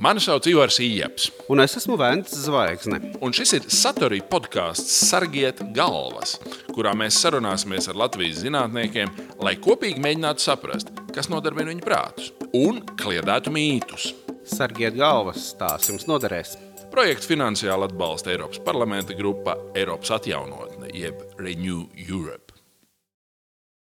Mani 0.00 0.20
sauc 0.20 0.46
Ivars 0.48 0.78
Ijaps. 0.80 1.26
Un 1.52 1.60
es 1.60 1.74
esmu 1.76 1.98
Vēns 2.00 2.32
Zvaigzne. 2.46 3.02
Un 3.20 3.34
šis 3.36 3.50
ir 3.58 3.66
Satorija 3.68 4.24
podkāsts 4.32 4.94
Sargiet 5.10 5.58
galvas, 5.76 6.38
kurā 6.72 6.94
mēs 6.96 7.18
sarunāsimies 7.20 7.90
ar 7.92 7.98
Latvijas 8.00 8.38
zinātniekiem, 8.40 9.12
lai 9.44 9.58
kopīgi 9.60 10.00
mēģinātu 10.00 10.40
saprast, 10.40 10.88
kas 11.12 11.28
nodarbina 11.28 11.68
viņu 11.74 11.84
prātus 11.84 12.30
un 12.56 12.80
kliedētu 13.02 13.52
mītus. 13.52 14.14
Sargiet 14.48 14.96
galvas, 14.96 15.50
tās 15.60 15.92
jums 15.92 16.08
noderēs. 16.08 16.56
Projektu 16.94 17.34
finansiāli 17.34 17.90
atbalsta 17.90 18.32
Eiropas 18.32 18.64
parlamenta 18.64 19.12
grupa 19.18 19.58
Eiropas 19.76 20.16
atjaunotne, 20.16 20.94
jeb 20.96 21.20
Renew 21.36 21.84
Europe. 22.08 22.49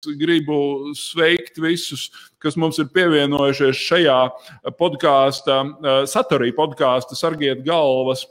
Gribu 0.05 0.93
sveikt 0.95 1.57
visus, 1.59 2.07
kas 2.39 2.55
mums 2.55 2.77
ir 2.79 2.87
pievienojušies 2.93 3.79
šajā 3.83 4.19
podkāstā, 4.79 5.57
saturī 6.07 6.53
podkāstā, 6.55 7.17
sargiet 7.19 7.65
galvas. 7.65 8.23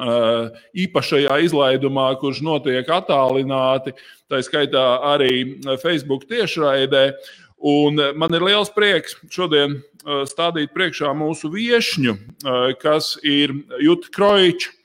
Īpašajā 0.00 1.36
izlaidumā, 1.44 2.08
kurš 2.18 2.40
notiek 2.42 2.88
attālināti, 2.90 3.94
tā 4.30 4.40
skaitā 4.42 4.86
arī 5.12 5.60
Facebook 5.82 6.26
tiešraidē. 6.30 7.12
Un 7.60 8.00
man 8.16 8.34
ir 8.34 8.42
liels 8.48 8.72
prieks 8.72 9.18
šodien 9.30 9.82
stādīt 10.26 10.72
priekšā 10.74 11.12
mūsu 11.14 11.52
viesņu, 11.52 12.16
kas 12.80 13.14
ir 13.22 13.52
Juta 13.84 14.10
Kroiča 14.16 14.79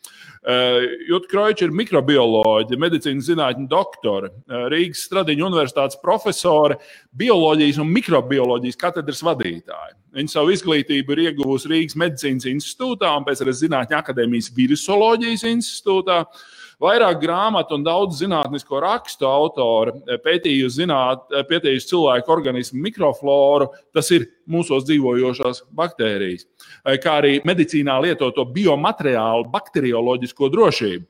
Eh, 0.46 0.84
Jutta 1.10 1.30
Kroiča 1.32 1.66
ir 1.66 1.72
mikrobioloģija, 1.74 2.78
medicīnas 2.78 3.26
zinātņu 3.32 3.66
doktore, 3.70 4.30
eh, 4.46 4.68
Rīgas 4.70 5.02
Stradiņa 5.08 5.48
universitātes 5.48 5.98
profesore, 6.02 6.78
bioloģijas 7.18 7.80
un 7.82 7.90
mikrobioloģijas 7.90 8.78
katedras 8.78 9.24
vadītāja. 9.26 9.96
Viņa 10.14 10.30
savu 10.30 10.54
izglītību 10.54 11.16
ir 11.16 11.24
ieguvusi 11.26 11.72
Rīgas 11.72 11.98
Medicīnas 11.98 12.46
institūtā 12.46 13.10
un 13.18 13.26
pēc 13.26 13.42
tam 13.42 13.50
Zinātņu 13.50 13.98
akadēmijas 13.98 14.54
virusoloģijas 14.54 15.48
institūtā. 15.50 16.20
Uh, 16.22 16.55
Vairāk 16.82 17.22
grāmatu 17.22 17.78
un 17.78 17.86
daudz 17.86 18.20
zinātnisko 18.20 18.82
rakstu 18.84 19.28
autori 19.30 19.94
eh, 20.04 20.20
pētījusi, 20.20 20.82
zināt, 20.82 21.24
eh, 21.32 21.46
pētījusi 21.48 21.92
cilvēku 21.94 22.34
organismu 22.36 22.84
mikrofloru, 22.84 23.70
tas 23.96 24.12
ir 24.12 24.28
mūsos 24.52 24.84
dzīvojošās 24.90 25.64
baktērijas, 25.76 26.44
eh, 26.84 26.98
kā 27.00 27.20
arī 27.22 27.38
medicīnā 27.48 27.96
lietoto 28.04 28.44
biomateriālu, 28.56 29.48
bakterioloģisko 29.54 30.52
drošību. 30.56 31.06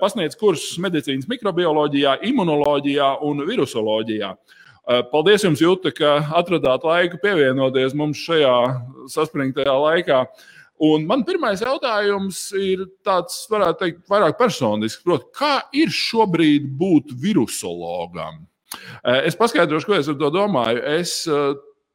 Pasniedz 0.00 0.32
kursus 0.40 0.78
medicīnas 0.80 1.26
mikrobioloģijā, 1.28 2.14
imunoloģijā 2.24 3.10
un 3.28 3.42
virusoloģijā. 3.44 4.30
Paldies 5.10 5.44
jums, 5.44 5.60
Jūta, 5.60 5.90
ka 5.92 6.14
atradāt 6.38 6.86
laiku 6.86 7.18
pievienoties 7.20 7.92
mums 7.92 8.22
šajā 8.22 8.54
saspringtajā 9.12 9.74
laikā. 9.82 10.22
Un 10.84 11.06
man 11.08 11.22
pirmais 11.24 11.62
jautājums 11.64 12.40
ir 12.60 12.84
tāds, 13.06 13.46
varētu 13.48 13.80
teikt, 13.80 14.02
vairāk 14.12 14.36
personisks. 14.36 15.04
Proti, 15.06 15.30
kā 15.36 15.54
ir 15.72 15.92
šobrīd 15.94 16.68
būt 16.76 17.14
virusologam? 17.22 18.42
Eh, 19.04 19.22
es 19.30 19.38
paskaidrošu, 19.38 19.88
ko 19.88 19.96
es 19.96 20.10
ar 20.12 20.18
to 20.20 20.30
domāju. 20.34 20.82
Es 20.98 21.22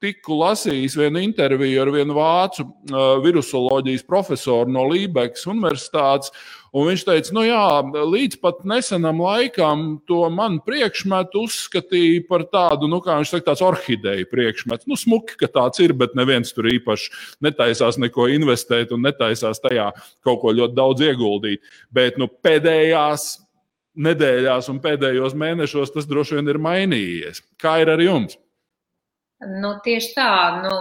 tikko 0.02 0.38
lasījis 0.40 0.96
vienu 0.98 1.22
interviju 1.22 1.84
ar 1.84 1.92
vienu 1.94 2.16
vācu 2.18 2.66
uh, 2.66 3.20
virusoloģijas 3.24 4.04
profesoru 4.08 4.72
no 4.74 4.88
Lībekas 4.90 5.46
Universitātes. 5.52 6.34
Viņš 6.72 7.04
teica, 7.04 7.34
nu 7.36 7.44
jā, 7.44 7.64
līdz 8.08 8.38
pat 8.40 8.62
nesenam 8.68 9.20
laikam 9.20 9.98
to 10.08 10.22
manu 10.32 10.62
priekšmetu 10.64 11.44
uzskatīja 11.44 12.24
par 12.30 12.46
tādu, 12.48 12.88
nu, 12.88 13.02
kā 13.04 13.18
viņš 13.20 13.34
saka, 13.34 13.50
tāds 13.50 13.64
orhideju 13.68 14.30
priekšmetu. 14.32 14.88
Nu, 14.88 14.96
smuki, 15.00 15.36
ka 15.42 15.52
tāds 15.52 15.84
ir, 15.84 15.92
bet 16.00 16.16
neviens 16.16 16.56
tur 16.56 16.70
īpaši 16.72 17.12
netaisās 17.44 18.00
neko 18.00 18.30
investēt 18.32 18.96
un 18.96 19.04
netaisās 19.04 19.60
tajā 19.60 19.90
kaut 20.24 20.40
ko 20.46 20.56
ļoti 20.56 20.78
daudz 20.80 21.04
ieguldīt. 21.12 21.74
Bet 21.92 22.16
nu, 22.22 22.32
pēdējās 22.32 23.34
nedēļās 24.00 24.72
un 24.72 24.80
pēdējos 24.80 25.36
mēnešos 25.36 25.92
tas 25.92 26.08
droši 26.08 26.40
vien 26.40 26.54
ir 26.54 26.62
mainījies. 26.64 27.44
Kā 27.60 27.82
ir 27.84 27.92
ar 27.92 28.04
jums? 28.04 28.40
Nu, 29.42 29.72
tieši 29.82 30.12
tā, 30.14 30.32
nu, 30.62 30.72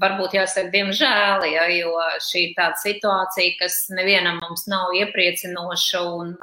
varbūt 0.00 0.34
jāsaka, 0.36 0.68
diemžēl, 0.74 1.46
ja, 1.48 1.62
jo 1.72 1.94
šī 2.20 2.42
ir 2.50 2.50
tāda 2.58 2.76
situācija, 2.76 3.54
kas 3.56 3.78
nevienam 3.96 4.36
mums 4.42 4.66
nav 4.68 4.92
iepriecinoša, 4.98 6.02
un, 6.18 6.34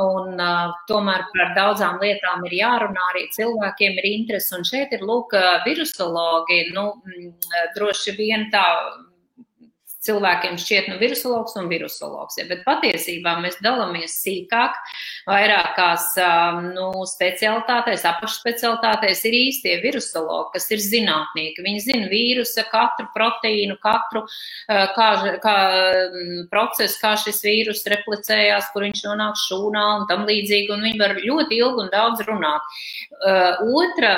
un 0.00 0.40
tomēr 0.88 1.26
par 1.34 1.52
daudzām 1.58 2.00
lietām 2.00 2.46
ir 2.48 2.56
jārunā, 2.62 3.10
arī 3.12 3.26
cilvēkiem 3.36 4.00
ir 4.00 4.08
interesi, 4.14 4.54
un 4.56 4.64
šeit 4.64 4.96
ir, 4.96 5.04
lūk, 5.04 5.36
virusologi, 5.68 6.62
nu, 6.72 6.86
droši 7.76 8.16
vien 8.16 8.48
tā 8.54 8.64
cilvēkiem 10.04 10.58
šķiet, 10.60 10.90
nu, 10.92 10.98
virusologs 11.00 11.56
un 11.60 11.68
virusologs. 11.70 12.38
Ja, 12.38 12.46
bet 12.50 12.64
patiesībā 12.66 13.36
mēs 13.42 13.58
dalāmies 13.64 14.18
sīkāk, 14.22 14.76
vairākās 15.28 16.10
nu, 16.74 16.90
specialitātēs, 17.08 18.04
apakšspecialitātēs 18.10 19.24
ir 19.28 19.38
īstie 19.38 19.78
virusologi, 19.84 20.52
kas 20.56 20.68
ir 20.74 20.82
zinātnieki. 20.84 21.64
Viņi 21.64 21.84
zina 21.86 22.10
vīrusa, 22.12 22.66
katru 22.72 23.08
proteīnu, 23.14 23.78
katru 23.82 24.24
kā, 24.68 25.08
kā, 25.44 25.56
procesu, 26.52 26.98
kā 27.00 27.14
šis 27.20 27.40
vīrus 27.44 27.84
replicējās, 27.90 28.70
kur 28.74 28.86
viņš 28.86 29.04
nonāk 29.08 29.40
šūnā 29.46 29.84
un 29.98 30.06
tam 30.10 30.26
līdzīgi, 30.28 30.72
un 30.74 30.84
viņi 30.88 31.00
var 31.00 31.16
ļoti 31.20 31.60
ilgi 31.60 31.84
un 31.84 31.92
daudz 31.92 32.24
runāt. 32.28 32.76
Otra 33.64 34.12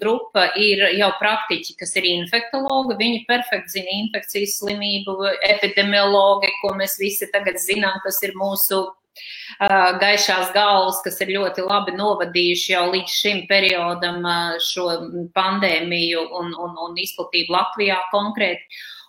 grupa 0.00 0.48
ir 0.60 0.86
jau 0.96 1.10
praktiķi, 1.20 1.76
kas 1.80 1.94
ir 2.00 2.08
infektologi. 2.10 2.98
Viņi 3.00 3.24
perfekti 3.28 3.78
zina 3.78 3.96
infekcijas 4.04 4.58
slimību, 4.70 5.18
epidemiologi, 5.48 6.50
ko 6.62 6.74
mēs 6.78 6.98
visi 7.00 7.28
tagad 7.32 7.58
zinām, 7.58 7.98
kas 8.04 8.22
ir 8.22 8.34
mūsu 8.38 8.86
gaišās 10.00 10.52
galvas, 10.54 11.00
kas 11.04 11.20
ir 11.20 11.34
ļoti 11.36 11.66
labi 11.66 11.92
novadījuši 11.98 12.72
jau 12.72 12.86
līdz 12.92 13.10
šim 13.10 13.42
periodam 13.48 14.22
šo 14.62 14.86
pandēmiju 15.34 16.22
un, 16.38 16.54
un, 16.54 16.76
un 16.86 16.96
izplatību 16.96 17.52
Latvijā 17.52 17.98
konkrēti. 18.12 18.62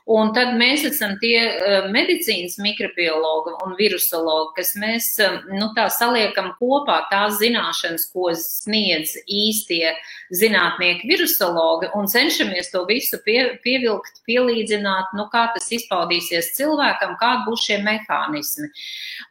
Un 0.09 0.31
tad 0.33 0.55
mēs 0.57 0.81
esam 0.87 1.13
tie 1.21 1.37
uh, 1.45 1.89
medicīnas 1.93 2.57
mikrobiologi 2.61 3.53
un 3.65 3.75
virusologi, 3.77 4.55
kas 4.57 4.73
mēs 4.81 5.09
nu, 5.51 5.67
tā 5.77 5.85
saliekam 5.93 6.51
kopā 6.57 6.97
tās 7.11 7.37
zināšanas, 7.41 8.07
ko 8.13 8.31
sniedz 8.37 9.13
īstie 9.29 9.93
zinātnieki, 10.33 11.05
virusologi, 11.11 11.91
un 11.97 12.09
cenšamies 12.09 12.71
to 12.73 12.83
visu 12.89 13.21
pie, 13.25 13.59
pievilkt, 13.65 14.23
pielīdzināt, 14.25 15.13
nu, 15.19 15.27
kā 15.31 15.47
tas 15.53 15.69
izpaudīsies 15.77 16.53
cilvēkam, 16.57 17.15
kādi 17.21 17.45
būs 17.49 17.69
šie 17.69 17.79
mehānismi. 17.85 18.71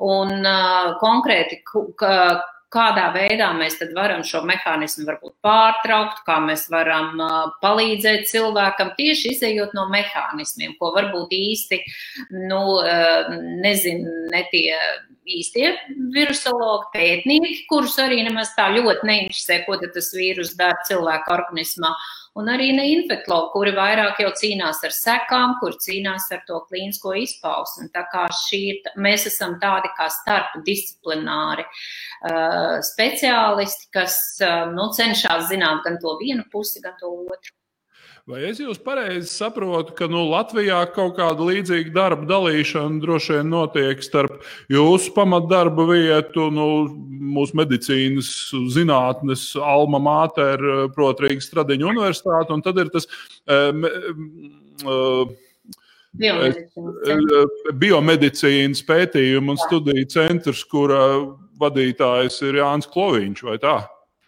Un 0.07 0.39
uh, 0.39 0.95
konkrēti, 1.03 1.63
ka, 1.99 2.15
kādā 2.73 3.09
veidā 3.15 3.51
mēs 3.59 3.79
varam 3.97 4.23
šo 4.27 4.43
mehānismu 4.49 5.07
varbūt 5.09 5.35
pārtraukt, 5.45 6.23
kā 6.27 6.39
mēs 6.45 6.69
varam 6.73 7.19
palīdzēt 7.63 8.29
cilvēkam 8.31 8.95
tieši 8.99 9.35
izējot 9.35 9.75
no 9.79 9.89
mehānismiem, 9.93 10.77
ko 10.79 10.93
varbūt 10.97 11.35
īsti, 11.35 11.81
nu, 12.51 12.63
nezin, 13.65 14.07
ne 14.31 14.45
tie 14.53 14.77
īstie 15.31 15.75
virusologi, 16.15 16.89
pētnieki, 16.95 17.67
kurus 17.71 17.99
arī 18.03 18.23
nemaz 18.27 18.55
tā 18.57 18.71
ļoti 18.75 19.07
neinteresē, 19.07 19.61
ko 19.67 19.79
tas 19.83 20.11
vīrus 20.17 20.57
dara 20.59 20.81
cilvēka 20.89 21.35
organismā 21.35 21.93
un 22.39 22.51
arī 22.53 22.71
ne 22.77 22.87
infektologi, 22.93 23.51
kuri 23.55 23.73
vairāk 23.77 24.21
jau 24.23 24.31
cīnās 24.41 24.83
ar 24.87 24.95
sekām, 24.95 25.57
kur 25.61 25.77
cīnās 25.83 26.29
ar 26.35 26.43
to 26.49 26.61
klīnisko 26.69 27.15
izpausmi. 27.25 27.89
Tā 27.95 28.05
kā 28.13 28.27
šī, 28.45 28.63
mēs 29.03 29.27
esam 29.33 29.59
tādi 29.63 29.91
kā 29.99 30.09
starpdisciplināri 30.21 31.67
uh, 31.67 32.79
speciālisti, 32.93 33.91
kas 33.95 34.19
uh, 34.45 34.69
nu, 34.75 34.91
cenšas 34.97 35.49
zināt 35.51 35.83
gan 35.87 35.99
to 36.03 36.17
vienu 36.23 36.47
pusi, 36.53 36.83
gan 36.85 36.99
to 37.03 37.13
otru. 37.27 37.60
Vai 38.31 38.45
es 38.47 38.61
jūs 38.63 38.79
pareizi 38.79 39.27
saprotu, 39.27 39.95
ka 39.99 40.07
nu, 40.11 40.21
Latvijā 40.31 40.79
kaut 40.95 41.17
kāda 41.17 41.49
līdzīga 41.49 41.91
darba 41.97 42.29
dalīšana 42.29 43.01
droši 43.03 43.39
vien 43.39 43.51
notiek 43.51 44.05
starp 44.07 44.45
jūsu 44.71 45.11
pamatdarba 45.17 45.89
vietu, 45.89 46.47
nu, 46.55 46.67
mūsu 47.35 47.59
medicīnas 47.59 48.31
zinātnes, 48.77 49.49
alma 49.59 49.99
mater, 50.05 50.63
proti, 50.95 51.27
Rīgas 51.27 51.51
Stradiņa 51.51 51.91
universitāte, 51.91 52.55
un 52.55 52.63
tad 52.63 52.79
ir 52.85 52.93
tas. 52.95 53.11
Um, 53.51 53.83
um, 54.87 55.37
Biomedicīnas 57.83 58.81
pētījuma 58.87 59.55
un 59.55 59.61
studiju 59.67 60.07
centrs, 60.11 60.63
kura 60.71 61.03
vadītājs 61.61 62.41
ir 62.47 62.63
Jānis 62.63 62.91
Kloviņš, 62.91 63.47
vai 63.47 63.59
tā? 63.63 63.77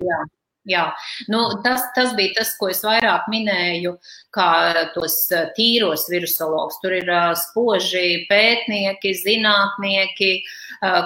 Jā, 0.03 0.23
Jā, 0.63 0.83
nu, 1.27 1.41
tas, 1.65 1.83
tas 1.97 2.13
bija 2.15 2.37
tas, 2.37 2.53
ko 2.55 2.69
es 2.71 2.85
vairāk 2.87 3.25
minēju, 3.33 3.97
kā 4.31 4.51
tos 4.95 5.17
tīros 5.57 6.05
virusologus. 6.07 6.79
Tur 6.85 6.95
ir 7.01 7.11
spoži 7.41 8.23
pētnieki, 8.29 9.11
zinātnieki, 9.19 10.31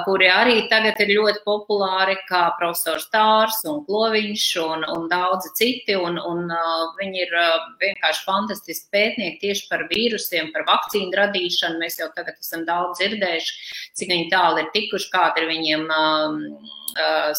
kuri 0.05 0.29
arī 0.29 0.59
tagad 0.69 1.01
ir 1.01 1.15
ļoti 1.17 1.41
populāri, 1.49 2.19
kā 2.29 2.43
profesors 2.61 3.09
Tārs 3.15 3.63
un 3.65 3.81
Kloviņš 3.89 4.47
un, 4.61 4.85
un 4.93 5.09
daudzi 5.09 5.55
citi. 5.57 5.97
Un, 5.97 6.21
un 6.21 6.53
viņi 7.01 7.25
ir 7.25 7.37
vienkārši 7.81 8.27
fantastiski 8.29 8.93
pētnieki 8.93 9.41
tieši 9.47 9.71
par 9.73 9.89
vīrusiem, 9.89 10.53
par 10.53 10.69
vakcīnu 10.69 11.17
radīšanu. 11.17 11.81
Mēs 11.81 11.97
jau 12.03 12.13
tagad 12.13 12.37
esam 12.45 12.69
daudz 12.69 13.01
dzirdējuši, 13.01 13.61
cik 13.97 14.13
viņi 14.13 14.33
tālu 14.37 14.67
ir 14.67 14.75
tikuši, 14.77 15.15
kāda 15.17 15.47
ir 15.47 15.55
viņiem 15.55 15.89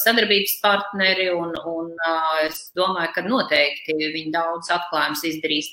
sadarbības 0.01 0.57
partneri, 0.63 1.29
un, 1.33 1.53
un 1.69 1.89
es 2.45 2.67
domāju, 2.77 3.13
ka 3.15 3.23
noteikti 3.25 3.95
viņi 3.97 4.33
daudz 4.35 4.71
atklājums 4.73 5.23
izdarīs. 5.27 5.71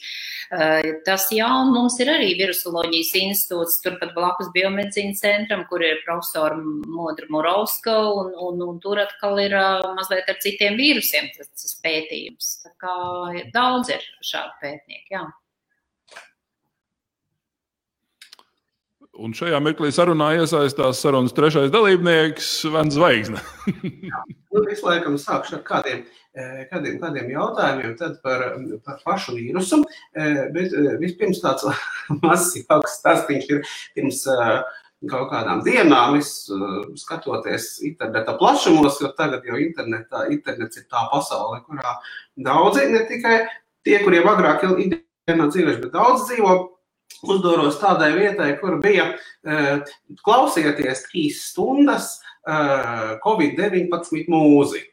Tas 1.07 1.27
jau 1.35 1.53
mums 1.71 1.97
ir 2.03 2.11
arī 2.13 2.33
virusoloģijas 2.39 3.13
institūts, 3.21 3.81
turpat 3.85 4.13
blakus 4.17 4.51
biomedicīnas 4.55 5.23
centram, 5.25 5.65
kur 5.71 5.85
ir 5.85 6.03
profesora 6.05 6.59
Modra 6.59 7.29
Morovska, 7.33 7.97
un, 8.21 8.35
un, 8.49 8.67
un 8.69 8.83
tur 8.85 9.01
atkal 9.03 9.41
ir 9.43 9.57
mazliet 9.99 10.29
ar 10.31 10.41
citiem 10.45 10.77
vīrusiem 10.81 11.33
tas, 11.37 11.51
tas 11.53 11.79
pētījums. 11.85 12.59
Tā 12.67 12.75
kā 12.83 12.99
daudz 13.55 13.95
ir 13.97 14.05
šādu 14.25 14.61
pētnieku, 14.63 15.17
jā. 15.17 15.25
Un 19.15 19.31
šajā 19.37 19.61
mirklī 19.63 19.93
sarunā 19.95 20.33
iesaistās 20.41 20.99
sarunas 20.99 21.35
trešais 21.37 21.71
dalībnieks, 21.71 22.49
Vens 22.75 22.97
Zvaigzne. 22.97 23.39
nu, 24.55 24.63
es 24.73 24.83
laikam 24.83 25.15
sākšu 25.21 25.61
ar 25.61 25.63
kādiem, 25.69 26.01
eh, 26.35 26.65
kādiem, 26.73 26.97
kādiem 27.03 27.31
jautājumiem 27.31 27.95
par, 28.25 28.43
par 28.83 28.99
pašu 29.07 29.37
vīrusu. 29.37 29.85
Eh, 30.19 30.41
bet 30.57 30.75
eh, 30.75 30.97
vispirms 31.03 31.43
tāds 31.45 31.63
mazs 32.25 32.57
jauks 32.59 32.99
stāstīns 32.99 33.47
ir 33.55 33.63
pirms 33.95 34.25
kaut 35.07 35.31
kādām 35.31 35.63
dienām. 35.63 36.19
Es 36.19 36.51
skatoties 36.99 37.71
interneta 37.87 38.35
plašumos, 38.41 38.99
jo 38.99 39.15
tagad 39.15 39.47
jau 39.47 39.63
internetā, 39.63 40.27
internets 40.35 40.83
ir 40.83 40.89
tā 40.91 41.07
pasaule, 41.15 41.63
kurā 41.69 42.01
daudzi, 42.35 42.91
ne 42.91 43.07
tikai 43.07 43.45
tie, 43.87 44.01
kuriem 44.03 44.27
agrāk 44.35 44.67
ir 44.67 44.79
ikdienā 44.89 45.53
dzīvojuši, 45.53 45.85
bet 45.87 45.95
daudz 45.95 46.27
dzīvo 46.33 46.63
uzdoros 47.25 47.79
tādai 47.81 48.13
vietai, 48.17 48.51
kur 48.61 48.81
bija 48.85 49.11
klausieties 50.25 51.07
trīs 51.09 51.45
stundas 51.51 52.19
Covid-19 53.25 54.27
mūziku. 54.29 54.91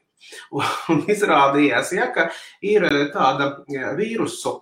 Un 0.94 1.02
izrādījās, 1.10 1.92
ja, 1.98 2.06
ka 2.14 2.28
ir 2.64 2.86
tāda 3.12 3.50
vīrusu, 3.98 4.60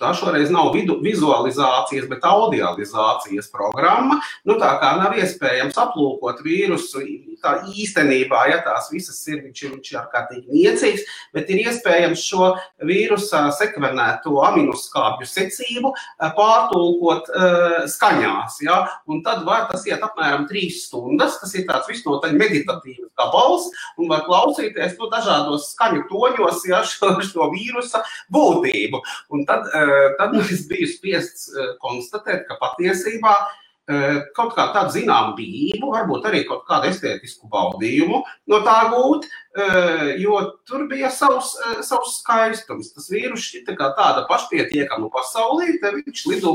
tā 0.00 0.10
šoreiz 0.16 0.50
nav 0.54 0.72
vidu, 0.74 0.98
vizualizācijas, 1.04 2.08
bet 2.10 2.26
audializācijas 2.28 3.50
programma. 3.52 4.20
Nu, 4.46 4.58
tā 4.60 4.72
kā 4.82 4.94
nav 5.00 5.14
iespējams 5.20 5.78
aplūkot 5.80 6.42
vīrusu 6.44 7.04
tā 7.44 7.54
īstenībā, 7.68 8.46
ja 8.50 8.60
tās 8.64 8.88
visas 8.92 9.18
ir, 9.28 9.42
viņš 9.44 9.62
ir, 9.64 9.72
viņš 9.76 9.90
ir 9.92 9.98
ārkārtīgi 10.00 10.58
niecīgs, 10.58 11.04
bet 11.36 11.50
ir 11.52 11.62
iespējams 11.66 12.24
šo 12.24 12.50
vīrusa 12.88 13.44
sekvenēto 13.58 14.38
aminoskābju 14.48 15.28
secību 15.28 15.92
pārtulkot 16.38 17.30
uh, 17.30 17.76
skaņās. 17.90 18.60
Ja? 18.64 18.80
Un 19.10 19.22
tad 19.26 19.44
var 19.48 19.68
tas 19.70 19.84
iet 19.88 20.04
apmēram 20.04 20.48
trīs 20.50 20.84
stundas, 20.88 21.38
tas 21.42 21.54
ir 21.58 21.66
tāds 21.68 21.90
visnotaļ 21.90 22.36
meditatīvs 22.40 23.12
gabals, 23.18 23.68
un 24.00 24.10
var 24.10 24.24
klausīties 24.26 24.96
no 24.98 25.06
nu, 25.06 25.12
dažādos 25.12 25.70
skaņu 25.74 26.06
toņos, 26.10 26.64
ja 26.70 26.80
šo, 26.88 27.12
šo 27.24 27.50
vīrusa 27.52 28.02
būtību. 28.32 29.02
Un 29.34 29.44
tad, 29.48 29.68
uh, 29.68 29.83
tad 30.18 30.34
es 30.40 30.64
biju 30.70 30.88
spiests 30.90 31.50
uh, 31.52 31.74
konstatēt, 31.82 32.46
ka 32.48 32.58
patiesībā 32.60 33.34
uh, 33.34 33.54
kaut 34.36 34.54
kā 34.56 34.68
tādu 34.72 34.94
zināmu 34.94 35.34
bību, 35.36 35.90
varbūt 35.92 36.28
arī 36.30 36.44
kaut 36.48 36.64
kādu 36.68 36.88
estētisku 36.88 37.50
baudījumu 37.52 38.22
no 38.48 38.60
tā 38.64 38.78
gūt, 38.92 39.26
jo 40.18 40.38
tur 40.64 40.86
bija 40.88 41.10
savs, 41.12 41.52
savs 41.84 42.14
skaistums. 42.22 42.94
Tas 42.94 43.10
vīrus 43.12 43.44
šķita 43.44 43.76
kā 43.76 43.90
tāda 43.98 44.24
pašpietiekama 44.30 45.10
pasaulīte, 45.12 45.92
viņš 46.00 46.24
lido 46.32 46.54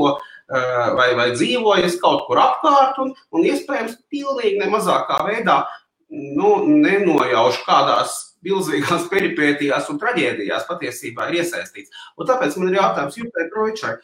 vai, 0.98 1.12
vai 1.14 1.28
dzīvojas 1.36 2.00
kaut 2.02 2.26
kur 2.26 2.42
apkārt 2.42 2.98
un, 2.98 3.14
un 3.30 3.46
iespējams 3.46 3.94
pilnīgi 4.10 4.58
nemazākā 4.64 5.22
veidā 5.28 5.62
nu, 6.10 6.56
nenojauš 6.66 7.62
kādās 7.62 8.18
milzīgās 8.46 9.10
peripētījās 9.12 9.90
un 9.92 10.00
traģēdijās 10.00 10.68
patiesībā 10.70 11.28
ir 11.28 11.42
iesaistīts. 11.42 11.92
Un 12.16 12.30
tāpēc 12.30 12.56
man 12.60 12.72
ir 12.72 12.80
jautājums 12.80 13.20
Jutai 13.20 13.50
Proičai 13.52 13.98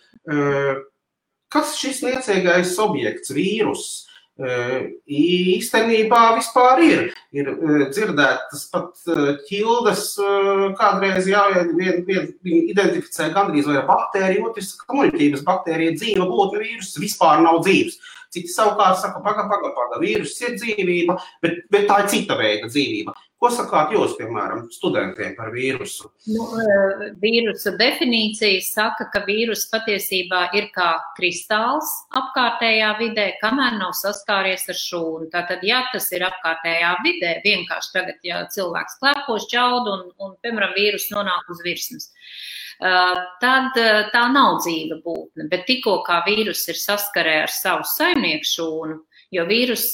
kas 1.53 1.77
šis 1.79 2.03
niecīgais 2.05 2.75
objekts, 2.83 3.33
vīruss, 3.35 4.07
e, 4.37 4.57
īstenībā 5.07 6.23
vispār 6.39 6.83
ir. 6.85 7.05
Ir 7.37 7.53
e, 7.53 7.79
dzirdētas 7.93 8.67
pat 8.73 8.91
ķildes, 9.49 10.09
kādreiz 10.81 11.31
jāvien, 11.31 11.73
vien, 11.79 12.03
viņi 12.47 12.61
identificē 12.75 13.31
gandrīz 13.37 13.71
vai 13.71 13.85
baktēriju, 13.89 14.51
otrs, 14.51 14.75
ka 14.83 14.99
muļķības 14.99 15.47
baktērija 15.47 15.97
dzīva 16.01 16.29
būtne 16.31 16.63
vīrus 16.65 16.95
vispār 17.03 17.43
nav 17.47 17.63
dzīves. 17.67 18.01
Citi 18.35 18.51
savukārt 18.53 18.99
saka, 19.01 19.23
paga, 19.25 19.47
paga, 19.49 19.71
paga, 19.73 20.01
vīrus 20.03 20.35
ir 20.43 20.59
dzīvība, 20.59 21.15
bet, 21.45 21.63
bet 21.73 21.87
tā 21.89 22.03
ir 22.03 22.11
cita 22.13 22.37
veida 22.37 22.69
dzīvība. 22.69 23.15
Ko 23.37 23.51
sakāt 23.53 23.91
jūs, 23.93 24.15
piemēram, 24.17 24.63
studentiem 24.73 25.35
par 25.37 25.51
vīrusu? 25.53 26.09
Nu, 26.33 26.47
e, 26.57 27.09
vīrusa 27.21 27.75
definīcija 27.77 28.63
saka, 28.65 29.11
ka 29.13 29.21
vīrus 29.27 29.67
patiesībā 29.69 30.47
ir 30.57 30.71
kā 30.73 30.95
kristāls 31.19 31.91
apkārtējā 32.17 32.95
vidē, 33.03 33.27
kamēr 33.43 33.77
nav 33.77 33.93
saskāries 33.99 34.65
ar 34.73 34.81
šūnu. 34.81 35.29
Tātad, 35.35 35.67
ja 35.69 35.83
tas 35.93 36.09
ir 36.17 36.25
apkārtējā 36.31 36.95
vidē, 37.05 37.35
vienkārši 37.45 37.93
tagad, 37.99 38.23
ja 38.25 38.41
cilvēks 38.57 38.97
klēpo 39.03 39.37
šķaudu 39.45 39.93
un, 39.99 40.07
un, 40.17 40.33
piemēram, 40.41 40.73
vīrus 40.79 41.11
nonāk 41.13 41.53
uz 41.53 41.61
virsmas, 41.67 42.09
e, 42.09 42.95
tad 43.45 43.77
e, 43.77 43.91
tā 44.17 44.25
nav 44.33 44.63
dzīva 44.63 45.03
būtne. 45.05 45.51
Bet 45.53 45.69
tikko 45.69 45.99
kā 46.09 46.23
vīrus 46.25 46.65
ir 46.73 46.81
saskarē 46.81 47.43
ar 47.45 47.53
savu 47.53 47.85
saimnieku 47.99 48.49
šūnu, 48.55 49.03
Jo 49.35 49.43
vīrus, 49.49 49.89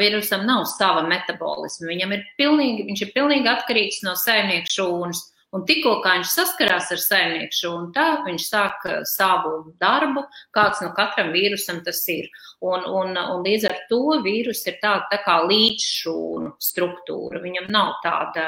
vīrusam 0.00 0.46
nav 0.48 0.64
sava 0.70 1.02
metabolisma. 1.08 1.90
Viņam 1.90 2.14
ir 2.16 2.22
pilnīgi, 2.40 2.86
viņš 2.88 3.02
ir 3.04 3.12
pilnīgi 3.16 3.50
atkarīgs 3.52 4.00
no 4.06 4.14
saimnieka 4.16 4.72
šūnas. 4.72 5.26
Un 5.50 5.64
tikko 5.66 5.96
viņš 6.04 6.30
saskarās 6.30 6.92
ar 6.94 7.00
saimniekšu, 7.02 7.70
un 7.74 7.88
tā 7.94 8.06
viņš 8.22 8.44
sāk 8.46 8.84
eh, 8.86 9.00
savu 9.08 9.72
darbu, 9.82 10.22
kāds 10.54 10.82
no 10.84 10.92
katram 10.94 11.32
vīrusam 11.34 11.80
tas 11.86 12.04
ir. 12.12 12.28
Un, 12.62 12.84
un, 12.86 13.16
un 13.18 13.42
līdz 13.42 13.66
ar 13.66 13.80
to 13.90 14.20
vīrus 14.22 14.60
ir 14.68 14.76
tāda 14.82 15.08
tā 15.10 15.18
kā 15.24 15.40
līdzšūnu 15.48 16.52
struktūra. 16.62 17.40
Viņam 17.42 17.66
nav 17.72 17.96
tāda, 18.04 18.44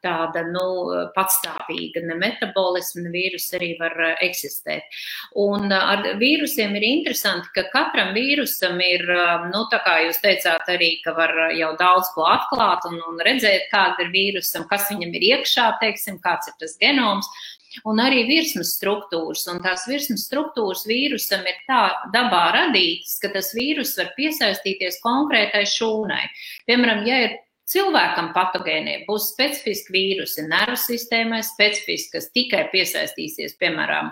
tāda 0.00 0.44
nu, 0.48 0.64
patstāvīga 1.16 2.04
ne 2.06 2.16
metabolisma, 2.22 3.04
ne 3.04 3.12
vīrus 3.12 3.50
arī 3.58 3.74
var 3.82 3.98
eh, 4.06 4.16
eksistēt. 4.30 4.88
Un 5.44 5.68
eh, 5.68 5.76
ar 5.76 6.08
vīrusiem 6.22 6.72
ir 6.80 6.88
interesanti, 6.88 7.52
ka 7.58 7.66
katram 7.74 8.14
vīrusam 8.16 8.80
ir, 8.86 9.04
nu, 9.50 9.66
tā 9.68 9.82
kā 9.84 9.98
jūs 10.06 10.22
teicāt 10.24 10.72
arī, 10.72 10.94
ka 11.04 11.12
var 11.20 11.36
jau 11.52 11.74
daudz 11.76 12.14
ko 12.16 12.24
atklāt 12.32 12.88
un, 12.88 12.96
un 13.12 13.20
redzēt, 13.28 13.68
kāda 13.68 14.06
ir 14.06 14.12
vīrusam, 14.16 14.64
kas 14.72 14.88
viņam 14.88 15.12
ir 15.20 15.30
iekšā, 15.34 15.68
teiksim, 15.84 16.16
kāds 16.30 16.52
ir 16.52 16.56
tas 16.62 16.78
genoms. 16.80 17.28
Un 17.86 18.00
arī 18.02 18.24
virsmas 18.26 18.72
struktūras, 18.74 19.44
un 19.52 19.60
tās 19.62 19.84
virsmas 19.86 20.24
struktūras 20.26 20.82
vīrusam 20.90 21.44
ir 21.46 21.60
tā 21.68 21.84
dabā 22.14 22.48
radītas, 22.56 23.20
ka 23.22 23.30
tas 23.36 23.52
vīrus 23.54 23.94
var 24.00 24.10
piesaistīties 24.16 24.98
konkrētai 25.04 25.62
šūnai. 25.70 26.24
Piemēram, 26.66 27.04
ja 27.06 27.20
ir 27.28 27.38
cilvēkam 27.70 28.32
patogēnie 28.34 28.96
būs 29.06 29.30
specifiski 29.32 29.94
vīrusi 29.94 30.44
nervu 30.48 30.78
sistēmai, 30.80 31.40
specifiski, 31.46 32.16
kas 32.16 32.26
tikai 32.34 32.64
piesaistīsies, 32.72 33.56
piemēram, 33.60 34.10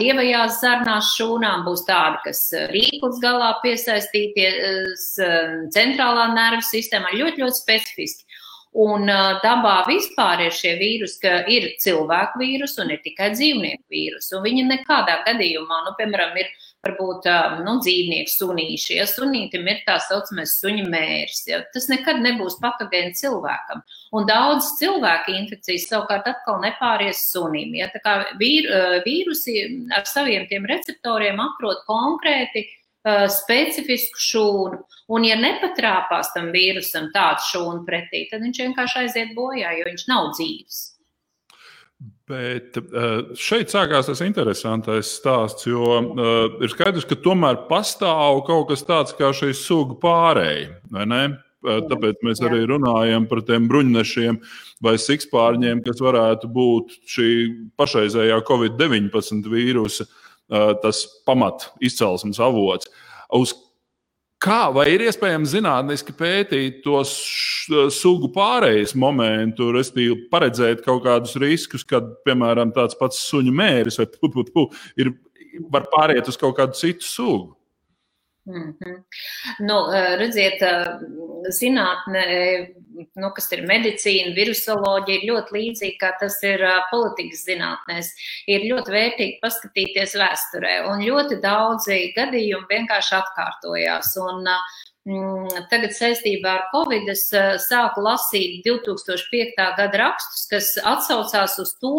tievajās 0.00 0.60
zarnās 0.62 1.12
šūnām, 1.18 1.66
būs 1.68 1.84
tādi, 1.88 2.22
kas 2.24 2.42
rīklis 2.72 3.20
galā 3.24 3.52
piesaistīties 3.64 5.10
centrālā 5.76 6.30
nervu 6.34 6.64
sistēmā, 6.64 7.12
ļoti, 7.20 7.44
ļoti 7.44 7.60
specifiski. 7.60 8.25
Un 8.76 9.08
dabā 9.40 9.76
vispār 9.88 10.42
ir 10.44 10.52
šie 10.52 10.74
vīrusi, 10.76 11.20
ka 11.22 11.30
ir 11.48 11.70
cilvēku 11.80 12.42
vīrusi 12.42 12.82
un 12.82 12.90
ir 12.92 13.00
tikai 13.04 13.30
dzīvnieku 13.32 13.94
vīrusi. 13.94 14.34
Un 14.36 14.44
viņi 14.44 14.66
nekādā 14.68 15.22
gadījumā, 15.24 15.78
nu, 15.86 15.94
piemēram, 15.96 16.36
ir 16.42 16.50
varbūt 16.84 17.28
nu, 17.64 17.76
dzīvnieku 17.80 18.32
sunīši. 18.32 18.98
Ja 18.98 19.06
sunītam 19.08 19.66
ir 19.70 19.80
tā 19.86 19.96
saucamais 20.04 20.58
suņa 20.60 20.86
mērs, 20.92 21.42
ja, 21.48 21.62
tas 21.72 21.88
nekad 21.88 22.20
nebūs 22.24 22.58
patogēns 22.62 23.22
cilvēkam. 23.24 23.80
Un 24.16 24.28
daudz 24.28 24.74
cilvēku 24.80 25.34
infekcijas 25.40 25.88
savukārt 25.90 26.28
atkal 26.30 26.60
nepāries 26.62 27.24
sunim. 27.30 27.74
Ja, 27.80 27.88
tā 27.94 28.02
kā 28.04 28.18
vīr, 28.40 28.68
vīrusi 29.06 29.62
ar 29.96 30.04
saviem 30.10 30.46
tiem 30.52 30.68
receptoriem 30.68 31.40
atrod 31.48 31.80
konkrēti 31.88 32.66
uh, 33.06 33.24
specifisku 33.32 34.20
šūnu. 34.22 34.82
Un, 35.14 35.24
ja 35.28 35.38
nepatrāpās 35.38 36.32
tam 36.34 36.50
vīrusam 36.54 37.12
tāds 37.14 37.46
šūnu 37.52 37.86
pretī, 37.86 38.26
tad 38.30 38.42
viņš 38.42 38.62
vienkārši 38.64 39.02
aiziet 39.04 39.32
bojā, 39.38 39.70
jo 39.78 39.86
viņš 39.86 40.06
nav 40.10 40.32
dzīves. 40.34 40.82
Bet 42.26 42.74
šeit 43.38 43.70
sākās 43.70 44.08
tas 44.10 44.20
interesantais 44.26 45.12
stāsts, 45.20 45.68
jo 45.70 45.92
uh, 46.02 46.56
ir 46.58 46.72
skaidrs, 46.72 47.06
ka 47.06 47.18
tomēr 47.22 47.62
pastāv 47.70 48.42
kaut 48.48 48.72
kas 48.72 48.82
tāds 48.86 49.14
kā 49.14 49.30
šīs 49.30 49.62
sugu 49.62 49.94
pārēji. 50.02 50.72
Tāpēc 51.66 52.20
mēs 52.26 52.42
arī 52.46 52.64
runājam 52.68 53.24
par 53.30 53.40
tiem 53.46 53.66
bruņnešiem 53.70 54.38
vai 54.84 54.94
sikspārņiem, 55.00 55.80
kas 55.86 56.02
varētu 56.02 56.50
būt 56.52 56.94
šī 57.10 57.30
pašreizējā 57.78 58.38
Covid-19 58.46 59.48
vīrusa 59.50 60.06
tas 60.82 61.04
pamat 61.26 61.70
izcelsmes 61.82 62.38
avots. 62.42 62.90
Uz 63.34 63.54
Kā 64.36 64.66
vai 64.68 64.84
ir 64.92 65.00
iespējams 65.06 65.54
zinātniski 65.54 66.12
pētīt 66.12 66.82
tos 66.84 67.14
sugu 67.96 68.28
pārējais 68.34 68.92
momentu, 68.98 69.70
respektīvi 69.72 70.26
paredzēt 70.28 70.82
kaut 70.84 71.06
kādus 71.06 71.38
riskus, 71.40 71.86
kad, 71.88 72.10
piemēram, 72.26 72.74
tāds 72.76 72.98
pats 73.00 73.22
suņu 73.30 73.54
mēris 73.56 73.96
vai 73.96 74.06
pu, 74.12 74.28
pu, 74.34 74.44
pu, 74.52 74.66
ir, 75.00 75.14
var 75.72 75.88
pāriet 75.88 76.28
uz 76.28 76.36
kaut 76.36 76.58
kādu 76.60 76.76
citu 76.76 77.08
sugu? 77.08 77.56
Mm 78.46 78.76
-hmm. 78.78 78.98
nu, 79.66 79.76
redziet, 80.20 80.60
zinātnē, 81.50 82.26
nu, 83.18 83.30
kas 83.34 83.50
ir 83.52 83.64
medicīna, 83.66 84.34
virusoloģija, 84.36 85.18
ir 85.18 85.28
ļoti 85.30 85.56
līdzīga, 85.56 85.96
kā 86.00 86.10
tas 86.20 86.38
ir 86.46 86.62
politikas 86.90 87.42
zinātnēs. 87.48 88.12
Ir 88.46 88.68
ļoti 88.70 88.94
vērtīgi 88.94 89.38
paskatīties 89.42 90.14
vēsturē, 90.22 90.76
un 90.90 91.02
ļoti 91.08 91.40
daudzi 91.42 92.12
gadījumi 92.16 92.70
vienkārši 92.70 93.16
atkārtojās. 93.18 94.14
Un, 94.28 94.46
tagad 95.70 95.92
saistībā 95.94 96.50
ar 96.50 96.64
Covid 96.72 97.06
es 97.12 97.28
eh, 97.36 97.54
sāku 97.62 98.02
lasīt 98.02 98.64
2005. 98.66 99.54
gada 99.78 100.00
rakstus, 100.00 100.46
kas 100.50 100.72
atsaucās 100.82 101.54
uz 101.62 101.72
to 101.78 101.94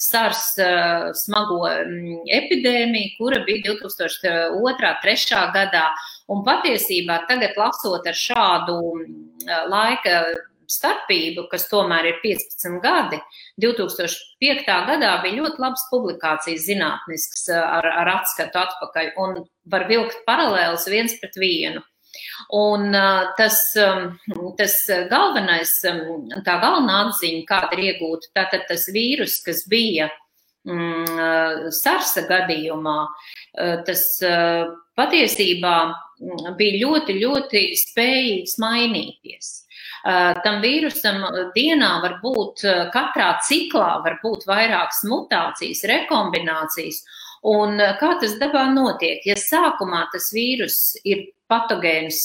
SARS 0.00 0.56
eh, 0.64 1.12
smago 1.20 1.60
mm, 1.68 2.24
epidēmiju, 2.40 3.14
kura 3.18 3.42
bija 3.44 3.74
2002.-2003. 3.74 5.44
gadā. 5.52 5.86
Un 6.32 6.42
patiesībā 6.46 7.22
tagad 7.28 7.58
lasot 7.60 8.08
ar 8.08 8.16
šādu 8.16 8.80
mm, 9.02 9.50
laika 9.70 10.22
starpību, 10.70 11.46
kas 11.50 11.66
tomēr 11.70 12.08
ir 12.10 12.16
15 12.22 12.80
gadi, 12.82 13.18
2005. 13.62 14.64
gadā 14.66 15.12
bija 15.22 15.42
ļoti 15.42 15.62
labas 15.62 15.84
publikācijas 15.90 16.64
zinātnisks 16.70 17.50
eh, 17.52 17.60
ar, 17.60 17.86
ar 18.02 18.12
atskatu 18.18 18.64
atpakaļ 18.64 19.12
un 19.22 19.44
var 19.72 19.86
vilkt 19.90 20.24
paralēlus 20.28 20.88
viens 20.90 21.14
pret 21.20 21.38
vienu. 21.40 21.84
Un 22.56 22.94
tas, 23.38 23.58
tas 24.58 24.76
galvenais, 25.10 25.74
tā 26.46 26.56
galvenā 26.62 27.00
atziņa, 27.06 27.42
kāda 27.48 27.76
ir 27.76 27.84
iegūta, 27.90 28.32
tātad 28.36 28.66
tas 28.70 28.86
vīrus, 28.94 29.40
kas 29.46 29.64
bija 29.70 30.08
mm, 30.68 31.68
sarsa 31.74 32.26
gadījumā, 32.28 32.98
tas 33.86 34.08
patiesībā 34.96 35.76
bija 36.56 36.80
ļoti, 36.86 37.20
ļoti 37.20 37.62
spējīgs 37.82 38.56
mainīties. 38.62 39.52
Tam 40.44 40.60
vīrusam 40.62 41.24
dienā 41.56 41.96
var 42.04 42.18
būt, 42.22 42.62
katrā 42.94 43.32
ciklā 43.46 43.96
var 44.04 44.20
būt 44.22 44.46
vairākas 44.46 45.02
mutācijas, 45.08 45.82
rekombinācijas, 45.90 47.02
Un 47.46 47.78
kā 48.00 48.16
tas 48.20 48.34
dabā 48.40 48.64
notiek? 48.74 49.22
Ja 49.26 49.36
sākumā 49.38 50.06
tas 50.12 50.32
vīrus 50.34 50.96
ir 51.06 51.28
patogēns 51.50 52.24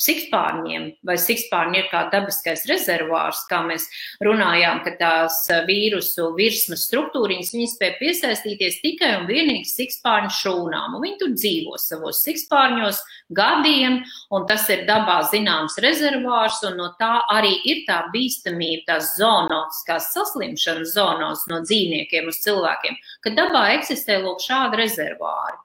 sikspārņiem, 0.00 0.86
vai 1.06 1.16
sikspārņi 1.20 1.80
ir 1.80 1.88
kā 1.92 2.02
dabiskais 2.12 2.64
rezervārs, 2.70 3.42
kā 3.50 3.60
mēs 3.66 3.86
runājām, 4.24 4.82
ka 4.84 4.94
tās 5.00 5.42
vīrusu 5.68 6.30
virsmas 6.38 6.86
struktūriņas, 6.88 7.52
viņas 7.54 7.76
spēja 7.76 7.96
piesaistīties 8.00 8.80
tikai 8.84 9.12
un 9.20 9.28
vienīgi 9.30 9.68
sikspārņu 9.70 10.32
šūnām, 10.40 10.96
un 10.96 11.04
viņi 11.04 11.20
tur 11.22 11.34
dzīvo 11.36 11.78
savos 11.80 12.22
sikspārņos 12.26 13.02
gadiem, 13.36 14.00
un 14.34 14.46
tas 14.50 14.66
ir 14.72 14.86
dabā 14.88 15.20
zināms 15.30 15.78
rezervārs, 15.84 16.60
un 16.68 16.78
no 16.80 16.90
tā 17.00 17.20
arī 17.32 17.54
ir 17.68 17.84
tā 17.88 18.02
bīstamība, 18.14 18.86
tās 18.92 19.14
zoonotiskās 19.20 20.12
saslimšanas 20.14 20.94
zonos 20.96 21.46
no 21.50 21.60
dzīvniekiem 21.64 22.30
uz 22.30 22.40
cilvēkiem, 22.44 22.96
ka 23.24 23.34
dabā 23.36 23.66
eksistē 23.78 24.20
lūk 24.24 24.42
šādi 24.44 24.80
rezervāri. 24.80 25.60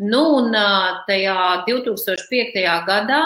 Nu, 0.00 0.22
un 0.38 0.54
tajā 1.08 1.64
2005. 1.66 2.62
gadā 2.86 3.20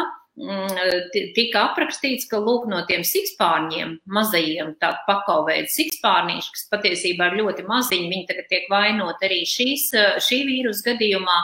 tika 1.37 1.67
aprakstīts, 1.69 2.25
ka 2.31 2.39
lūk, 2.41 2.65
no 2.71 2.81
tiem 2.89 3.03
sikspārņiem, 3.05 3.99
mazajiem 4.09 4.73
tādu 4.81 5.03
pakauveida 5.07 5.69
sikspārnīšu, 5.69 6.55
kas 6.55 6.65
patiesībā 6.73 7.29
ir 7.29 7.37
ļoti 7.43 7.67
maziņi, 7.69 8.09
viņi 8.09 8.29
tagad 8.31 8.49
tiek 8.49 8.65
vainot 8.73 9.21
arī 9.23 9.43
šīs, 9.45 9.91
šī 10.25 10.39
vīrusa 10.49 10.87
gadījumā, 10.89 11.37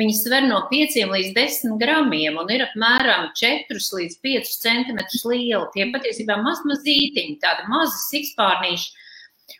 viņi 0.00 0.16
sver 0.16 0.48
no 0.48 0.62
5 0.72 0.96
līdz 1.12 1.34
10 1.36 1.76
gramiem 1.82 2.40
un 2.40 2.48
ir 2.54 2.64
apmēram 2.64 3.28
4 3.36 3.76
līdz 4.00 4.18
5 4.24 4.56
centimetrus 4.64 5.26
lieli. 5.28 5.68
Tie 5.76 5.90
patiesībā 5.92 6.40
maz 6.40 6.64
mazītiņi, 6.64 7.36
tādi 7.44 7.68
mazi 7.68 8.00
sikspārnīši 8.08 8.99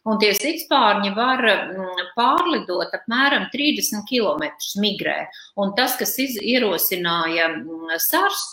Un 0.09 0.18
tie 0.23 0.30
sikspārņi 0.37 1.11
var 1.16 1.42
mm, 1.44 2.02
pārlidot 2.16 2.94
apmēram 2.97 3.49
30 3.52 4.06
km 4.09 4.47
migrē. 4.82 5.16
Un 5.61 5.75
tas, 5.78 5.97
kas 6.00 6.14
iz, 6.23 6.38
ierosināja 6.40 7.50
mm, 7.52 7.97
SARS 8.00 8.44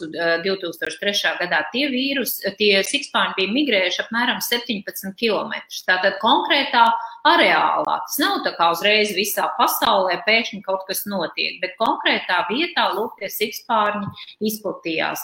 2003. 0.45 1.13
gadā, 1.41 1.61
tie 1.73 1.87
vīrus, 1.93 2.37
tie 2.59 2.81
sikspārņi 2.87 3.37
bija 3.39 3.55
migrējuši 3.59 4.03
apmēram 4.05 4.41
17 4.43 5.15
km. 5.19 5.55
Tātad 5.87 6.19
konkrētā 6.23 6.87
areālā. 7.27 7.97
Tas 8.07 8.19
nav 8.21 8.43
tā 8.45 8.53
kā 8.57 8.69
uzreiz 8.73 9.13
visā 9.15 9.47
pasaulē 9.57 10.21
pēkšņi 10.27 10.61
kaut 10.65 10.85
kas 10.89 11.05
notiek, 11.09 11.59
bet 11.63 11.77
konkrētā 11.79 12.43
vietā 12.51 12.89
lūk 12.95 13.17
tie 13.21 13.31
sikspārņi 13.31 14.11
izplatījās. 14.51 15.23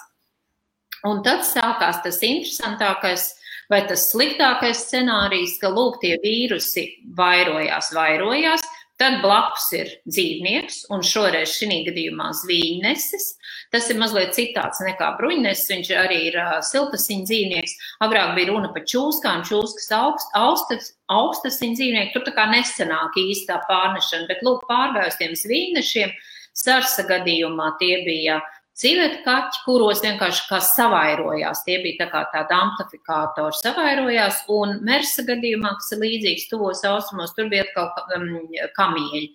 Un 1.03 1.19
tad 1.23 1.43
sākās 1.43 1.99
tas 2.03 2.21
interesantākais 2.23 3.33
vai 3.73 3.81
tas 3.89 4.07
sliktākais 4.11 4.85
scenārijs, 4.85 5.57
ka 5.61 5.71
lūk, 5.73 5.99
tie 6.03 6.17
vīrusi 6.21 6.85
vairojās, 7.17 7.89
vairojās, 7.95 8.63
tad 9.01 9.17
blakus 9.23 9.65
ir 9.75 9.89
dzīvnieks, 10.05 10.83
un 10.93 11.01
šoreiz 11.05 11.55
šī 11.57 11.79
gadījumā 11.87 12.29
zvīņnesis. 12.43 13.25
Tas 13.73 13.89
ir 13.89 13.97
mazliet 13.97 14.35
citāds 14.37 14.83
nekā 14.85 15.15
bruņnesis, 15.17 15.71
viņš 15.71 15.89
arī 16.03 16.19
ir 16.29 16.37
uh, 16.37 16.59
siltasiņa 16.63 17.25
dzīvnieks. 17.29 17.73
Agrāk 18.05 18.35
bija 18.37 18.51
runa 18.51 18.69
par 18.75 18.85
čūskām, 18.89 19.41
čūskas 19.49 19.89
augst, 19.97 20.29
austas, 20.37 20.91
augstasiņa 21.11 21.79
dzīvnieki, 21.79 22.13
tur 22.13 22.27
tā 22.27 22.35
kā 22.37 22.45
nesenāk 22.53 23.17
īstā 23.19 23.57
pārnešana, 23.69 24.29
bet 24.29 24.45
lūk, 24.45 24.67
pārgājus 24.69 25.17
tiem 25.21 25.33
zvīņnešiem, 25.41 26.13
sarsa 26.53 27.07
gadījumā 27.09 27.73
tie 27.81 27.95
bija 28.05 28.37
Civetu 28.73 29.19
kaķi, 29.21 29.59
kuros 29.67 29.99
vienkārši 30.01 30.47
kā 30.49 30.57
savairojās, 30.65 31.59
tie 31.61 31.75
bija 31.83 31.99
tā 31.99 32.07
kā 32.09 32.23
tādi 32.31 32.55
amplifikātori 32.57 33.59
savairojās, 33.59 34.39
un 34.49 34.79
Mersa 34.87 35.21
gadījumā, 35.27 35.75
kas 35.77 35.93
ir 35.93 36.01
līdzīgs 36.01 36.47
tuvos 36.49 36.81
austrumos, 36.89 37.35
tur 37.37 37.51
bija 37.51 37.67
atkal 37.67 37.91
um, 38.17 38.31
kamieļi. 38.73 39.27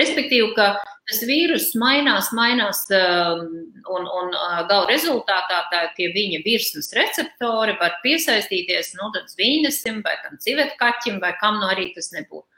Respektīvi, 0.00 0.48
ka 0.56 0.70
tas 0.80 1.20
vīrus 1.28 1.68
mainās, 1.76 2.32
mainās, 2.40 2.86
um, 2.96 3.44
un, 3.84 4.08
un 4.08 4.32
uh, 4.32 4.64
gala 4.64 4.88
rezultātā 4.88 5.60
tā 5.74 5.84
tie 6.00 6.08
viņa 6.16 6.40
virsmas 6.48 6.88
receptori 6.96 7.76
var 7.76 8.00
piesaistīties, 8.00 8.94
nu, 8.96 9.12
tad 9.12 9.28
zvīnesim 9.36 10.00
vai 10.08 10.16
tam 10.24 10.40
civetu 10.40 10.80
kaķim 10.80 11.20
vai 11.20 11.36
kam 11.42 11.60
no 11.60 11.68
arī 11.76 11.90
tas 11.92 12.14
nebūtu. 12.16 12.48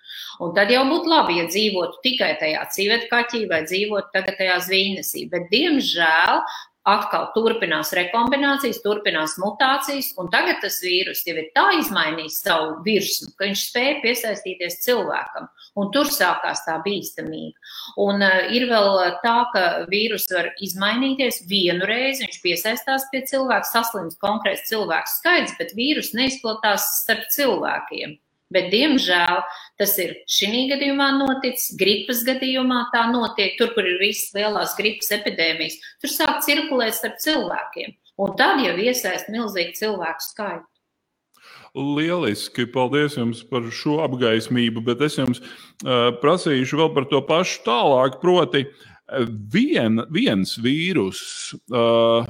Un 0.44 0.54
tad 0.56 0.72
jau 0.72 0.84
būtu 0.88 1.10
labi, 1.10 1.38
ja 1.40 1.48
dzīvotu 1.50 2.02
tikai 2.04 2.34
tajā 2.40 2.64
civetkaķī 2.74 3.44
vai 3.50 3.62
dzīvotu 3.66 4.14
tagad 4.14 4.38
tajā 4.40 4.58
zvīnesī. 4.68 5.26
Bet, 5.32 5.48
diemžēl, 5.52 6.42
atkal 6.88 7.28
turpinās 7.34 7.90
rekombinācijas, 7.96 8.80
turpinās 8.84 9.36
mutācijas, 9.42 10.12
un 10.20 10.30
tagad 10.32 10.60
tas 10.62 10.78
vīrus 10.84 11.24
jau 11.26 11.36
ir 11.36 11.50
tā 11.56 11.66
izmainījis 11.80 12.40
savu 12.44 12.78
virsmu, 12.86 13.32
ka 13.36 13.48
viņš 13.48 13.64
spēja 13.70 13.96
piesaistīties 14.04 14.78
cilvēkam, 14.86 15.48
un 15.80 15.90
tur 15.94 16.08
sākās 16.12 16.64
tā 16.66 16.78
bīstamība. 16.84 17.56
Un 18.04 18.24
uh, 18.24 18.38
ir 18.54 18.68
vēl 18.70 19.18
tā, 19.24 19.36
ka 19.54 19.64
vīrus 19.90 20.28
var 20.32 20.52
izmainīties 20.64 21.42
vienu 21.50 21.88
reizi, 21.88 22.24
viņš 22.24 22.40
piesaistās 22.44 23.08
pie 23.12 23.24
cilvēka, 23.28 23.68
saslimst 23.72 24.20
konkrēts 24.24 24.68
cilvēku 24.70 25.14
skaits, 25.18 25.58
bet 25.60 25.76
vīrus 25.78 26.14
neizplatās 26.16 26.88
starp 27.02 27.28
cilvēkiem. 27.34 28.16
Bet, 28.54 28.70
diemžēl, 28.72 29.42
tas 29.76 29.90
ir 30.00 30.14
šī 30.30 30.62
gadījumā 30.70 31.10
noticis, 31.18 31.74
gripas 31.76 32.22
gadījumā 32.24 32.86
tā 32.94 33.04
notiek, 33.12 33.58
tur, 33.60 33.74
kur 33.74 33.84
ir 33.84 33.98
visas 34.00 34.32
lielās 34.36 34.72
gripas 34.78 35.12
epidēmijas, 35.18 35.76
tur 36.00 36.14
sāk 36.14 36.40
cirkulēt 36.46 36.96
starp 36.96 37.20
cilvēkiem. 37.20 37.92
Un 38.18 38.34
tad 38.40 38.62
jau 38.64 38.72
iesaist 38.80 39.28
milzīgu 39.30 39.76
cilvēku 39.78 40.24
skaitu. 40.24 40.66
Lieliski, 41.76 42.64
paldies 42.72 43.18
jums 43.18 43.44
par 43.46 43.68
šo 43.74 44.00
apgaismību, 44.06 44.82
bet 44.86 45.04
es 45.04 45.18
jums 45.20 45.42
uh, 45.44 46.08
prasīšu 46.22 46.80
vēl 46.80 46.94
par 46.96 47.06
to 47.12 47.20
pašu 47.28 47.60
tālāk. 47.68 48.16
Proti, 48.24 48.64
vien, 49.52 50.02
viens 50.10 50.56
vīrus 50.64 51.20
uh, 51.68 52.24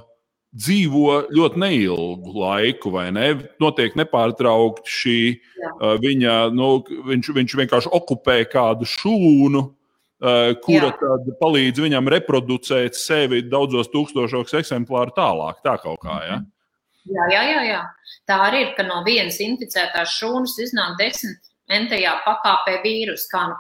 dzīvo 0.59 1.15
ļoti 1.35 1.61
neilgu 1.63 2.35
laiku, 2.35 2.93
vai 2.95 3.09
ne? 3.15 3.31
Notiek 3.63 3.97
nepārtraukti 3.99 4.95
šī 4.99 5.19
uh, 5.33 5.97
viņa, 6.03 6.37
nu, 6.55 6.79
viņš, 7.09 7.33
viņš 7.39 7.57
vienkārši 7.63 7.93
okupē 8.01 8.41
kādu 8.51 8.89
šūnu. 8.89 9.65
Uh, 10.19 10.57
kura 10.65 10.89
Jā. 10.91 10.95
tad 10.99 11.29
palīdz 11.39 11.79
viņam 11.79 12.09
reproducēt 12.11 12.97
sevi 12.99 13.45
daudzos 13.47 13.87
tūkstošos 13.93 14.57
eksemplāru 14.59 15.15
tālāk. 15.15 15.61
Tā 15.63 15.77
kaut 15.79 16.03
kā, 16.03 16.17
ja? 16.27 16.41
Jā, 17.09 17.29
jā, 17.31 17.43
jā, 17.53 17.61
jā. 17.69 17.83
Tā 18.27 18.41
arī 18.49 18.65
ir, 18.67 18.73
ka 18.75 18.83
no 18.85 19.05
vienas 19.07 19.39
inficētās 19.41 20.17
šūnas 20.19 20.57
iznāk 20.67 20.99
desmit 20.99 21.48
entajā 21.73 22.15
pakāpē 22.25 22.79
vīrusu, 22.85 23.29
kā 23.33 23.45
nu 23.51 23.57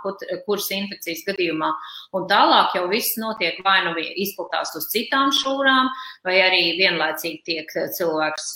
kuras 0.46 0.68
infekcijas 0.74 1.24
gadījumā. 1.26 1.70
Un 2.16 2.26
tālāk 2.30 2.76
jau 2.78 2.86
viss 2.90 3.18
notiek 3.20 3.60
vai 3.66 3.78
nu 3.86 3.94
izplatās 3.98 4.74
uz 4.78 4.88
citām 4.92 5.32
šūrām, 5.34 5.90
vai 6.26 6.38
arī 6.44 6.62
vienlaicīgi 6.80 7.42
tiek 7.46 7.76
cilvēks, 7.98 8.54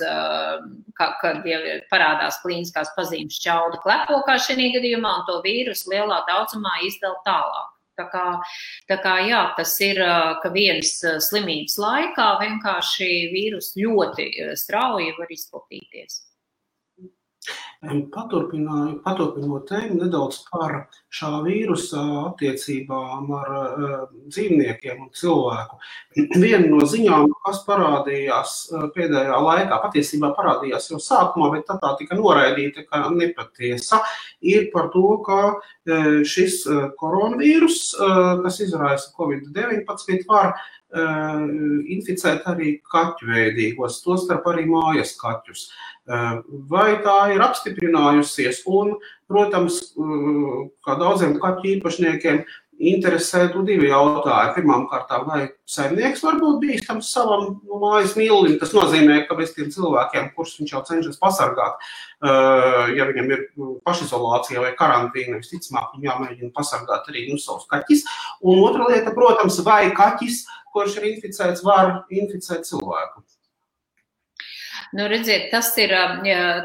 kad 0.99 1.47
jau 1.49 1.61
parādās 1.93 2.41
klīniskās 2.45 2.95
pazīmes 2.97 3.41
čauda 3.43 3.81
klepo, 3.85 4.23
kā 4.27 4.39
šī 4.41 4.73
gadījumā, 4.79 5.19
un 5.21 5.29
to 5.29 5.39
vīrusu 5.45 5.93
lielā 5.93 6.23
daudzumā 6.31 6.81
izdala 6.89 7.21
tālāk. 7.29 7.71
Tā 8.01 8.07
kā, 8.09 8.27
tā 8.89 8.97
kā 9.05 9.19
jā, 9.29 9.43
tas 9.59 9.75
ir, 9.85 10.01
ka 10.41 10.51
vienas 10.55 10.95
slimības 11.29 11.77
laikā 11.77 12.29
vienkārši 12.41 13.09
vīrus 13.35 13.75
ļoti 13.77 14.31
strauji 14.57 15.13
var 15.19 15.35
izplatīties. 15.37 16.23
Paturpinot 17.83 19.65
tēmu 19.67 19.97
nedaudz 20.05 20.37
par 20.47 20.75
šā 21.11 21.31
vīrusa 21.43 22.03
attiecībām 22.29 23.33
ar 23.35 23.49
uh, 23.57 23.95
dzīvniekiem 24.31 25.01
un 25.03 25.09
cilvēku. 25.19 25.79
Viena 26.45 26.69
no 26.71 26.87
ziņām, 26.87 27.33
kas 27.43 27.65
parādījās 27.67 28.55
uh, 28.71 28.87
pēdējā 28.95 29.41
laikā, 29.49 29.81
patiesībā 29.83 30.31
parādījās 30.39 30.87
jau 30.93 31.01
sākumā, 31.03 31.51
bet 31.57 31.67
tā, 31.67 31.81
tā 31.83 31.91
tika 31.99 32.19
noraidīta, 32.21 32.87
ka 32.87 33.03
nepatiesa, 33.17 33.99
ir 34.47 34.71
par 34.75 34.93
to, 34.95 35.19
ka 35.27 35.41
uh, 35.51 36.23
šis 36.23 36.63
koronavīrus, 37.01 37.81
kas 38.45 38.61
izraisa 38.63 39.11
Covid-19, 39.19 40.23
var 40.31 40.55
inficēt 40.93 42.45
arī 42.51 42.75
kaķu 42.93 43.31
veidīgos, 43.31 44.03
tostarp 44.05 44.51
arī 44.53 44.67
mājas 44.69 45.17
kaķus. 45.21 45.71
Uh, 46.03 46.43
vai 46.69 46.99
tā 47.05 47.33
ir 47.35 47.43
apstiprinājusies. 47.45 48.65
Un, 48.67 48.97
protams, 49.31 49.95
kā 50.85 50.99
daudziem 50.99 51.39
kaķu 51.41 51.77
īpašniekiem, 51.77 52.43
interesētu 52.83 53.63
divi 53.63 53.91
jautājumi. 53.91 54.55
Pirmkārt, 54.57 55.13
vai 55.29 55.43
saimnieks 55.69 56.23
var 56.25 56.41
būt 56.41 56.59
bīstams 56.65 57.13
savam 57.15 57.61
nu, 57.63 57.79
mājas 57.79 58.17
mīlulim? 58.19 58.57
Tas 58.59 58.73
nozīmē, 58.75 59.21
ka 59.29 59.37
bez 59.39 59.53
tiem 59.55 59.71
cilvēkiem, 59.71 60.33
kurus 60.35 60.57
viņš 60.59 60.73
jau 60.75 60.83
cenšas 60.89 61.21
pasargāt, 61.23 61.79
ja 62.23 63.07
viņam 63.07 63.31
ir 63.31 63.45
nu, 63.61 63.77
pašizolācija 63.87 64.65
vai 64.65 64.73
karantīna, 64.79 65.39
visticamāk, 65.39 65.95
viņam 65.95 66.09
jāmēģina 66.11 66.51
pasargāt 66.57 67.07
arī 67.13 67.29
nu, 67.31 67.39
savus 67.39 67.69
kaķis. 67.71 68.03
Un 68.43 68.65
otra 68.67 68.91
lieta, 68.91 69.15
protams, 69.15 69.61
vai 69.63 69.85
kaķis, 69.95 70.43
kurš 70.75 70.99
ir 71.01 71.09
inficēts, 71.13 71.65
var 71.67 72.03
inficēt 72.11 72.67
cilvēku. 72.69 73.25
Nu, 74.93 75.07
redziet, 75.09 75.47
tas, 75.53 75.71
ir, 75.81 75.93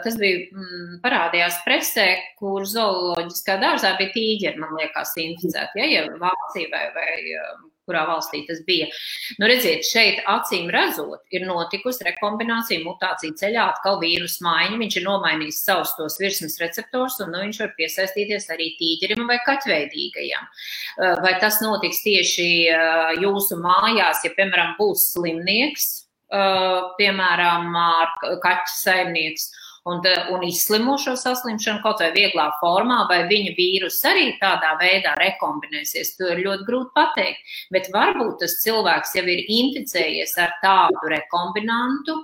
tas 0.03 0.17
bija 0.19 0.39
mm, 0.51 0.97
parādījās 1.03 1.61
presē, 1.63 2.07
kur 2.39 2.65
zooloģiskā 2.67 3.55
dārzā 3.61 3.93
bija 3.99 4.11
tīģeri, 4.15 4.59
man 4.59 4.75
liekas, 4.75 5.13
inficēti, 5.23 5.79
ja, 5.79 5.87
ja 5.93 6.17
Vācija 6.19 6.67
vai, 6.73 6.83
vai 6.97 7.13
kurā 7.87 8.03
valstī 8.09 8.43
tas 8.47 8.61
bija. 8.67 8.89
Nu, 9.41 9.47
redziet, 9.49 9.85
šeit 9.87 10.21
acīm 10.29 10.69
redzot, 10.73 11.23
ir 11.33 11.47
notikusi 11.47 12.05
rekombinācija, 12.07 12.83
mutācija 12.85 13.35
ceļā, 13.41 13.67
atkal 13.73 14.01
vīrusu 14.03 14.43
maiņa. 14.45 14.79
Viņš 14.83 14.99
ir 14.99 15.07
nomainījis 15.07 15.61
savus 15.65 15.93
tos 15.99 16.19
virsmas 16.21 16.59
receptors, 16.61 17.19
un 17.23 17.33
nu, 17.33 17.43
viņš 17.45 17.61
var 17.63 17.75
piesaistīties 17.79 18.49
arī 18.53 18.73
tīģerim 18.79 19.27
vai 19.29 19.39
kaķveidīgajam. 19.47 20.49
Vai 21.23 21.37
tas 21.41 21.61
notiks 21.63 22.03
tieši 22.05 22.49
jūsu 23.23 23.61
mājās, 23.63 24.25
ja, 24.27 24.33
piemēram, 24.37 24.75
būs 24.79 25.13
slimnieks? 25.13 25.93
Uh, 26.27 26.89
piemēram, 26.97 27.69
kaķa 28.43 28.73
saimnieks 28.73 29.45
un, 29.87 30.01
un 30.33 30.45
izslimo 30.47 30.97
šo 31.01 31.15
saslimšanu 31.19 31.83
kaut 31.85 32.03
vai 32.03 32.11
vieglā 32.15 32.47
formā, 32.61 33.03
vai 33.09 33.23
viņa 33.31 33.55
vīrus 33.57 33.99
arī 34.09 34.29
tādā 34.41 34.75
veidā 34.81 35.15
rekombinēsies, 35.19 36.15
to 36.19 36.31
ir 36.33 36.43
ļoti 36.45 36.69
grūti 36.69 36.95
pateikt. 36.97 37.59
Bet 37.73 37.91
varbūt 37.93 38.41
tas 38.43 38.59
cilvēks 38.63 39.15
jau 39.19 39.27
ir 39.27 39.45
inficējies 39.59 40.35
ar 40.43 40.57
tādu 40.63 41.13
rekombinantu, 41.13 42.19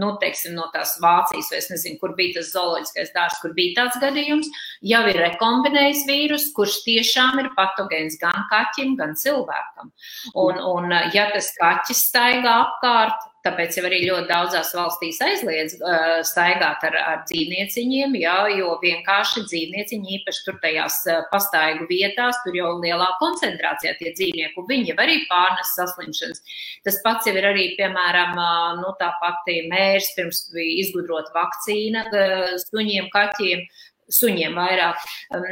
nu, 0.00 0.14
teiksim, 0.20 0.54
no 0.56 0.64
tās 0.72 0.94
Vācijas, 1.02 1.50
vai 1.52 1.58
es 1.60 1.68
nezinu, 1.72 1.98
kur 2.00 2.14
bija 2.16 2.38
tas 2.38 2.50
zooloģiskais 2.54 3.12
dārzs, 3.14 3.40
kur 3.42 3.52
bija 3.56 3.82
tāds 3.82 3.98
gadījums, 4.02 4.48
jau 4.92 5.02
ir 5.10 5.20
rekombinējis 5.20 6.06
vīrus, 6.08 6.48
kurš 6.56 6.80
tiešām 6.86 7.42
ir 7.42 7.50
patogēns 7.58 8.16
gan 8.22 8.46
kaķim, 8.52 8.96
gan 9.00 9.14
cilvēkam. 9.20 9.92
Un, 10.40 10.60
un 10.72 10.96
ja 11.14 11.28
tas 11.34 11.52
kaķis 11.60 12.06
staigā 12.08 12.56
apkārt, 12.64 13.28
Tāpēc 13.44 13.74
jau 13.76 13.82
arī 13.84 13.98
ļoti 14.06 14.24
daudzās 14.30 14.70
valstīs 14.72 15.18
aizliedz 15.20 15.74
uh, 15.76 16.22
staigāt 16.24 16.86
ar, 16.88 16.94
ar 16.96 17.18
dzīvnieciņiem, 17.28 18.16
jā, 18.16 18.36
jo 18.56 18.70
vienkārši 18.80 19.44
dzīvnieciņi, 19.50 20.14
īpaši 20.18 20.44
tur 20.46 20.56
tajās 20.62 20.96
uh, 21.12 21.18
pastaigu 21.28 21.84
vietās, 21.90 22.40
tur 22.46 22.56
jau 22.56 22.70
lielā 22.80 23.10
koncentrācijā 23.20 23.92
tie 23.98 24.14
dzīvnieki, 24.16 24.64
viņi 24.70 24.94
jau 24.94 24.98
arī 25.04 25.18
pārnes 25.28 25.74
saslimšanas. 25.76 26.40
Tas 26.88 27.00
pats 27.04 27.28
jau 27.28 27.36
ir 27.36 27.50
arī, 27.50 27.66
piemēram, 27.76 28.32
uh, 28.32 28.80
nu, 28.80 28.94
tā 29.02 29.12
pati 29.20 29.60
mērs, 29.68 30.14
pirms 30.16 30.46
bija 30.54 30.78
izgudrota 30.86 31.36
vakcīna 31.36 32.08
uh, 32.08 32.54
suņiem, 32.64 33.12
kaķiem, 33.12 33.68
suņiem 34.12 34.56
vairāk. 34.56 35.04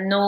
Nu, 0.08 0.22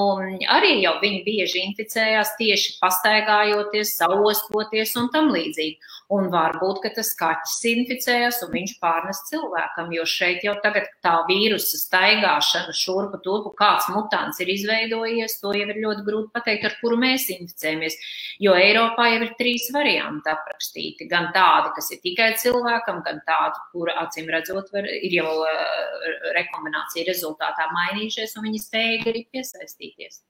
arī 0.53 0.79
jau 0.83 0.94
viņi 1.03 1.20
bieži 1.27 1.64
inficējās 1.68 2.37
tieši 2.38 2.79
pastaigājoties, 2.81 3.96
sauostoties 4.00 4.94
un 5.00 5.11
tam 5.14 5.33
līdzīgi. 5.35 5.93
Un 6.12 6.27
varbūt, 6.29 6.83
ka 6.85 6.90
tas 6.99 7.14
kaķis 7.17 7.61
inficējās 7.71 8.43
un 8.45 8.51
viņš 8.53 8.73
pārnes 8.83 9.23
cilvēkam, 9.31 9.88
jo 9.97 10.03
šeit 10.05 10.43
jau 10.45 10.53
tagad 10.61 10.90
tā 11.05 11.14
vīrusa 11.31 11.79
staigāšana 11.81 12.75
šurpu 12.77 13.23
turpu, 13.25 13.55
kāds 13.57 13.88
mutants 13.88 14.43
ir 14.45 14.51
izveidojies, 14.53 15.38
to 15.40 15.55
jau 15.57 15.64
ir 15.64 15.81
ļoti 15.81 16.05
grūti 16.05 16.29
pateikt, 16.37 16.69
ar 16.69 16.77
kuru 16.83 16.99
mēs 17.01 17.31
inficējamies. 17.33 17.97
Jo 18.45 18.53
Eiropā 18.61 19.09
jau 19.14 19.23
ir 19.25 19.33
trīs 19.40 19.71
varianti 19.73 20.29
aprakstīti. 20.35 21.09
Gan 21.09 21.31
tādi, 21.33 21.73
kas 21.79 21.88
ir 21.97 22.05
tikai 22.05 22.29
cilvēkam, 22.43 23.01
gan 23.09 23.25
tādi, 23.25 23.64
kura 23.73 23.97
acīm 24.05 24.29
redzot, 24.29 24.69
var, 24.77 24.85
ir 24.85 25.19
jau 25.23 25.35
uh, 25.40 26.14
rekombinācija 26.37 27.09
rezultātā 27.09 27.71
mainījušies 27.73 28.37
un 28.37 28.51
viņi 28.51 28.64
spēja 28.67 29.03
arī 29.09 29.25
piesaistīties. 29.33 30.21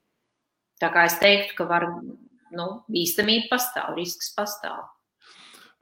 Tā 0.79 0.95
kā 0.95 1.09
es 1.11 1.19
teiktu, 1.19 1.59
ka 1.59 1.67
var, 1.67 1.91
nu, 2.55 2.73
bīstamība 2.87 3.57
pastāv, 3.57 3.97
risks 3.99 4.31
pastāv. 4.39 4.85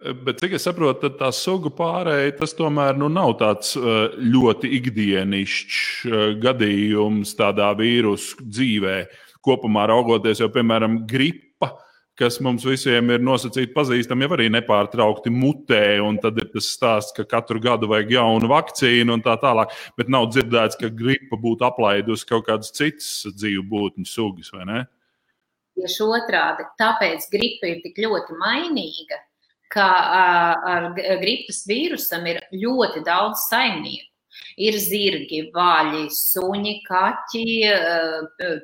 Bet, 0.02 0.40
cik 0.42 0.56
es 0.58 0.64
saprotu, 0.66 1.12
tā 1.14 1.28
sugu 1.36 1.70
pārēja 1.78 2.32
tas 2.40 2.56
tomēr 2.58 2.96
nu, 2.98 3.06
nav 3.12 3.36
tāds 3.38 3.76
ļoti 4.18 4.72
ikdienišķs 4.80 6.38
gadījums 6.42 7.36
tādā 7.38 7.68
vīrusu 7.78 8.42
dzīvē. 8.42 8.96
Kopumā 9.42 9.86
raugoties, 9.90 10.42
jau 10.42 10.50
piemēram, 10.54 11.04
gripa 11.06 11.70
kas 12.18 12.38
mums 12.44 12.64
visiem 12.66 13.08
ir 13.14 13.22
nosacīti 13.24 13.72
pazīstami, 13.74 14.26
jau 14.26 14.36
arī 14.36 14.48
nepārtraukti 14.52 15.32
mutē. 15.32 15.84
Tad 16.22 16.40
ir 16.42 16.50
tas 16.52 16.68
stāsts, 16.74 17.14
ka 17.16 17.24
katru 17.28 17.62
gadu 17.62 17.88
vajag 17.90 18.12
jaunu 18.16 18.50
vakcīnu 18.52 19.16
un 19.16 19.24
tā 19.24 19.36
tālāk. 19.42 19.72
Bet 19.98 20.12
nav 20.12 20.28
dzirdēts, 20.30 20.78
ka 20.80 20.92
gripa 20.92 21.38
būtu 21.40 21.66
aplaidusi 21.66 22.28
kaut 22.28 22.46
kādas 22.50 22.72
citas 22.76 23.24
dzīvu 23.32 23.64
būtņu 23.70 24.08
sugas, 24.08 24.52
vai 24.54 24.68
ne? 24.68 24.80
Tieši 25.78 26.04
otrādi. 26.04 26.68
Tāpēc 26.80 27.30
gripa 27.32 27.70
ir 27.70 27.80
tik 27.86 28.02
ļoti 28.04 28.36
mainīga, 28.36 29.22
ka 29.72 29.88
ar 30.72 30.88
gripas 30.96 31.62
vīrusam 31.68 32.26
ir 32.30 32.42
ļoti 32.52 33.04
daudz 33.06 33.48
saimnieku. 33.48 34.08
Ir 34.64 34.76
zirgi, 34.80 35.42
vaļi, 35.52 36.06
suņi, 36.12 36.78
kaķi, 36.86 37.44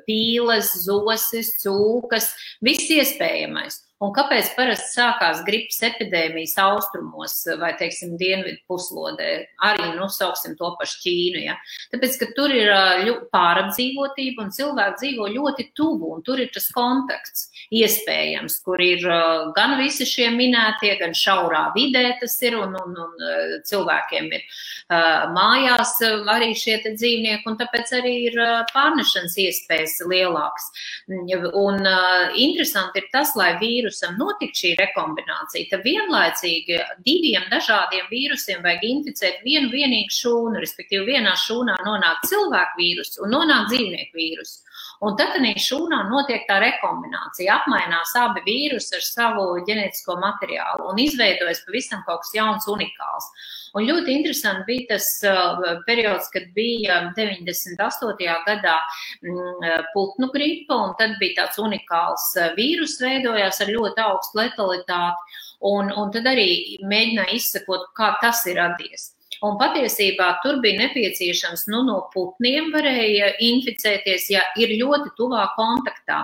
pīles, 0.07 0.71
zosis, 0.85 1.51
cūkas, 1.61 2.31
viss 2.65 2.89
iespējamais. 2.93 3.77
Un 3.99 4.13
kāpēc 4.15 4.53
parasti 4.55 4.93
sākās 4.95 5.41
gripas 5.43 5.81
epidēmijas 5.83 6.53
austrumos 6.63 7.33
vai, 7.59 7.73
teiksim, 7.75 8.13
dienvidu 8.19 8.61
puslodē, 8.71 9.31
arī, 9.67 9.89
nu, 9.97 10.07
sauksim 10.07 10.53
to 10.59 10.69
pašu 10.79 11.01
Ķīnu, 11.03 11.41
ja? 11.43 11.57
Tāpēc, 11.91 12.15
ka 12.21 12.29
tur 12.37 12.53
ir 12.55 12.71
pārapdzīvotība 13.33 14.45
un 14.45 14.53
cilvēki 14.55 15.01
dzīvo 15.01 15.27
ļoti 15.33 15.65
tuvu, 15.75 16.13
un 16.15 16.23
tur 16.23 16.39
ir 16.39 16.47
tas 16.55 16.69
kontakts 16.71 17.49
iespējams, 17.75 18.61
kur 18.63 18.79
ir 18.79 19.03
gan 19.57 19.75
visi 19.81 20.07
šie 20.07 20.29
minētie, 20.31 20.93
gan 21.01 21.11
šaurā 21.11 21.65
vidē 21.75 22.05
tas 22.21 22.37
ir, 22.47 22.55
un, 22.55 22.79
un, 22.79 22.95
un 23.03 23.59
cilvēkiem 23.67 24.31
ir 24.31 24.47
mājās 25.35 25.97
arī 26.31 26.53
šie 26.55 26.79
dzīvnieki, 26.85 27.43
un 27.51 27.59
tāpēc 27.59 27.91
arī 27.99 28.15
ir 28.29 28.39
pārnešanas 28.71 29.35
iespējas 29.43 29.99
lielākas. 30.07 30.71
Un 31.59 31.83
interesanti 32.39 33.03
ir 33.03 33.11
tas, 33.11 33.35
lai 33.35 33.51
vīru 33.59 33.88
vīrusam 33.89 34.17
notikt 34.17 34.55
šī 34.55 34.75
rekombinācija, 34.77 35.67
tad 35.71 35.83
vienlaicīgi 35.83 36.77
diviem 37.05 37.43
dažādiem 37.49 38.05
vīrusiem 38.11 38.61
vajag 38.63 38.83
inficēt 38.85 39.41
vienu 39.43 39.69
vienīgu 39.73 40.13
šūnu, 40.13 40.59
respektīvi 40.61 41.15
vienā 41.15 41.33
šūnā 41.35 41.79
nonāk 41.85 42.21
cilvēku 42.29 42.77
vīrusu 42.77 43.23
un 43.25 43.33
nonāk 43.33 43.69
dzīvnieku 43.71 44.13
vīrusu. 44.15 44.61
Un 45.01 45.15
tad 45.15 45.37
arī 45.39 45.55
šūnā 45.55 46.03
notiek 46.09 46.45
tā 46.47 46.59
rekombinācija, 46.59 47.55
apmainās 47.55 48.13
abi 48.19 48.43
vīrusi 48.45 48.97
ar 48.97 49.05
savu 49.05 49.45
ģenētisko 49.67 50.19
materiālu 50.19 50.89
un 50.91 50.99
izveidojas 50.99 51.63
pavisam 51.65 52.03
kaut 52.05 52.25
kas 52.25 52.35
jauns, 52.35 52.67
unikāls. 52.67 53.31
Un 53.77 53.85
ļoti 53.85 54.13
interesanti 54.17 54.65
bija 54.67 54.95
tas 54.95 55.07
uh, 55.29 55.59
periods, 55.85 56.29
kad 56.33 56.47
bija 56.55 57.01
98. 57.17 58.25
gadā 58.47 58.77
mm, 59.21 59.91
putnu 59.93 60.31
gripa, 60.33 60.79
un 60.87 60.95
tad 60.99 61.17
bija 61.21 61.43
tāds 61.43 61.61
unikāls 61.61 62.25
uh, 62.39 62.49
vīrus 62.57 62.97
veidojās 63.03 63.61
ar 63.61 63.71
ļoti 63.75 64.03
augstu 64.07 64.41
letalitāti, 64.41 65.37
un, 65.69 65.93
un 65.93 66.11
tad 66.15 66.27
arī 66.31 66.49
mēģināja 66.81 67.37
izsekot, 67.37 67.89
kā 67.97 68.15
tas 68.23 68.41
ir 68.49 68.57
radies. 68.61 69.11
Un 69.45 69.55
patiesībā 69.59 70.33
tur 70.43 70.57
bija 70.63 70.81
nepieciešams, 70.81 71.67
nu, 71.71 71.83
no 71.87 71.99
putniem 72.11 72.73
varēja 72.73 73.35
inficēties, 73.45 74.27
ja 74.33 74.41
ir 74.59 74.73
ļoti 74.81 75.13
tuvā 75.19 75.45
kontaktā. 75.59 76.23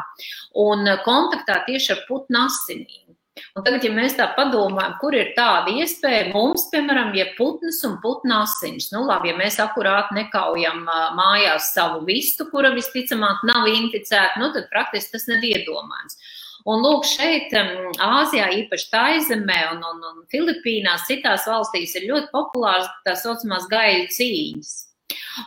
Un 0.65 0.84
uh, 0.89 0.97
kontaktā 1.05 1.62
tieši 1.69 1.93
ar 1.93 2.05
putnu 2.10 2.41
asinīm. 2.47 3.05
Un 3.56 3.63
tagad, 3.65 3.84
ja 3.84 3.91
mēs 3.91 4.13
tā 4.15 4.30
padomājam, 4.38 4.93
kur 5.02 5.15
ir 5.17 5.34
tāda 5.36 5.74
iespēja 5.76 6.30
mums, 6.32 6.69
piemēram, 6.71 7.12
ja 7.19 7.26
putns 7.36 7.82
un 7.88 7.98
putna 8.04 8.41
asins, 8.45 8.88
nu 8.93 9.02
labi, 9.10 9.34
ja 9.34 9.36
mēs 9.36 9.60
akurāti 9.63 10.15
nekaujam 10.15 10.86
mājās 11.17 11.74
savu 11.76 12.06
vistu, 12.08 12.48
kura 12.52 12.71
visticamāk 12.76 13.43
nav 13.48 13.67
inficēta, 13.71 14.39
nu 14.39 14.54
tad 14.56 14.69
praktiski 14.71 15.17
tas 15.17 15.28
nav 15.32 15.43
iedomājams. 15.43 16.19
Un 16.65 16.82
lūk, 16.82 17.04
šeit, 17.06 17.52
Āzijā, 18.02 18.48
īpaši 18.63 18.88
Taizemē 18.89 19.60
un, 19.76 19.84
un, 19.86 20.02
un 20.10 20.24
Filipīnās, 20.32 21.06
citās 21.12 21.45
valstīs 21.45 21.93
ir 22.00 22.08
ļoti 22.10 22.32
populārs 22.32 22.88
tā 23.06 23.13
saucamās 23.19 23.67
gaļu 23.69 24.08
cīņas. 24.15 24.76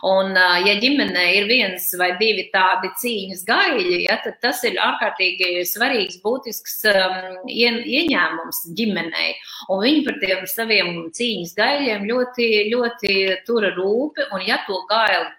Un, 0.07 0.33
ja 0.35 0.75
ģimenē 0.81 1.25
ir 1.37 1.47
viens 1.49 1.87
vai 1.99 2.11
divi 2.21 2.47
tādi 2.53 2.91
cīņas 3.01 3.43
gaļi, 3.47 4.01
ja, 4.05 4.19
tad 4.23 4.39
tas 4.43 4.63
ir 4.67 4.79
ārkārtīgi 4.83 5.65
svarīgs, 5.69 6.19
būtisks 6.23 6.79
um, 6.93 7.45
ieņēmums 7.49 8.63
ģimenei. 8.77 9.35
Un 9.69 9.83
viņi 9.85 10.03
par 10.07 10.19
tiem 10.23 10.43
saviem 10.49 10.97
cīņas 11.15 11.55
gaļiem 11.59 12.09
ļoti, 12.09 12.49
ļoti 12.73 13.15
tura 13.47 13.73
rūpi, 13.77 14.29
un 14.35 14.45
ja 14.47 14.61
to 14.67 14.83
gaili 14.89 15.29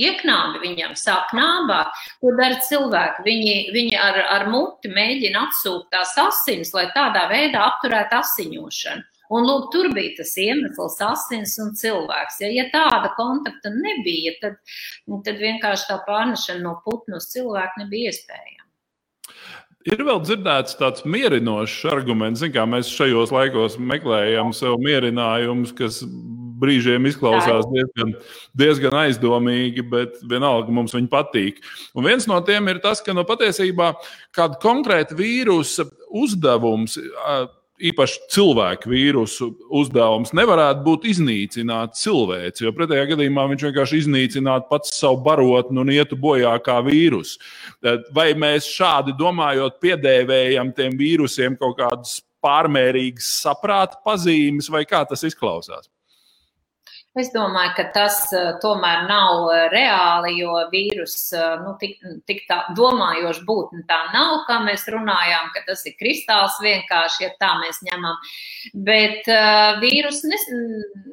ieknābi 0.00 0.62
viņam, 0.62 0.94
sāk 0.96 1.32
nābāt, 1.36 1.92
ko 2.20 2.32
dara 2.38 2.58
cilvēki. 2.64 3.24
Viņi, 3.26 3.56
viņi 3.74 3.96
ar, 4.00 4.20
ar 4.38 4.46
muti 4.50 4.90
mēģina 4.92 5.46
atsūkt 5.48 5.90
tās 5.92 6.14
asinis, 6.20 6.72
lai 6.76 6.88
tādā 6.96 7.26
veidā 7.32 7.66
apturētu 7.68 8.20
asiņošanu. 8.22 9.11
Un, 9.32 9.46
lūk, 9.48 9.70
tur 9.72 9.88
bija 9.96 10.16
tas 10.18 10.34
iemesls, 10.40 10.98
asins 11.06 11.54
un 11.62 11.72
cilvēks. 11.78 12.40
Ja, 12.44 12.50
ja 12.52 12.66
tāda 12.72 13.12
kontakta 13.16 13.72
nebija, 13.72 14.34
tad, 14.42 14.58
tad 15.24 15.40
vienkārši 15.40 15.88
tā 15.88 16.00
pārnešana 16.08 16.66
no 16.66 16.76
putnu 16.84 17.20
uz 17.20 17.30
cilvēku 17.32 17.84
nebija 17.84 18.12
iespējama. 18.12 18.60
Ir 19.88 20.04
vēl 20.06 20.20
dzirdēts 20.22 20.76
tāds 20.78 21.02
mierinošs 21.08 21.88
arguments, 21.90 22.44
kā 22.54 22.62
mēs 22.70 22.90
šajos 22.92 23.32
laikos 23.34 23.80
meklējam 23.82 24.52
sev 24.54 24.76
mierinājumus, 24.82 25.72
kas 25.74 25.98
brīžiem 26.62 27.08
izklausās 27.10 27.66
diezgan, 27.72 28.12
diezgan 28.54 28.94
aizdomīgi, 29.00 29.82
bet 29.90 30.20
vienalga 30.30 30.70
mums 30.74 30.94
viņi 30.94 31.10
patīk. 31.10 31.58
Un 31.98 32.06
viens 32.06 32.28
no 32.30 32.38
tiem 32.46 32.70
ir 32.70 32.78
tas, 32.84 33.02
ka 33.02 33.16
nu, 33.16 33.26
patiesībā 33.26 33.90
kāda 34.36 34.60
konkrēta 34.62 35.18
vīrusa 35.18 35.88
uzdevums 36.22 37.00
īpaši 37.90 38.18
cilvēku 38.32 38.90
vīrusu 38.92 39.48
uzdevums 39.80 40.34
nevarētu 40.36 40.84
būt 40.86 41.06
iznīcināt 41.12 41.96
cilvēci, 41.98 42.66
jo 42.66 42.72
pretējā 42.76 43.08
gadījumā 43.12 43.46
viņš 43.52 43.66
vienkārši 43.68 44.02
iznīcinātu 44.04 44.68
pats 44.70 44.94
savu 44.98 45.22
barotni 45.26 45.82
un 45.82 45.92
ietu 45.92 46.18
bojā 46.18 46.54
kā 46.64 46.78
vīrus. 46.86 47.36
Vai 48.14 48.32
mēs 48.38 48.68
šādi 48.70 49.16
domājot, 49.18 49.80
piedēvējam 49.82 50.74
tiem 50.76 50.98
vīrusiem 51.00 51.58
kaut 51.60 51.78
kādas 51.80 52.20
pārmērīgas 52.42 53.28
saprāta 53.42 54.00
pazīmes, 54.06 54.70
vai 54.72 54.84
kā 54.88 55.04
tas 55.08 55.22
izklausās? 55.26 55.90
Es 57.12 57.28
domāju, 57.28 57.74
ka 57.76 57.84
tas 57.92 58.14
uh, 58.32 58.54
tomēr 58.62 59.02
nav 59.04 59.42
uh, 59.44 59.66
reāli, 59.68 60.30
jo 60.40 60.54
vīrus 60.72 61.16
uh, 61.36 61.58
nu, 61.60 61.74
tik, 61.76 61.98
tik 62.24 62.46
tā 62.48 62.62
domājoša 62.72 63.42
būtne 63.44 63.82
tā 63.90 63.98
nav, 64.14 64.46
kā 64.46 64.56
mēs 64.64 64.86
runājām, 64.88 65.50
ka 65.52 65.60
tas 65.66 65.84
ir 65.84 65.92
kristāls 66.00 66.56
vienkārši, 66.64 67.26
ja 67.26 67.28
tā 67.36 67.50
mēs 67.60 67.82
ņemam. 67.84 68.16
Bet 68.86 69.28
uh, 69.28 69.76
vīrus 69.82 70.22
nes, 70.24 70.46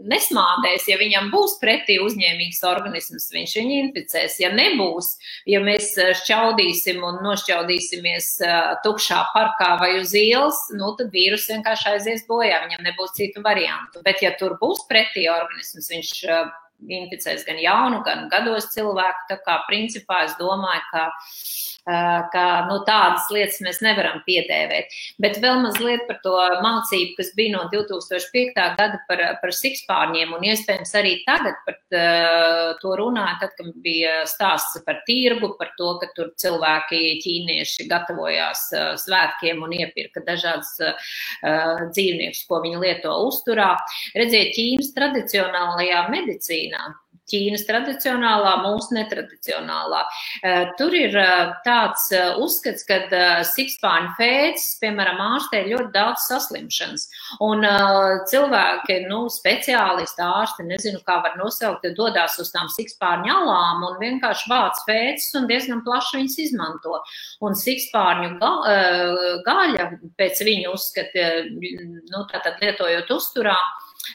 nesmādēs, 0.08 0.86
ja 0.88 0.96
viņam 1.02 1.28
būs 1.34 1.58
pretī 1.60 2.00
uzņēmīgs 2.00 2.64
organisms, 2.72 3.28
viņš 3.36 3.58
viņu 3.60 3.76
inficēs. 3.82 4.40
Ja 4.40 4.54
nebūs, 4.56 5.12
ja 5.52 5.60
mēs 5.66 5.92
šķaudīsim 6.22 7.04
un 7.04 7.20
nošķaudīsimies 7.28 8.32
uh, 8.48 8.72
tukšā 8.88 9.20
parkā 9.36 9.74
vai 9.84 9.92
uz 10.00 10.16
ielas, 10.16 10.64
nu, 10.80 10.94
tad 10.96 11.12
vīrus 11.12 11.50
vienkārši 11.52 11.92
aizies 11.98 12.26
bojā, 12.32 12.64
viņam 12.70 12.88
nebūs 12.88 13.18
citu 13.20 13.44
variantu. 13.44 14.00
Bet 14.08 14.24
ja 14.24 14.32
tur 14.40 14.56
būs 14.64 14.88
pretī 14.88 15.28
organisms, 15.36 15.89
viņš 15.92 16.12
uh, 16.30 16.52
inficēs 16.88 17.46
gan 17.48 17.60
jaunu, 17.62 18.02
gan 18.06 18.28
gados 18.32 18.70
cilvēku. 18.74 19.28
Tā 19.32 19.40
kā 19.46 19.60
principā 19.68 20.24
es 20.28 20.36
domāju, 20.40 20.86
ka, 20.94 21.06
ka 22.34 22.46
nu, 22.70 22.80
tādas 22.88 23.28
lietas 23.34 23.60
mēs 23.66 23.82
nevaram 23.86 24.22
piedēvēt. 24.28 24.94
Bet 25.22 25.40
vēl 25.44 25.62
mazliet 25.64 26.06
par 26.10 26.20
to 26.24 26.36
mācību, 26.64 27.16
kas 27.18 27.32
bija 27.38 27.56
no 27.58 27.66
2005. 27.74 28.54
gada 28.80 29.00
par, 29.10 29.24
par 29.42 29.56
sikspārņiem, 29.56 30.34
un 30.38 30.46
iespējams 30.52 30.94
arī 31.00 31.16
tagad 31.28 31.58
par 31.66 31.80
uh, 31.80 32.74
to 32.82 32.94
runāja, 33.00 33.38
tad, 33.44 33.56
kad 33.58 33.72
bija 33.84 34.22
stāsts 34.30 34.80
par 34.86 35.02
tirgu, 35.08 35.54
par 35.60 35.74
to, 35.80 35.96
ka 36.02 36.12
tur 36.16 36.32
cilvēki 36.40 37.02
ķīnieši 37.24 37.88
gatavojās 37.90 38.68
svētkiem 39.04 39.64
un 39.66 39.76
iepirka 39.80 40.24
dažādas 40.26 40.76
dzīvniekus, 41.42 42.46
ko 42.50 42.62
viņi 42.64 42.82
lieto 42.84 43.14
uzturā. 43.28 43.74
Redziet, 44.18 44.54
Ķīnas 44.56 44.94
tradicionālajā 44.96 46.06
medicīnā 46.14 46.88
Ķīnas 47.30 47.66
tradicionālā, 47.68 48.56
mūsu 48.64 48.96
netradicionālā. 48.98 50.02
Eh, 50.44 50.72
tur 50.80 50.96
ir 50.98 51.16
eh, 51.20 51.52
tāds 51.66 52.08
eh, 52.16 52.36
uzskats, 52.42 52.86
ka 52.88 53.00
sikspāņu 53.48 54.14
fēcis, 54.18 54.78
piemēram, 54.82 55.20
ārstē 55.36 55.64
ļoti 55.68 55.92
daudz 55.94 56.26
saslimšanas. 56.30 57.08
Un 57.46 57.66
cilvēki, 58.30 59.00
nu, 59.10 59.22
speciālisti, 59.34 60.24
ārsti, 60.26 60.66
nezinu, 60.70 61.02
kā 61.08 61.20
var 61.24 61.38
nosaukt, 61.40 61.88
dodās 61.98 62.38
uz 62.42 62.52
tām 62.54 62.70
sikspārņu 62.74 63.32
alām 63.34 63.86
un 63.88 64.00
vienkārši 64.02 64.52
vāc 64.52 64.82
fēcis 64.88 65.36
un 65.40 65.48
diezgan 65.50 65.84
plaši 65.86 66.20
viņas 66.20 66.38
izmanto. 66.46 67.00
Un 67.46 67.58
sikspārņu 67.58 68.32
ga, 68.42 68.54
gaļa, 69.46 69.90
pēc 70.20 70.44
viņu 70.46 70.74
uzskata, 70.76 71.28
nu, 71.50 72.24
tātad 72.32 72.62
lietojot 72.64 73.14
uzturā, 73.16 73.58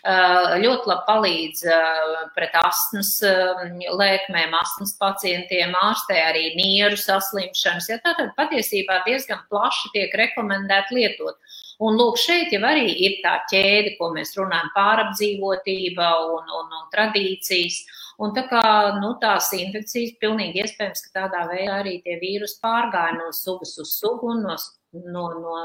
ļoti 0.04 0.88
labi 0.88 1.04
palīdz 1.06 1.64
eh, 1.68 2.14
pret 2.34 2.54
astmas 2.60 3.10
eh, 3.22 3.64
lēkmēm, 3.92 4.54
astmas 4.56 4.94
pacientiem, 5.00 5.74
ārstē 5.76 6.16
arī 6.30 6.54
nieru 6.56 6.96
saslimšanas. 6.96 7.88
Ja 7.90 7.98
tātad 8.04 8.32
patiesībā 8.36 9.02
diezgan 9.06 9.44
plaši 9.50 9.92
tiek 9.94 10.14
rekomendēti 10.14 10.98
lietot. 10.98 11.36
Un 11.84 11.98
lūk, 11.98 12.16
šeit 12.18 12.52
jau 12.54 12.62
arī 12.64 12.86
ir 13.06 13.18
tā 13.22 13.38
ķēde, 13.50 13.96
ko 13.98 14.12
mēs 14.14 14.36
runājam, 14.38 14.70
pārapdzīvotība 14.76 16.10
un, 16.32 16.50
un, 16.60 16.74
un 16.80 16.90
tradīcijas. 16.94 17.82
Un 18.22 18.30
tā 18.30 18.44
kā 18.46 18.62
nu, 19.00 19.16
tās 19.18 19.50
infekcijas 19.56 20.14
pilnīgi 20.22 20.62
iespējams, 20.62 21.02
ka 21.08 21.24
tādā 21.24 21.48
veidā 21.50 21.80
arī 21.80 21.96
tie 22.04 22.20
vīrusi 22.20 22.60
pārgāja 22.62 23.16
no 23.18 23.32
sugas 23.34 23.74
uz 23.82 23.96
sugu 23.98 24.30
un 24.36 24.46
no, 24.46 24.54
no, 25.02 25.24
no 25.42 25.56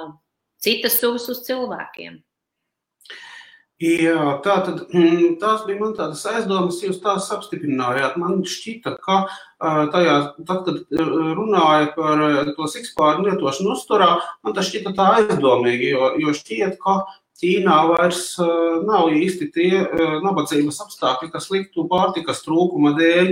citas 0.57 0.97
sugas 0.99 1.29
uz 1.29 1.43
cilvēkiem. 1.45 2.17
Jā, 3.79 4.23
tā 4.43 4.57
tad, 4.65 4.81
mm, 4.91 5.37
tās 5.39 5.61
bija 5.63 5.79
man 5.79 5.93
tādas 5.95 6.25
aizdomas, 6.27 6.81
jūs 6.83 6.97
tās 6.99 7.29
apstiprinājāt. 7.31 8.17
Man 8.19 8.41
šķita, 8.43 8.97
ka 8.99 9.21
tajā, 9.93 10.17
tad, 10.49 10.65
kad 10.65 10.99
runāja 11.37 11.93
par 11.95 12.51
to 12.57 12.67
sikspāru 12.67 13.29
lietošanu 13.29 13.71
uzturā, 13.77 14.09
man 14.43 14.57
tas 14.57 14.67
šķita 14.67 14.91
tā 14.97 15.07
aizdomīgi, 15.21 15.93
jo, 15.93 16.11
jo 16.19 16.35
šķiet, 16.35 16.75
ka 16.83 16.99
Ķīnā 17.39 17.75
vairs 17.87 18.33
nav 18.83 19.13
īsti 19.15 19.45
tie 19.55 19.69
nabadzības 20.25 20.81
apstākļi, 20.83 21.29
kas 21.31 21.47
liktu 21.53 21.85
pārtikas 21.87 22.43
trūkuma 22.43 22.91
dēļ 22.97 23.29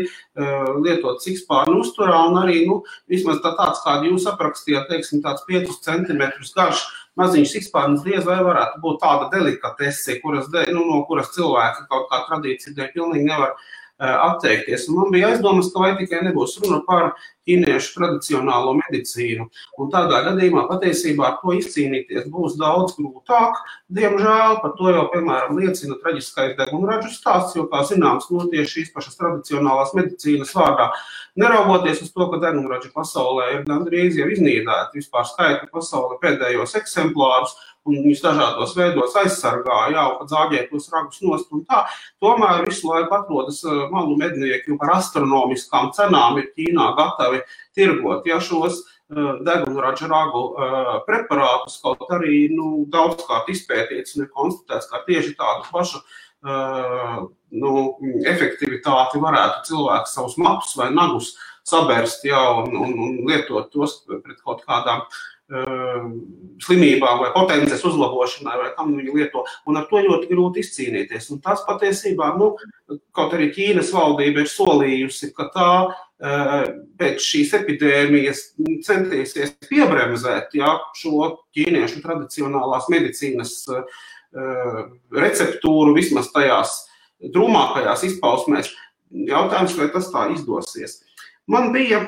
lietot 0.86 1.20
sikspārnu 1.26 1.82
uzturā, 1.84 2.22
un 2.30 2.40
arī, 2.40 2.62
nu, 2.70 2.78
vismaz 3.12 3.42
tā 3.44 3.52
tāds, 3.60 3.84
kādu 3.84 4.14
jūs 4.14 4.30
aprakstījāt, 4.32 4.88
teiksim, 4.94 5.20
tāds 5.26 5.44
5 5.50 5.76
centimetrus 5.84 6.56
garš 6.56 6.86
maziņš 7.18 7.54
sikspārnis 7.56 8.06
diez 8.06 8.26
vai 8.28 8.38
varētu 8.46 8.82
būt 8.84 9.02
tāda 9.02 9.30
delikatese, 9.34 10.20
kuras, 10.24 10.50
nu, 10.74 10.86
no 10.86 11.02
kuras 11.10 11.34
cilvēki 11.36 11.88
kaut 11.92 12.08
kā 12.12 12.24
tradīcija 12.30 12.76
dēļ 12.78 12.94
pilnīgi 12.94 13.30
nevar 13.30 13.56
atteikties. 14.00 14.88
Un 14.90 15.02
man 15.02 15.12
bija 15.12 15.32
aizdomas, 15.32 15.72
ka 15.74 15.82
vai 15.82 15.96
tikai 15.98 16.22
nebūs 16.28 16.58
runa 16.62 16.80
par 16.86 17.16
ķīniešu 17.48 17.94
tradicionālo 17.96 18.76
medicīnu. 18.78 19.48
Un 19.80 19.92
tādā 19.94 20.20
gadījumā 20.26 20.66
patiesībā 20.70 21.26
ar 21.30 21.38
to 21.42 21.56
izcīnīties 21.58 22.28
būs 22.34 22.58
daudz 22.60 22.98
grūtāk. 23.00 23.58
Diemžēl 23.98 24.60
par 24.64 24.76
to 24.78 24.92
jau, 24.94 25.06
piemēram, 25.14 25.58
liecina 25.58 25.98
traģiskais 26.04 26.58
degunražu 26.60 27.14
stāsts, 27.14 27.56
jo, 27.58 27.66
kā 27.72 27.84
zināms, 27.88 28.28
no 28.34 28.46
tieši 28.52 28.74
šīs 28.74 28.92
pašas 28.96 29.18
tradicionālās 29.22 29.96
medicīnas 29.98 30.54
vārdā, 30.58 30.92
neraugoties 31.40 32.04
uz 32.06 32.12
to, 32.12 32.28
ka 32.32 32.42
degunraži 32.44 32.92
pasaulē 32.94 33.48
ir 33.56 33.66
gandrīz 33.70 34.20
jau 34.20 34.28
iznīdēti, 34.34 35.00
vispār 35.00 35.26
skaita 35.32 35.72
pasaulē 35.72 36.20
pēdējos 36.22 36.76
eksemplārus, 36.82 37.56
un 37.88 38.02
viņus 38.04 38.24
dažādos 38.24 38.76
veidos 38.78 39.16
aizsargā, 39.22 39.80
jau 39.94 40.08
pat 40.20 40.34
zāģē 40.34 40.66
tos 40.72 40.90
ragus 40.94 41.22
nost 41.24 41.56
un 41.56 41.64
tā. 41.70 41.86
Tomēr 42.24 42.68
visu 42.68 42.90
laiku 42.90 43.16
atrodas 43.18 43.64
malu 43.94 44.18
mednieki, 44.20 44.72
jo 44.72 44.78
par 44.82 44.98
astronomiskām 44.98 45.94
cenām 45.96 46.42
ir 46.42 46.52
Ķīnā 46.58 46.92
gatavi 47.00 47.42
tirgot 47.78 48.28
ja 48.28 48.40
šos 48.44 48.84
degunraža 49.08 50.10
ragu 50.12 50.44
preparātus, 51.08 51.80
kaut 51.84 52.10
arī 52.12 52.48
nu, 52.52 52.86
daudzkārt 52.92 53.48
izpētīts 53.54 54.18
un 54.18 54.26
ir 54.26 54.32
konstatēts, 54.36 54.90
ka 54.92 55.06
tieši 55.08 55.36
tādu 55.40 55.64
pašu 55.72 56.02
nu, 56.44 57.72
efektivitāti 58.28 59.22
varētu 59.24 59.64
cilvēks 59.72 60.18
savus 60.18 60.36
matus 60.38 60.76
vai 60.78 60.92
nagus 60.92 61.38
sabērst 61.68 62.28
ja, 62.28 62.42
un, 62.60 62.76
un, 62.76 62.94
un 63.04 63.16
lietot 63.28 63.72
tos 63.72 63.98
pret 64.08 64.38
kaut 64.44 64.62
kādām 64.68 65.02
uh, 65.04 65.18
slimībām 65.48 67.22
vai 67.22 67.30
potenciālas 67.32 67.86
uzlabošanai, 67.88 68.56
vai 68.60 68.72
kam 68.76 68.92
viņi 68.98 69.14
lieto. 69.16 69.46
Un 69.68 69.80
ar 69.80 69.86
to 69.88 70.02
ļoti 70.04 70.28
grūti 70.32 70.64
izcīnīties. 70.64 71.30
Un 71.32 71.40
tas 71.44 71.64
patiesībā, 71.68 72.34
nu, 72.40 72.52
kaut 73.16 73.36
arī 73.38 73.48
Ķīnas 73.56 73.94
valdība 73.96 74.44
ir 74.44 74.52
solījusi, 74.52 75.32
ka 75.38 75.48
tā 75.54 75.70
ehm, 75.86 76.76
pēc 77.00 77.24
šīs 77.24 77.56
epidēmijas 77.62 78.44
centīsies 78.88 79.56
piebremzēt 79.70 80.58
ja, 80.60 80.76
šo 81.00 81.32
ķīniešu 81.56 82.04
tradicionālās 82.04 82.92
medicīnas 82.92 83.56
ehm, 83.72 84.94
receptūru 85.16 85.96
vismaz 85.96 86.28
tajās 86.36 86.82
drūmākajās 87.24 88.04
izpausmēs. 88.12 88.76
Jautājums, 89.08 89.80
vai 89.80 89.88
tas 89.94 90.12
tā 90.12 90.28
izdosies. 90.34 91.00
Man 91.48 91.72
bija 91.72 92.04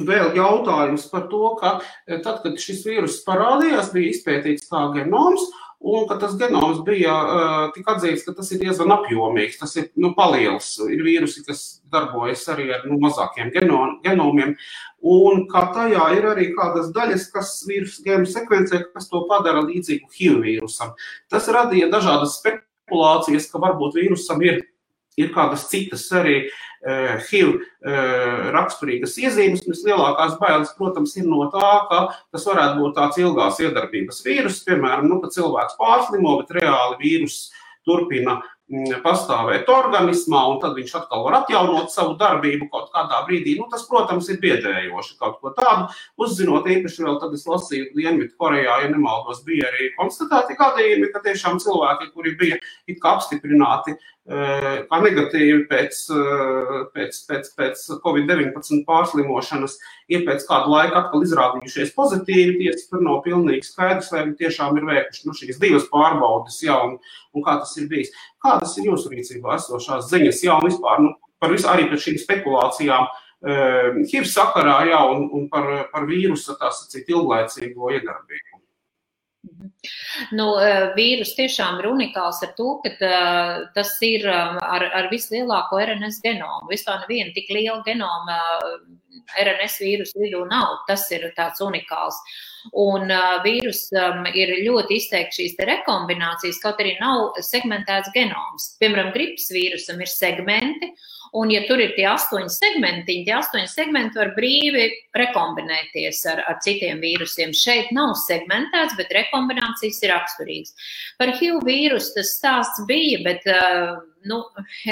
Vēl 0.00 0.36
jautājums 0.38 1.04
par 1.12 1.26
to, 1.28 1.42
ka 1.60 1.74
eh, 1.80 2.20
tad, 2.24 2.40
kad 2.44 2.56
šis 2.60 2.86
vīrus 2.88 3.18
parādījās, 3.26 3.92
bija 3.92 4.14
izpētīts 4.14 4.70
kā 4.70 4.86
genoms, 4.94 5.50
un 5.82 6.06
ka 6.08 6.16
tas 6.22 6.36
genoms 6.38 6.80
bija 6.86 7.12
uh, 7.12 7.64
tik 7.74 7.88
atzīts, 7.90 8.22
ka 8.26 8.34
tas 8.36 8.52
ir 8.54 8.62
diezgan 8.62 8.94
apjomīgs. 8.94 9.58
Tas 9.60 9.74
ir 9.80 9.90
nu, 9.98 10.12
paliels. 10.16 10.76
Ir 10.86 11.02
vīrusi, 11.04 11.42
kas 11.46 11.62
darbojas 11.92 12.44
arī 12.54 12.68
ar 12.76 12.86
nu, 12.88 13.00
mazākiem 13.02 13.50
genom, 13.54 13.98
genomiem, 14.06 14.54
un 15.02 15.46
ka 15.50 15.66
tajā 15.74 16.06
ir 16.16 16.28
arī 16.32 16.48
kādas 16.56 16.92
daļas, 16.94 17.28
kas 17.34 17.56
vīrusu 17.68 18.06
gēnu 18.06 18.30
sekvencē, 18.30 18.84
kas 18.94 19.10
to 19.10 19.24
padara 19.30 19.64
līdzīgu 19.66 20.12
HIV 20.14 20.38
vīrusam. 20.46 20.94
Tas 21.32 21.50
radīja 21.52 21.90
dažādas 21.92 22.38
spekulācijas, 22.38 23.50
ka 23.50 23.62
varbūt 23.66 23.98
vīrusam 23.98 24.46
ir 24.46 24.62
ir 25.20 25.32
kādas 25.34 25.66
citas 25.70 26.04
arī 26.16 26.36
uh, 26.46 27.18
HIV 27.28 27.50
uh, 27.54 28.52
raksturīgas 28.56 29.18
iezīmes. 29.22 29.64
Vislielākās 29.68 30.38
bailes, 30.40 30.72
protams, 30.78 31.16
ir 31.20 31.28
no 31.28 31.48
tā, 31.52 31.72
ka 31.90 32.04
tas 32.34 32.48
varētu 32.48 32.80
būt 32.80 32.96
tāds 32.98 33.20
ilgās 33.22 33.60
iedarbības 33.62 34.22
vīrus, 34.26 34.62
piemēram, 34.68 35.10
nu, 35.10 35.20
ka 35.22 35.32
cilvēks 35.34 35.78
pārslimo, 35.80 36.38
bet 36.42 36.56
reāli 36.60 37.00
vīrus 37.04 37.44
turpina 37.86 38.40
Mm, 38.72 39.02
pastāvēt 39.04 39.68
organismā, 39.68 40.38
un 40.48 40.60
tad 40.62 40.78
viņš 40.78 40.92
atkal 40.96 41.26
var 41.26 41.34
atjaunot 41.42 41.90
savu 41.92 42.14
darbību 42.16 42.70
kaut 42.72 42.86
kādā 42.94 43.18
brīdī. 43.26 43.58
Nu, 43.58 43.66
tas, 43.68 43.82
protams, 43.84 44.30
ir 44.32 44.38
biedējoši 44.40 45.18
kaut 45.20 45.42
ko 45.42 45.50
tādu. 45.56 45.90
Uzzinot 46.16 46.64
īpaši 46.72 47.04
vēl, 47.04 47.18
tad 47.20 47.34
es 47.36 47.44
lasīju 47.50 47.90
Dienvidu 47.92 48.32
Korejā, 48.40 48.78
ja 48.84 48.88
nemaldos, 48.88 49.42
bija 49.44 49.68
arī 49.68 49.90
konstatēti 49.98 50.56
gadījumi, 50.56 51.10
ka 51.12 51.20
tiešām 51.26 51.60
cilvēki, 51.60 52.08
kuri 52.14 52.32
bija 52.40 52.60
apstiprināti 53.12 53.92
eh, 53.92 54.00
kā 54.26 54.98
negatīvi 55.02 55.64
pēc, 55.70 55.96
pēc, 56.94 57.16
pēc, 57.28 57.48
pēc 57.58 57.80
Covid-19 58.04 58.84
pārslimošanas, 58.86 59.74
ir 60.12 60.22
pēc 60.28 60.46
kāda 60.46 60.70
laika 60.70 61.00
atkal 61.02 61.24
izrādījušies 61.26 61.94
pozitīvi. 61.96 62.60
Tiesa 62.60 62.86
tur 62.92 63.02
nav 63.02 63.22
pilnīgi 63.26 63.66
skaidrs, 63.66 64.12
vai 64.14 64.26
viņi 64.28 64.38
tiešām 64.44 64.78
ir 64.78 64.86
veikuši 64.86 65.26
nu, 65.26 65.34
šīs 65.34 65.58
divas 65.62 65.88
pārbaudes, 65.90 66.60
ja, 66.62 66.78
un, 66.86 66.98
un 67.34 67.46
kā 67.46 67.58
tas 67.64 67.74
ir 67.82 67.90
bijis. 67.90 68.14
Kādas 68.42 68.76
ir 68.78 68.92
jūsu 68.92 69.10
rīcībā 69.10 69.58
esošās 69.58 70.08
ziņas, 70.12 70.46
jā, 70.46 70.54
un 70.54 70.70
vispār 70.70 71.02
nu, 71.02 71.12
par 71.42 71.50
visu, 71.50 71.66
arī 71.70 71.90
par 71.90 71.98
šīm 71.98 72.22
spekulācijām 72.22 73.10
HIV 73.42 74.26
sakarā, 74.30 74.84
jā, 74.86 75.02
un, 75.10 75.26
un 75.34 75.48
par, 75.50 75.66
par 75.90 76.06
vīrusa, 76.06 76.54
tā 76.60 76.70
sacīt, 76.70 77.10
ilglaicīgo 77.10 77.90
iedarbību? 77.98 78.61
Nu, 80.36 80.46
eh, 80.60 80.92
vīrus 80.96 81.34
tiešām 81.38 81.80
ir 81.80 81.88
unikāls 81.90 82.42
ar 82.46 82.52
to, 82.58 82.76
ka 82.84 82.92
uh, 82.92 83.64
tas 83.76 83.94
ir 84.06 84.26
um, 84.30 84.58
ar, 84.62 84.84
ar 84.98 85.08
vislielāko 85.12 85.80
RNS 85.82 86.20
genomu. 86.24 86.70
Vispār 86.70 87.02
neviena 87.04 87.34
tik 87.36 87.50
liela 87.52 87.80
genoma 87.86 88.38
RNS 89.42 89.78
vīrusu 89.82 90.22
vidū 90.22 90.42
nav. 90.50 90.82
Tas 90.88 91.04
ir 91.14 91.28
tāds 91.36 91.62
unikāls. 91.64 92.18
Un 92.78 93.10
uh, 93.10 93.40
vīrusam 93.44 94.26
ir 94.38 94.54
ļoti 94.66 95.00
izteikti 95.00 95.42
šīs 95.42 95.56
rekombinācijas, 95.72 96.60
kaut 96.62 96.82
arī 96.82 96.94
nav 97.00 97.40
segmentēts 97.42 98.12
genoms. 98.14 98.74
Piemēram, 98.82 99.10
gripas 99.16 99.50
vīrusam 99.54 100.02
ir 100.04 100.12
segmenti, 100.12 100.92
Un, 101.32 101.48
ja 101.48 101.62
tur 101.64 101.80
ir 101.80 101.94
tie 101.96 102.04
astoņi 102.10 102.50
segmentiņi, 102.52 103.24
tie 103.24 103.32
astoņi 103.38 103.68
segmenti 103.72 104.20
var 104.20 104.34
brīvi 104.36 104.84
rekombinēties 105.16 106.18
ar, 106.28 106.42
ar 106.50 106.58
citiem 106.60 107.00
vīrusiem. 107.00 107.54
Šeit 107.56 107.88
nav 107.96 108.12
segmentēts, 108.20 108.98
bet 108.98 109.14
rekombinācijas 109.16 110.02
ir 110.04 110.12
raksturīgas. 110.12 110.76
Par 111.16 111.32
HIV 111.38 111.64
vīrusu 111.64 112.12
tas 112.18 112.34
stāsts 112.36 112.84
bija, 112.90 113.22
bet 113.24 113.48
uh, 113.48 113.96
nu, 114.28 114.42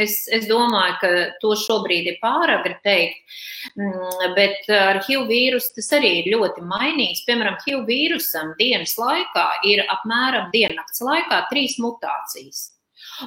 es, 0.00 0.24
es 0.33 0.48
domāju, 0.48 0.96
ka 1.03 1.12
to 1.44 1.53
šobrīd 1.61 2.09
ir 2.14 2.18
pāragri 2.24 2.79
teikt. 2.88 3.38
Mm, 3.76 4.33
bet 4.40 4.72
ar 4.72 5.05
HIV 5.05 5.29
vīrusu 5.29 5.76
tas 5.76 5.92
arī 6.00 6.16
ir 6.22 6.33
ļoti 6.38 6.64
mainīgs. 6.64 7.26
Piemēram, 7.29 7.61
HIV 7.66 7.85
vīrusam 7.90 8.57
dienas 8.57 8.96
laikā 8.96 9.48
ir 9.68 9.85
apmēram 9.92 10.48
diennakts 10.57 11.05
laikā 11.05 11.44
trīs 11.53 11.76
mutācijas. 11.85 12.70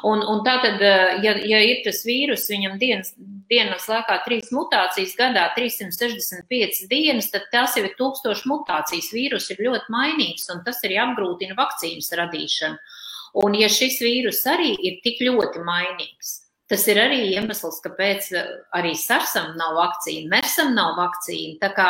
Un, 0.01 0.23
un 0.25 0.41
tātad, 0.45 0.81
eh, 0.81 1.19
ja, 1.25 1.35
ja 1.45 1.61
ir 1.61 1.83
tas 1.85 2.01
vīrus, 2.07 2.47
viņam 2.49 2.79
dienas, 2.81 3.13
dienas 3.51 3.85
laikā 3.91 4.19
trīs 4.25 4.49
mutācijas 4.55 5.13
gadā, 5.19 5.45
365 5.57 6.87
dienas, 6.89 7.29
tad 7.33 7.49
tas 7.53 7.77
jau 7.77 7.85
ir 7.85 7.93
tūkstoši 7.99 8.49
mutācijas. 8.49 9.11
Vīrus 9.13 9.51
ir 9.53 9.61
ļoti 9.67 9.93
mainīgs, 9.93 10.49
un 10.53 10.63
tas 10.65 10.81
arī 10.87 10.97
apgrūtina 11.03 11.57
vakcīnas 11.59 12.13
radīšanu. 12.19 12.95
Un 13.43 13.57
ja 13.57 13.69
šis 13.69 13.99
vīrus 14.01 14.43
arī 14.49 14.73
ir 14.77 14.99
tik 15.05 15.21
ļoti 15.25 15.61
mainīgs, 15.65 16.39
Tas 16.71 16.85
ir 16.87 16.97
arī 16.97 17.19
iemesls, 17.35 17.81
kāpēc 17.83 18.27
eh, 18.33 18.51
arī 18.77 18.93
SARSam 18.97 19.51
nav 19.59 19.75
vakcīna, 19.77 20.29
MERSam 20.31 20.71
nav 20.73 20.95
vakcīna. 20.97 21.57
Tā 21.61 21.69
kā 21.75 21.87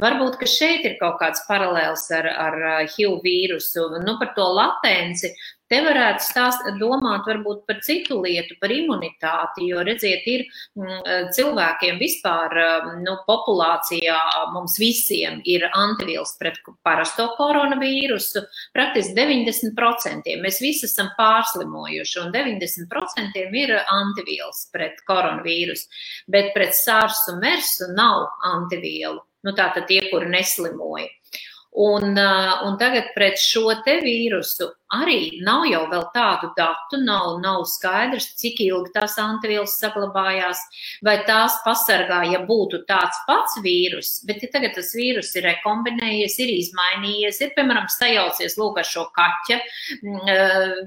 varbūt, 0.00 0.38
ka 0.40 0.46
šeit 0.48 0.86
ir 0.88 0.94
kaut 1.00 1.18
kāds 1.20 1.42
paralēls 1.48 2.06
ar, 2.16 2.28
ar 2.30 2.56
HIV 2.94 3.16
eh, 3.16 3.18
vīrusu. 3.26 3.88
Nu, 4.06 4.14
par 4.20 4.30
to 4.38 4.46
latenci 4.56 5.32
Te 5.72 5.78
varētu 5.80 6.20
stāst, 6.20 6.66
domāt 6.76 7.24
varbūt 7.24 7.62
par 7.64 7.78
citu 7.80 8.18
lietu, 8.20 8.58
par 8.60 8.72
imunitāti, 8.74 9.70
jo, 9.70 9.80
redziet, 9.86 10.26
ir 10.28 10.42
mm, 10.76 11.30
cilvēkiem 11.32 11.96
vispār, 11.96 12.52
mm, 12.58 12.98
nu, 13.06 13.14
populācijā 13.24 14.18
mums 14.52 14.76
visiem 14.82 15.40
ir 15.48 15.64
antivielas 15.70 16.34
pret 16.36 16.60
parasto 16.84 17.30
koronavīrusu, 17.38 18.44
praktiski 18.76 19.16
90%. 19.16 20.36
Mēs 20.44 20.60
visi 20.60 20.84
esam 20.90 21.08
pārslimojuši, 21.16 22.20
un 22.20 22.36
90% 22.36 23.40
ir 23.62 23.74
antivielas 23.80 24.66
pret 24.76 25.00
koronavīrusu, 25.08 25.88
bet 26.36 26.52
pret 26.52 26.76
SARS 26.76 27.24
un 27.32 27.40
MERS 27.40 27.78
nav 27.96 28.28
antivielu. 28.52 29.24
Nu, 29.42 29.56
tātad 29.56 29.88
tie, 29.88 30.04
kuri 30.12 30.28
neslimoja. 30.36 31.08
Un, 31.72 32.18
un 32.66 32.74
tagad 32.76 33.14
pret 33.14 33.38
šo 33.40 33.70
te 33.84 33.94
vīrusu 34.04 34.66
arī 34.92 35.40
nav 35.40 35.64
jau 35.70 35.86
vēl 35.88 36.02
tādu 36.12 36.50
datu, 36.56 36.98
nav, 37.00 37.38
nav 37.40 37.62
skaidrs, 37.64 38.26
cik 38.36 38.60
ilgi 38.60 38.92
tās 38.92 39.16
antivielas 39.22 39.78
saglabājās, 39.80 40.60
vai 41.00 41.16
tās 41.24 41.56
pasargā, 41.64 42.20
ja 42.28 42.42
būtu 42.44 42.82
tāds 42.88 43.16
pats 43.24 43.56
vīrus, 43.64 44.18
bet 44.28 44.44
ja 44.44 44.52
tagad 44.52 44.76
tas 44.76 44.92
vīrus 44.92 45.32
ir 45.38 45.48
rekombinējies, 45.48 46.38
ir 46.44 46.52
izmainījies, 46.58 47.40
ir, 47.40 47.54
piemēram, 47.56 47.88
sajaucies 47.88 48.58
lūk 48.60 48.82
ar 48.82 48.92
šo 48.92 49.08
kaķa 49.16 49.62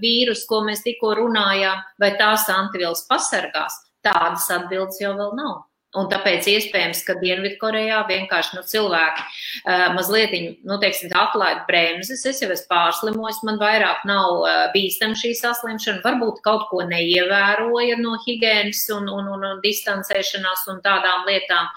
vīrusu, 0.05 0.45
ko 0.51 0.61
mēs 0.69 0.85
tikko 0.85 1.15
runājām, 1.17 1.81
vai 1.97 2.13
tās 2.21 2.45
antivielas 2.53 3.07
pasargās, 3.09 3.81
tādas 4.05 4.51
atbildes 4.53 5.01
jau 5.01 5.17
vēl 5.17 5.33
nav. 5.41 5.63
Un 5.99 6.09
tāpēc 6.11 6.47
iespējams, 6.51 7.01
ka 7.07 7.15
Dienvidkorejā 7.21 8.01
vienkārši 8.09 8.57
nu, 8.57 8.63
cilvēki 8.67 9.23
uh, 9.23 9.85
mazliet 9.95 10.33
nu, 10.67 10.77
teiksim, 10.81 11.13
atlaid 11.15 11.63
bremzes. 11.69 12.25
Es 12.27 12.41
jau 12.43 12.49
esmu 12.51 12.69
pārslimojis, 12.71 13.41
man 13.47 13.59
vairāk 13.61 14.03
nav 14.09 14.41
uh, 14.41 14.53
bīstama 14.75 15.17
šī 15.19 15.33
saslimšana. 15.39 16.03
Varbūt 16.05 16.41
kaut 16.45 16.67
ko 16.71 16.83
neievēroja 16.89 17.99
no 18.01 18.17
higiēnas 18.25 18.85
un, 18.97 19.07
un, 19.11 19.31
un, 19.37 19.47
un 19.53 19.63
distancēšanās 19.63 20.67
un 20.73 20.83
tādām 20.85 21.27
lietām. 21.29 21.71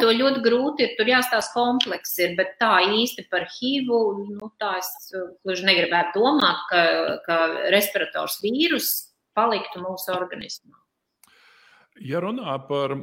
To 0.00 0.10
ļoti 0.10 0.42
grūti 0.42 0.82
ir, 0.88 0.94
tur 0.98 1.06
jāstāsta 1.06 1.54
komplekss 1.54 2.18
ir, 2.18 2.34
bet 2.38 2.56
tā 2.58 2.80
īsti 2.82 3.28
par 3.30 3.46
HIV, 3.46 3.94
nu, 4.34 4.50
tā 4.58 4.74
es 4.80 4.90
gluži 5.14 5.68
negribētu 5.70 6.18
domāt, 6.18 6.66
ka, 6.72 6.84
ka 7.28 7.40
respirators 7.70 8.40
vīrus 8.42 8.90
paliktu 9.38 9.84
mūsu 9.84 10.10
organismā. 10.18 10.81
Ja 12.02 12.18
runā 12.18 12.56
par 12.66 12.96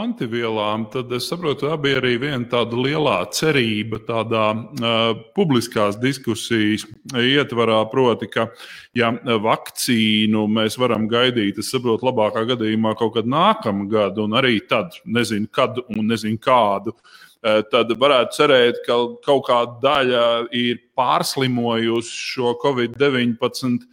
antivielām, 0.00 0.86
tad 0.92 1.10
es 1.12 1.26
saprotu, 1.28 1.68
abi 1.68 1.90
arī 1.98 2.14
viena 2.22 2.46
tāda 2.48 2.78
lielā 2.80 3.16
cerība 3.36 3.98
tādā 4.06 4.44
uh, 4.54 5.10
publiskās 5.36 5.98
diskusijas 6.00 6.86
ietvarā, 7.20 7.82
proti, 7.92 8.30
ka 8.32 8.46
ja 8.96 9.10
vakcīnu 9.44 10.46
mēs 10.48 10.78
varam 10.80 11.04
gaidīt, 11.10 11.60
es 11.60 11.68
saprotu, 11.74 12.08
labākā 12.08 12.46
gadījumā 12.54 12.94
kaut 12.96 13.18
kad 13.18 13.28
nākamā 13.28 13.90
gada, 13.92 14.24
un 14.24 14.38
arī 14.40 14.56
tad 14.64 14.96
nezinu, 15.04 15.50
kad 15.52 15.82
un 15.84 16.08
nezinu 16.08 16.40
kādu. 16.40 16.96
Uh, 16.96 17.60
tad 17.68 17.92
varētu 18.00 18.40
cerēt, 18.40 18.80
ka 18.88 18.96
kaut 19.26 19.46
kāda 19.50 19.76
daļa 19.84 20.26
ir 20.56 20.80
pārslimojusi 20.96 22.20
šo 22.32 22.56
Covid-19 22.64 23.84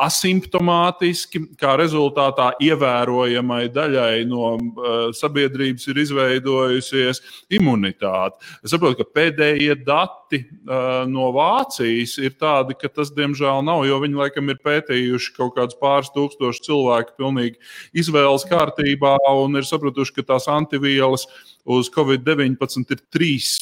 asimptomātiski, 0.00 1.42
kā 1.60 1.74
rezultātā 1.80 2.50
ievērojamai 2.64 3.66
daļai 3.74 4.24
no 4.30 4.54
uh, 4.56 5.10
sabiedrības 5.16 5.86
ir 5.90 6.00
izveidojusies 6.04 7.20
imunitāte. 7.52 8.40
Es 8.64 8.72
saprotu, 8.72 9.02
ka 9.02 9.20
pēdējie 9.20 9.76
dati 9.84 10.42
uh, 10.46 11.02
no 11.10 11.30
Vācijas 11.36 12.16
ir 12.22 12.36
tādi, 12.40 12.78
ka 12.80 12.88
tas 12.92 13.12
diemžēl 13.16 13.64
nav, 13.66 13.84
jo 13.88 14.00
viņi 14.02 14.20
laikam 14.22 14.48
ir 14.52 14.62
pētījuši 14.64 15.36
kaut 15.36 15.54
kādus 15.58 15.78
pāris 15.80 16.12
tūkstošus 16.16 16.64
cilvēku 16.68 17.18
pilnīgi 17.20 17.60
izvēles 18.04 18.48
kārtībā 18.48 19.16
un 19.36 19.60
ir 19.60 19.68
sapratuši, 19.68 20.16
ka 20.16 20.28
tās 20.32 20.48
antivielas 20.50 21.28
uz 21.68 21.92
Covid-19 21.92 22.96
ir 22.96 23.04
3, 23.12 23.52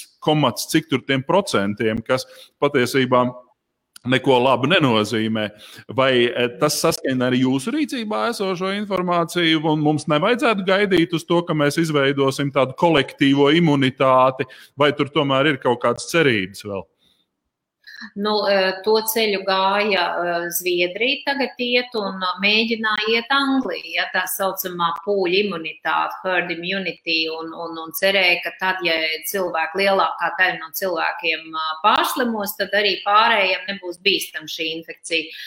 cik 0.68 0.88
tur 0.90 1.02
tiem 1.06 1.22
procentiem, 1.26 2.02
kas 2.04 2.26
patiesībā 2.60 3.26
neko 4.06 4.38
labu 4.42 4.68
nenozīmē. 4.70 5.48
Vai 5.96 6.12
e, 6.26 6.46
tas 6.60 6.78
saskan 6.82 7.24
ar 7.26 7.36
jūsu 7.36 7.72
rīcībā 7.74 8.28
esošo 8.32 8.70
informāciju, 8.76 9.62
un 9.72 9.82
mums 9.84 10.06
nevajadzētu 10.10 10.66
gaidīt 10.68 11.16
uz 11.16 11.26
to, 11.28 11.40
ka 11.46 11.56
mēs 11.56 11.80
izveidosim 11.82 12.52
tādu 12.54 12.76
kolektīvo 12.78 13.50
imunitāti, 13.58 14.46
vai 14.78 14.92
tur 14.96 15.10
tomēr 15.14 15.54
ir 15.54 15.60
kaut 15.62 15.82
kādas 15.82 16.08
cerības 16.12 16.64
vēl? 16.68 16.86
Nu, 18.18 18.34
e, 18.50 18.58
to 18.84 18.96
ceļu 19.12 19.40
gāja 19.46 20.04
e, 20.08 20.34
Zviedrija, 20.58 21.22
tagad 21.26 21.62
iet 21.62 21.96
un 21.98 22.22
mēģināja 22.42 23.08
iet 23.14 23.34
Anglijā, 23.34 23.94
ja, 23.96 24.06
tā 24.14 24.24
saucamā 24.30 24.92
pūļa 25.04 25.42
imunitāte, 25.44 26.20
herd 26.24 26.52
immunity, 26.54 27.18
un, 27.34 27.50
un, 27.66 27.80
un 27.84 27.94
cerēja, 27.98 28.38
ka 28.44 28.54
tad, 28.60 28.84
ja 28.86 28.94
cilvēki 29.30 29.82
lielākā 29.82 30.32
daļa 30.38 30.60
no 30.60 30.70
cilvēkiem 30.78 31.58
pārslimos, 31.82 32.56
tad 32.60 32.74
arī 32.78 32.98
pārējiem 33.06 33.66
nebūs 33.72 34.00
bīstama 34.04 34.50
šī 34.50 34.72
infekcija. 34.78 35.42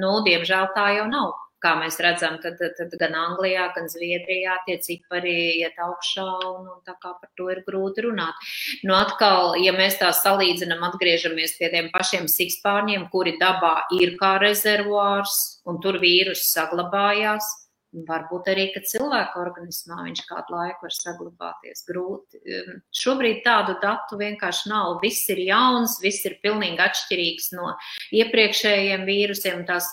Nu, 0.00 0.18
diemžēl 0.26 0.72
tā 0.76 0.90
jau 0.96 1.06
nav 1.10 1.36
kā 1.62 1.74
mēs 1.80 2.00
redzam, 2.02 2.38
tad, 2.42 2.60
tad 2.78 2.96
gan 3.00 3.16
Anglijā, 3.18 3.68
gan 3.76 3.88
Zviedrijā 3.92 4.56
tie 4.66 4.78
cipari 4.84 5.36
iet 5.60 5.78
augšā, 5.80 6.26
un, 6.48 6.68
un 6.74 6.82
tā 6.86 6.96
kā 7.02 7.14
par 7.14 7.30
to 7.38 7.50
ir 7.52 7.62
grūti 7.66 8.06
runāt. 8.08 8.50
Nu, 8.86 8.96
atkal, 8.98 9.56
ja 9.62 9.74
mēs 9.76 10.00
tā 10.00 10.10
salīdzinām, 10.16 10.84
atgriežamies 10.90 11.56
pie 11.58 11.72
tiem 11.72 11.90
pašiem 11.94 12.28
sikspārņiem, 12.30 13.08
kuri 13.14 13.36
dabā 13.40 13.76
ir 14.00 14.16
kā 14.20 14.36
rezervuārs, 14.42 15.38
un 15.68 15.82
tur 15.84 16.00
vīrus 16.02 16.48
saglabājās, 16.54 17.48
Varbūt 17.90 18.46
arī, 18.52 18.68
ka 18.70 18.84
cilvēka 18.86 19.40
organismā 19.40 19.96
viņš 20.06 20.20
kādu 20.28 20.54
laiku 20.54 20.86
var 20.86 20.92
saglabāties 20.94 21.82
grūti. 21.88 22.38
Um, 22.38 22.76
šobrīd 22.94 23.40
tādu 23.42 23.74
datu 23.82 24.18
vienkārši 24.20 24.70
nav. 24.70 25.00
Viss 25.02 25.26
ir 25.34 25.40
jauns, 25.42 25.96
viss 26.02 26.22
ir 26.28 26.36
pilnīgi 26.44 26.78
atšķirīgs 26.84 27.50
no 27.58 27.72
iepriekšējiem 28.14 29.02
vīrusiem. 29.10 29.64
Tās 29.66 29.90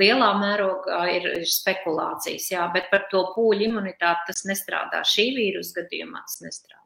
lielā 0.00 0.30
mērogā 0.40 1.02
ir, 1.14 1.28
ir 1.40 1.46
spekulācijas, 1.50 2.50
jā, 2.52 2.64
bet 2.74 2.90
par 2.92 3.06
to 3.12 3.24
pūļu 3.34 3.70
imunitāti 3.70 4.32
tas 4.32 4.44
nestrādā. 4.48 5.02
Šī 5.06 5.30
vīrusu 5.36 5.80
gadījumā 5.80 6.22
tas 6.24 6.42
nestrādā. 6.44 6.85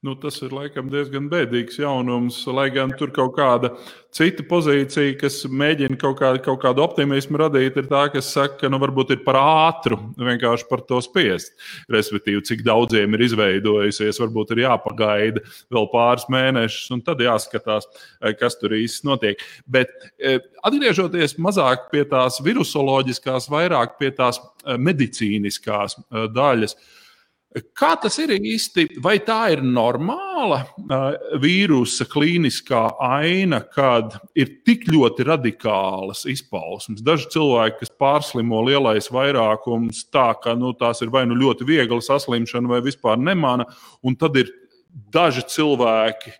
Nu, 0.00 0.14
tas 0.16 0.38
ir 0.40 0.54
laikam 0.56 0.86
diezgan 0.88 1.26
bēdīgs 1.28 1.76
jaunums, 1.76 2.38
lai 2.48 2.70
gan 2.72 2.88
tur 2.96 3.10
kaut 3.12 3.34
kāda 3.36 3.68
cita 4.16 4.40
pozīcija, 4.48 5.12
kas 5.20 5.34
mēģina 5.44 5.98
kaut, 6.00 6.14
kā, 6.16 6.30
kaut 6.40 6.62
kādu 6.62 6.80
optimismu 6.80 7.36
radīt, 7.42 7.74
ir 7.76 7.90
tā, 7.90 8.06
kas 8.14 8.30
saka, 8.32 8.54
ka 8.62 8.70
nu, 8.72 8.78
varbūt 8.80 9.10
ir 9.12 9.18
par 9.26 9.36
ātru 9.36 9.98
vienkārši 10.16 10.64
par 10.70 10.80
to 10.88 11.02
spiest. 11.04 11.52
Respektīvi, 11.92 12.40
cik 12.48 12.62
daudziem 12.64 13.12
ir 13.12 13.26
izveidojusies, 13.26 14.22
varbūt 14.22 14.54
ir 14.54 14.62
jāpagaida 14.62 15.42
vēl 15.68 15.90
pāris 15.92 16.24
mēnešus, 16.32 16.86
un 16.96 17.02
tad 17.04 17.20
jāskatās, 17.20 17.84
eh, 18.22 18.32
kas 18.40 18.56
tur 18.56 18.72
īsti 18.78 19.04
notiek. 19.10 19.44
Bet 19.68 19.92
eh, 20.16 20.40
atgriežoties 20.64 21.36
mazāk 21.36 21.90
pie 21.92 22.06
tās 22.08 22.40
virusoloģiskās, 22.48 23.50
vairāk 23.52 24.00
pie 24.00 24.14
tās 24.16 24.40
eh, 24.40 24.80
medicīniskās 24.80 26.00
daļas. 26.32 26.78
Kā 27.74 27.96
tas 27.98 28.14
ir 28.22 28.30
īsti? 28.30 28.84
Vai 29.02 29.16
tā 29.26 29.48
ir 29.50 29.64
normāla 29.66 30.60
vīrusa 31.42 32.06
klīniskā 32.06 32.84
aina, 33.02 33.58
kad 33.74 34.20
ir 34.38 34.52
tik 34.62 34.86
ļoti 34.86 35.26
radikālas 35.26 36.22
izpausmes? 36.30 37.02
Daži 37.02 37.26
cilvēki, 37.34 37.80
kas 37.80 37.90
pārslimo 37.98 38.62
lielais 38.68 39.10
vairākums, 39.10 40.04
tā 40.14 40.28
ka 40.38 40.54
nu, 40.54 40.70
tās 40.78 41.02
ir 41.02 41.10
vai 41.10 41.24
nu 41.26 41.34
ļoti 41.40 41.66
viegla 41.66 41.98
saslimšana, 42.06 42.70
vai 42.70 42.84
vispār 42.86 43.18
nemana, 43.18 43.66
un 44.06 44.14
tad 44.14 44.38
ir 44.38 44.54
daži 45.10 45.42
cilvēki, 45.50 46.36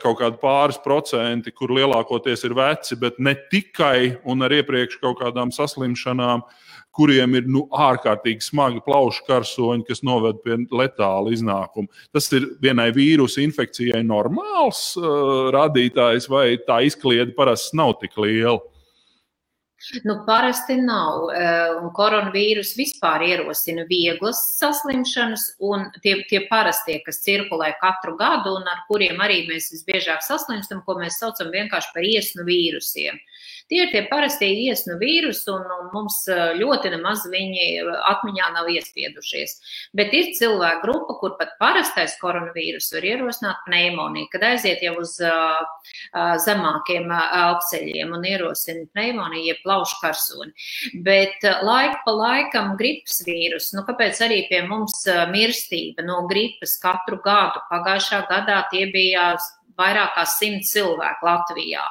kaut 0.00 0.20
kādi 0.20 0.38
pāris 0.40 0.78
procenti, 0.80 1.52
kur 1.52 1.74
lielākoties 1.74 2.46
ir 2.46 2.54
veci, 2.56 2.96
bet 3.00 3.18
ne 3.18 3.34
tikai 3.50 4.20
un 4.30 4.46
ar 4.46 4.54
iepriekš 4.54 5.00
kaut 5.02 5.18
kādām 5.20 5.50
saslimšanām. 5.54 6.46
Kuriem 6.94 7.32
ir 7.34 7.48
nu, 7.50 7.64
ārkārtīgi 7.74 8.44
smagi 8.46 8.82
plaušu 8.86 9.24
karsoņi, 9.26 9.86
kas 9.88 10.04
noved 10.06 10.38
pie 10.44 10.60
letāla 10.70 11.32
iznākuma. 11.34 11.90
Tas 12.14 12.30
ir 12.36 12.46
vienai 12.62 12.92
vīrusu 12.94 13.42
infekcijai 13.42 14.04
normāls 14.06 14.92
uh, 15.00 15.50
rādītājs, 15.54 16.28
vai 16.30 16.52
tā 16.68 16.84
izkliede 16.86 17.34
parasti 17.34 17.80
nav 17.80 17.96
tik 18.02 18.14
liela? 18.22 18.60
Nu, 20.06 20.14
parasti 20.24 20.76
nav. 20.80 21.26
Uh, 21.28 21.82
un 21.82 21.90
koronavīrus 21.96 22.70
vispār 22.78 23.26
ierosina 23.26 23.82
vieglas 23.90 24.38
saslimšanas, 24.60 25.48
un 25.66 25.88
tie, 25.98 26.20
tie 26.30 26.44
parastie, 26.48 27.00
kas 27.04 27.20
cirkulē 27.26 27.74
katru 27.82 28.14
gadu 28.20 28.54
un 28.60 28.70
ar 28.70 28.86
kuriem 28.86 29.18
arī 29.26 29.42
mēs 29.50 29.72
visbiežāk 29.74 30.22
saslimstam, 30.24 30.80
ko 30.86 30.96
mēs 31.02 31.18
saucam 31.20 31.50
vienkārši 31.52 31.92
par 31.96 32.06
iesnu 32.06 32.46
vīrusiem. 32.48 33.18
Uh, 33.18 33.33
Tie 33.72 33.80
ir 33.86 33.92
tie 33.94 34.02
parastie 34.10 34.50
iesnu 34.66 34.98
vīrusi, 35.00 35.46
un, 35.52 35.64
un 35.78 35.86
mums 35.94 36.18
ļoti 36.58 36.90
nemaz 36.92 37.24
viņi 37.32 37.68
atmiņā 38.10 38.50
nav 38.52 38.68
iespiedušies. 38.74 39.56
Bet 39.96 40.12
ir 40.16 40.34
cilvēku 40.36 40.84
grupa, 40.84 41.16
kur 41.20 41.36
pat 41.38 41.54
parastais 41.60 42.18
koronavīrus 42.20 42.90
var 42.92 43.06
ierosināt 43.08 43.62
pneimoniju, 43.64 44.28
kad 44.34 44.44
aiziet 44.50 44.84
jau 44.84 44.98
uz 45.00 45.16
uh, 45.24 45.62
zemākiem 46.44 47.08
elpceļiem 47.14 48.12
un 48.18 48.28
ierosina 48.28 48.84
pneimoniju, 48.92 49.48
jeb 49.48 49.64
plaušu 49.64 50.00
karsoni. 50.02 50.52
Bet 51.06 51.44
laika 51.64 52.02
pa 52.04 52.16
laikam 52.18 52.74
gripas 52.80 53.22
vīrus, 53.26 53.72
nu 53.76 53.86
kāpēc 53.88 54.20
arī 54.28 54.42
pie 54.50 54.64
mums 54.68 55.06
mirstība 55.32 56.04
no 56.04 56.24
gripas 56.30 56.76
katru 56.82 57.20
gadu? 57.24 57.64
Pagājušā 57.72 58.24
gadā 58.28 58.62
tie 58.72 58.86
bija 58.92 59.32
vairāk 59.78 60.14
kā 60.16 60.24
simt 60.28 60.66
cilvēku 60.68 61.26
Latvijā. 61.28 61.84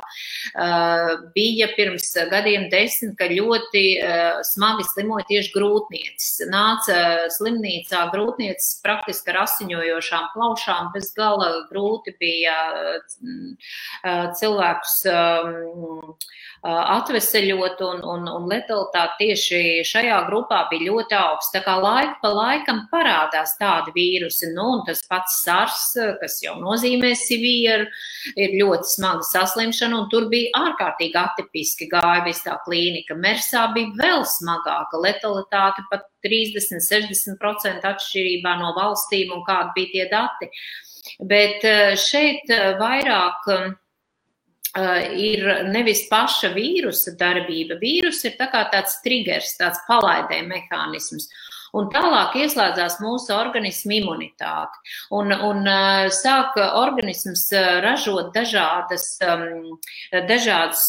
Uh, 0.54 1.30
bija 1.36 1.70
pirms 1.78 2.10
gadiem 2.32 2.70
desmit, 2.72 3.16
ka 3.20 3.30
ļoti 3.32 3.84
uh, 4.00 4.42
smagi 4.48 4.86
slimoja 4.92 5.28
tieši 5.32 5.54
grūtniecis. 5.56 6.46
Nāca 6.52 7.00
slimnīcā 7.38 8.06
grūtniecis 8.14 8.80
praktiski 8.86 9.34
ar 9.34 9.44
asiņojošām 9.46 10.30
plaušām, 10.36 10.92
bez 10.96 11.12
gala 11.18 11.52
grūti 11.72 12.16
bija 12.22 12.58
uh, 12.74 14.32
cilvēkus 14.40 15.00
um, 15.12 16.16
atveseļot, 16.64 17.82
un, 17.84 18.04
un, 18.08 18.28
un 18.32 18.48
letalitāte 18.52 19.18
tieši 19.20 19.84
šajā 19.88 20.22
grupā 20.30 20.64
bija 20.72 20.92
ļoti 20.92 21.18
augsta. 21.20 21.60
Tā 21.60 21.64
kā 21.66 21.78
laika 21.84 22.16
pa 22.22 22.32
laikam 22.32 22.86
parādās 22.92 23.58
tādi 23.60 23.92
vīrusi, 23.98 24.54
nu, 24.56 24.70
un 24.78 24.86
tas 24.88 25.04
pats 25.10 25.42
SARS, 25.44 25.90
kas 26.22 26.40
jau 26.46 26.56
nozīmē 26.62 27.12
severe 27.20 27.74
mieru, 27.74 27.90
ir 28.40 28.56
ļoti 28.60 28.90
smaga 28.96 29.26
saslimšana, 29.28 30.00
un 30.02 30.10
tur 30.12 30.30
bija 30.32 30.54
ārkārtīgi 30.60 31.20
atipiski 31.20 31.90
gāja 31.92 32.24
viss 32.28 32.46
tā 32.46 32.58
klīnika. 32.66 33.18
Mersā 33.20 33.68
bija 33.76 33.94
vēl 34.00 34.26
smagāka 34.28 35.02
letalitāte, 35.02 35.86
pat 35.92 36.08
30-60% 36.26 37.84
atšķirībā 37.94 38.58
no 38.62 38.74
valstīm 38.78 39.34
un 39.36 39.46
kādi 39.48 39.76
bija 39.78 39.94
tie 39.94 40.10
dati. 40.12 40.52
Bet 41.20 41.66
šeit 42.00 42.48
vairāk 42.80 43.50
ir 44.74 45.44
nevis 45.70 46.08
paša 46.10 46.50
vīrusa 46.56 47.14
darbība. 47.20 47.78
Vīrus 47.82 48.24
ir 48.26 48.38
tā 48.40 48.50
kā 48.50 48.66
tāds 48.74 49.00
triggers, 49.06 49.56
tāds 49.60 49.82
palaidē 49.88 50.42
mehānisms. 50.48 51.30
Un 51.74 51.88
tālāk 51.90 52.36
ieslēdzās 52.38 53.00
mūsu 53.02 53.34
organisma 53.34 53.96
imunitāte. 53.98 54.78
Un, 55.18 55.34
un 55.34 55.66
uh, 55.66 56.10
sāk 56.14 56.60
organisms 56.62 57.48
uh, 57.50 57.80
ražot 57.82 58.30
dažādas, 58.36 59.08
um, 59.26 59.80
dažādas 60.30 60.84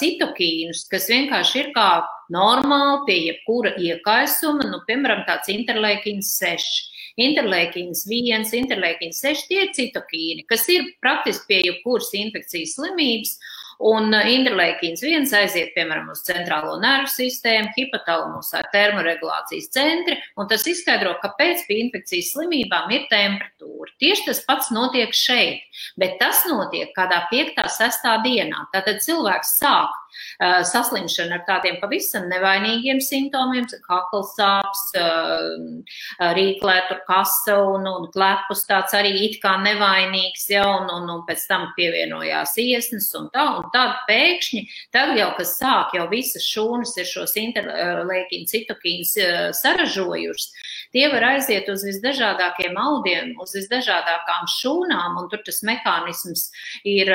citokīnus, 0.00 0.88
kas 0.90 1.06
vienkārši 1.12 1.60
ir 1.62 1.70
kā 1.76 1.88
normāli 2.34 3.04
pie 3.06 3.20
jebkura 3.28 3.76
iekaisuma, 3.78 4.66
nu, 4.72 4.82
piemēram, 4.88 5.22
tāds 5.28 5.54
interleikins 5.54 6.34
6 6.42 6.93
interleikins 7.20 8.04
1, 8.10 8.48
interleikins 8.58 9.20
6, 9.24 9.48
tie 9.50 9.66
ir 9.66 9.74
citokīni, 9.76 10.46
kas 10.50 10.66
ir 10.72 10.88
praktiski 11.04 11.50
pie 11.50 11.60
jebkuras 11.68 12.10
infekcijas 12.18 12.78
slimības. 12.78 13.36
Un 13.84 14.14
uh, 14.14 14.22
interleikins 14.30 15.00
viens 15.02 15.32
aiziet, 15.34 15.72
piemēram, 15.74 16.12
uz 16.12 16.20
centrālo 16.22 16.76
nervu 16.78 17.10
sistēmu, 17.10 17.72
hipotalamus 17.74 18.52
ar 18.54 18.68
termoregulācijas 18.70 19.66
centri, 19.74 20.14
un 20.38 20.46
tas 20.50 20.62
izskaidro, 20.70 21.16
kāpēc 21.18 21.64
pie 21.66 21.80
infekcijas 21.82 22.30
slimībām 22.36 22.94
ir 22.94 23.08
temperatūra. 23.10 23.90
Tieši 23.98 24.28
tas 24.28 24.44
pats 24.46 24.70
notiek 24.74 25.10
šeit, 25.18 25.66
bet 25.98 26.20
tas 26.22 26.44
notiek 26.46 26.94
kādā 26.94 27.24
5. 27.32 27.58
6. 27.66 28.08
dienā. 28.28 28.62
Tātad 28.70 29.02
cilvēks 29.02 29.56
sāk 29.58 30.03
saslimšana 30.40 31.38
ar 31.38 31.44
tādiem 31.48 31.78
pavisam 31.82 32.26
nevainīgiem 32.30 33.00
simptomiem, 33.02 33.66
kakls 33.86 34.34
sāps, 34.38 34.82
eh, 34.98 36.32
rīklētur 36.38 37.02
kasa 37.08 37.58
un, 37.74 37.86
un 37.88 38.08
klepus 38.14 38.64
tāds 38.68 38.94
arī 38.96 39.14
it 39.28 39.40
kā 39.42 39.56
nevainīgs, 39.62 40.48
ja, 40.50 40.64
un, 40.78 40.90
un, 40.90 41.08
un 41.10 41.24
pēc 41.28 41.46
tam 41.50 41.68
pievienojās 41.76 42.56
iesnas 42.62 43.10
un 43.18 43.30
tā, 43.34 43.44
un 43.58 43.68
tad 43.74 44.04
pēkšņi, 44.08 44.64
tad 44.94 45.14
jau, 45.18 45.30
kas 45.38 45.56
sāk, 45.60 45.94
jau 45.98 46.06
visas 46.10 46.46
šūnas 46.48 46.96
ir 47.00 47.08
šos 47.08 47.36
interleikīnu 47.40 48.50
citokīnus 48.50 49.16
eh, 49.22 49.50
saražojušas, 49.56 50.50
tie 50.94 51.08
var 51.12 51.28
aiziet 51.34 51.68
uz 51.72 51.84
visdažādākiem 51.86 52.76
audiem, 52.78 53.34
uz 53.42 53.54
visdažādākām 53.56 54.48
šūnām, 54.50 55.18
un 55.20 55.30
tur 55.32 55.42
tas 55.46 55.62
mehānisms 55.66 56.48
ir 56.86 57.10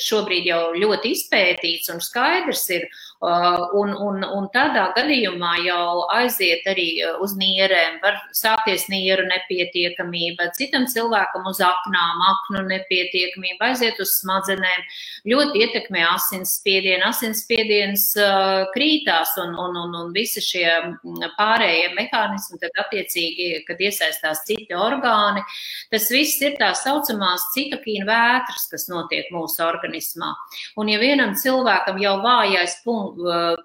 šobrīd 0.00 0.48
jau 0.48 0.60
ļoti 0.76 1.12
izpētīts 1.16 1.92
un 1.92 2.00
skaidrs 2.08 2.64
ir, 2.74 2.88
un, 3.20 3.90
un, 3.98 4.22
un 4.22 4.44
tādā 4.54 4.84
gadījumā 4.94 5.56
jau 5.66 6.06
aiziet 6.14 6.66
arī 6.70 6.86
uh, 7.02 7.16
uz 7.24 7.34
nierēm, 7.38 7.98
var 8.02 8.14
sākties 8.36 8.86
nieru 8.92 9.24
nepietiekamība, 9.26 10.52
citam 10.54 10.86
cilvēkam 10.86 11.48
uz 11.50 11.58
aknām, 11.58 12.22
aknu 12.28 12.62
nepietiekamība, 12.68 13.72
aiziet 13.72 13.98
uz 13.98 14.12
smadzenēm, 14.20 14.84
ļoti 15.26 15.64
ietekmē 15.64 16.04
asinsspiedienu, 16.12 17.02
asinsspiediens 17.08 18.06
uh, 18.22 18.68
krītās 18.76 19.34
un, 19.42 19.56
un, 19.58 19.74
un, 19.82 19.98
un 20.04 20.14
visi 20.14 20.44
šie 20.44 20.68
mm, 20.70 21.34
pārējie 21.34 21.90
mehānismi, 21.98 22.60
tad 22.62 22.82
attiecīgi, 22.84 23.64
kad 23.66 23.82
iesaistās 23.82 24.44
citi 24.46 24.78
orgāni, 24.78 25.42
tas 25.90 26.06
viss 26.14 26.38
ir 26.46 26.54
tā 26.62 26.70
saucamās 26.78 27.50
citokīna 27.56 28.06
vētras, 28.06 28.70
kas 28.70 28.86
notiek 28.92 29.26
mūsu 29.34 29.66
organismā. 29.66 30.30
Un 30.78 30.94
ja 30.94 31.02
vienam 31.02 31.34
cilvēkam 31.34 31.98
jau 31.98 32.14
vājais 32.22 32.78
punkts, 32.86 33.07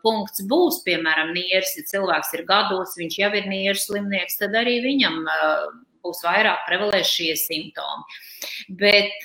punkts 0.03 0.43
būs, 0.49 0.81
piemēram, 0.87 1.33
nieris, 1.35 1.75
ja 1.77 1.87
cilvēks 1.93 2.35
ir 2.37 2.45
gados, 2.49 2.97
viņš 2.99 3.17
jau 3.19 3.31
ir 3.39 3.49
nieris 3.49 3.87
slimnieks, 3.87 4.39
tad 4.41 4.55
arī 4.59 4.79
viņam 4.85 5.23
būs 6.03 6.19
vairāk 6.25 6.65
prevalēs 6.67 7.07
šie 7.07 7.31
simptomi. 7.39 8.17
Bet 8.79 9.23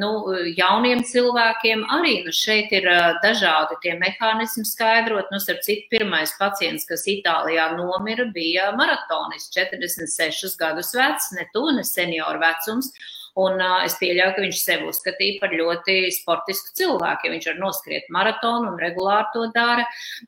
nu, 0.00 0.10
jauniem 0.58 1.04
cilvēkiem 1.06 1.84
arī 1.94 2.16
nu, 2.26 2.34
šeit 2.34 2.72
ir 2.74 2.88
dažādi 3.24 3.78
tie 3.84 3.94
mehānismi 4.00 4.66
skaidrot. 4.66 5.30
Nu, 5.30 5.38
starp 5.42 5.62
citu, 5.66 5.86
pirmais 5.94 6.34
pacients, 6.40 6.88
kas 6.88 7.06
Itālijā 7.10 7.70
nomira, 7.76 8.26
bija 8.34 8.72
maratonis, 8.78 9.48
46 9.54 10.58
gadus 10.60 10.92
vecs, 10.98 11.30
ne 11.38 11.46
tu, 11.54 11.68
ne 11.76 11.86
senioru 11.86 12.42
vecums. 12.42 12.90
Un 13.38 13.60
uh, 13.62 13.84
es 13.86 13.94
pieļauju, 14.00 14.34
ka 14.34 14.42
viņš 14.42 14.62
sevi 14.64 14.88
uzskatīja 14.90 15.38
par 15.42 15.52
ļoti 15.54 15.96
sportisku 16.16 16.74
cilvēku, 16.80 17.26
ja 17.28 17.34
viņš 17.34 17.46
var 17.52 17.60
noskriet 17.60 18.08
maratonu 18.10 18.72
un 18.72 18.80
regulāri 18.82 19.30
to 19.34 19.44
dara. 19.54 19.84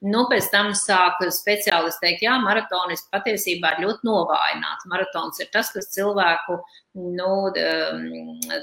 Nu, 0.07 0.27
pēc 0.31 0.51
tam 0.53 0.71
sāk 0.79 1.19
speciālisti 1.35 2.07
teikt, 2.07 2.23
jā, 2.29 2.37
maratonis 2.45 3.03
patiesībā 3.11 3.75
ir 3.75 3.89
ļoti 3.89 4.07
novājināts. 4.07 4.87
Maratons 4.93 5.43
ir 5.43 5.51
tas, 5.55 5.73
kas 5.75 5.91
cilvēku 5.97 6.61
nu, 6.95 7.29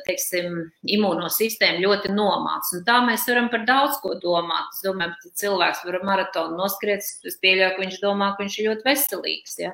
teiksim, 0.06 0.60
imūnosistēmu 0.96 1.82
ļoti 1.86 2.12
nomāca. 2.14 2.76
Un 2.78 2.86
tā 2.86 3.00
mēs 3.06 3.26
varam 3.30 3.50
par 3.50 3.66
daudz 3.66 3.98
ko 4.04 4.14
domāt. 4.22 4.70
Es 4.76 4.86
domāju, 4.86 5.16
ka 5.24 5.34
cilvēks 5.42 5.82
var 5.88 6.00
maratonu 6.06 6.60
noskriet, 6.60 7.02
es 7.02 7.40
pieļauju, 7.42 7.74
ka 7.76 7.84
viņš 7.86 7.98
domā, 8.04 8.30
ka 8.36 8.46
viņš 8.46 8.60
ir 8.60 8.70
ļoti 8.70 8.88
veselīgs. 8.90 9.58
Ja? 9.64 9.74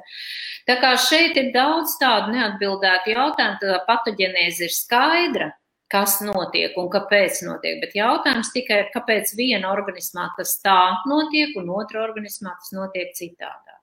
Tā 0.69 0.79
kā 0.83 0.95
šeit 1.01 1.37
ir 1.41 1.51
daudz 1.55 1.97
tādu 2.01 2.35
neatbildētu 2.37 3.15
jautājumu, 3.15 3.61
tā 3.61 3.83
patoģenēze 3.89 4.67
ir 4.69 4.75
skaidra. 4.75 5.51
Kas 5.91 6.17
notiek 6.25 6.73
un 6.81 6.87
kāpēc 6.89 7.43
notiek, 7.45 7.77
bet 7.83 7.93
jautājums 7.93 8.49
tikai, 8.55 8.87
kāpēc 8.89 9.35
viena 9.37 9.69
organismā 9.69 10.31
tas 10.33 10.55
tā 10.63 10.79
notiek 11.05 11.53
un 11.61 11.69
otra 11.77 12.01
organismā 12.07 12.55
tas 12.57 12.73
notiek 12.73 13.13
citādi. 13.13 13.74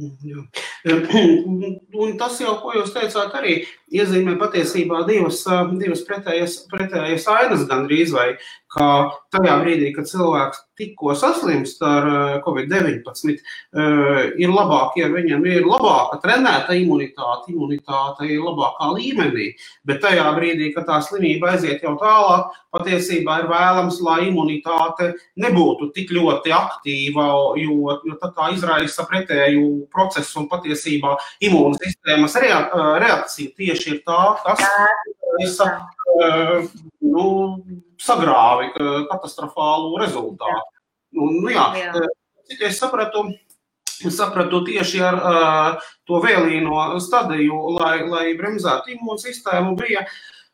Jā. 0.00 0.44
Un 2.02 2.16
tas 2.20 2.38
jau, 2.40 2.56
ko 2.62 2.74
jūs 2.78 2.94
teicāt, 2.94 3.34
arī 3.36 3.60
iezīmē 3.90 4.36
patiesībā 4.40 5.04
divas, 5.08 5.42
divas 5.80 6.04
pretējas, 6.06 6.60
pretējas 6.70 7.26
ainas 7.34 7.66
gandrīz 7.70 8.14
vai 8.14 8.32
ka 8.70 8.86
tajā 9.34 9.56
brīdī, 9.64 9.90
kad 9.94 10.06
cilvēks 10.06 10.62
tikko 10.80 11.12
saslimst 11.18 11.82
ar 11.84 12.06
covid-19, 12.44 13.40
ir 14.40 14.52
labāk, 14.54 14.94
ja 15.00 15.10
viņam 15.12 15.42
ir 15.50 15.66
labāka 15.66 16.20
trenēta 16.22 16.76
imunitāte, 16.78 17.50
imunitāte 17.52 18.28
ir 18.30 18.40
labākā 18.46 18.92
līmenī, 18.94 19.50
bet 19.86 20.00
tajā 20.04 20.28
brīdī, 20.38 20.70
kad 20.76 20.86
tā 20.88 21.00
slimība 21.04 21.52
aiziet 21.54 21.82
jau 21.84 21.96
tālāk, 22.00 22.54
patiesībā 22.70 23.40
ir 23.42 23.50
vēlams, 23.50 23.98
lai 24.06 24.20
imunitāte 24.28 25.10
nebūtu 25.42 25.90
tik 25.96 26.14
ļoti 26.14 26.54
aktīva, 26.54 27.26
jo, 27.58 27.98
jo 28.06 28.18
tā 28.22 28.52
izraisa 28.54 29.04
pretēju 29.10 29.66
procesu 29.92 30.44
un 30.44 30.48
patiesībā 30.52 31.16
imūnsistēmas 31.50 32.38
reakcija 32.40 33.56
tieši 33.58 33.79
ir 33.88 34.02
tā, 34.06 34.20
kas 34.44 34.62
izraisa 35.10 35.70
nu, 37.00 37.26
sagrāvi 38.00 38.72
katastrofālu 39.10 39.98
rezultātu. 40.02 40.66
Nu, 41.16 41.30
nu, 41.40 41.48
jā, 41.50 41.66
jā. 41.78 42.08
Cik 42.50 42.66
es 42.66 42.78
sapratu, 42.82 43.24
sapratu 44.10 44.62
tieši 44.66 45.00
ar 45.06 45.16
uh, 45.18 45.88
to 46.08 46.20
vēlīno 46.22 46.98
stadiju, 47.02 47.58
lai, 47.78 47.96
lai 48.06 48.26
bremzētu 48.38 48.94
imūnsistēmu, 48.94 49.74
bija 49.78 50.04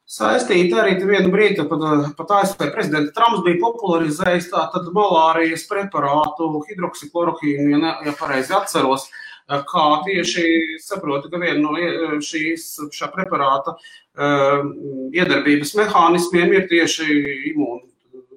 saistīta 0.06 0.82
arī 0.82 0.96
vienu 1.02 1.32
brīdi, 1.32 1.64
kad 1.66 2.12
pat 2.18 2.34
ASV 2.40 2.68
prezidents 2.74 3.14
Trumps 3.16 3.44
bija 3.46 3.60
popularizējis 3.64 4.50
tātad 4.52 4.90
malārijas 4.94 5.66
preparātu 5.70 6.50
hidroksiklorohīnu, 6.68 7.70
ja, 7.74 7.80
ne, 7.82 7.94
ja 8.06 8.14
pareizi 8.18 8.54
atceros, 8.56 9.08
kā 9.46 9.86
tieši 10.06 10.78
saprotu, 10.82 11.30
ka 11.30 11.40
viena 11.42 11.60
no 11.62 12.20
šīs, 12.24 12.68
šā 12.94 13.10
preparāta 13.14 13.76
uh, 13.76 14.64
iedarbības 15.14 15.76
mehānismiem 15.78 16.56
ir 16.56 16.66
tieši 16.70 17.06
imūna 17.52 17.84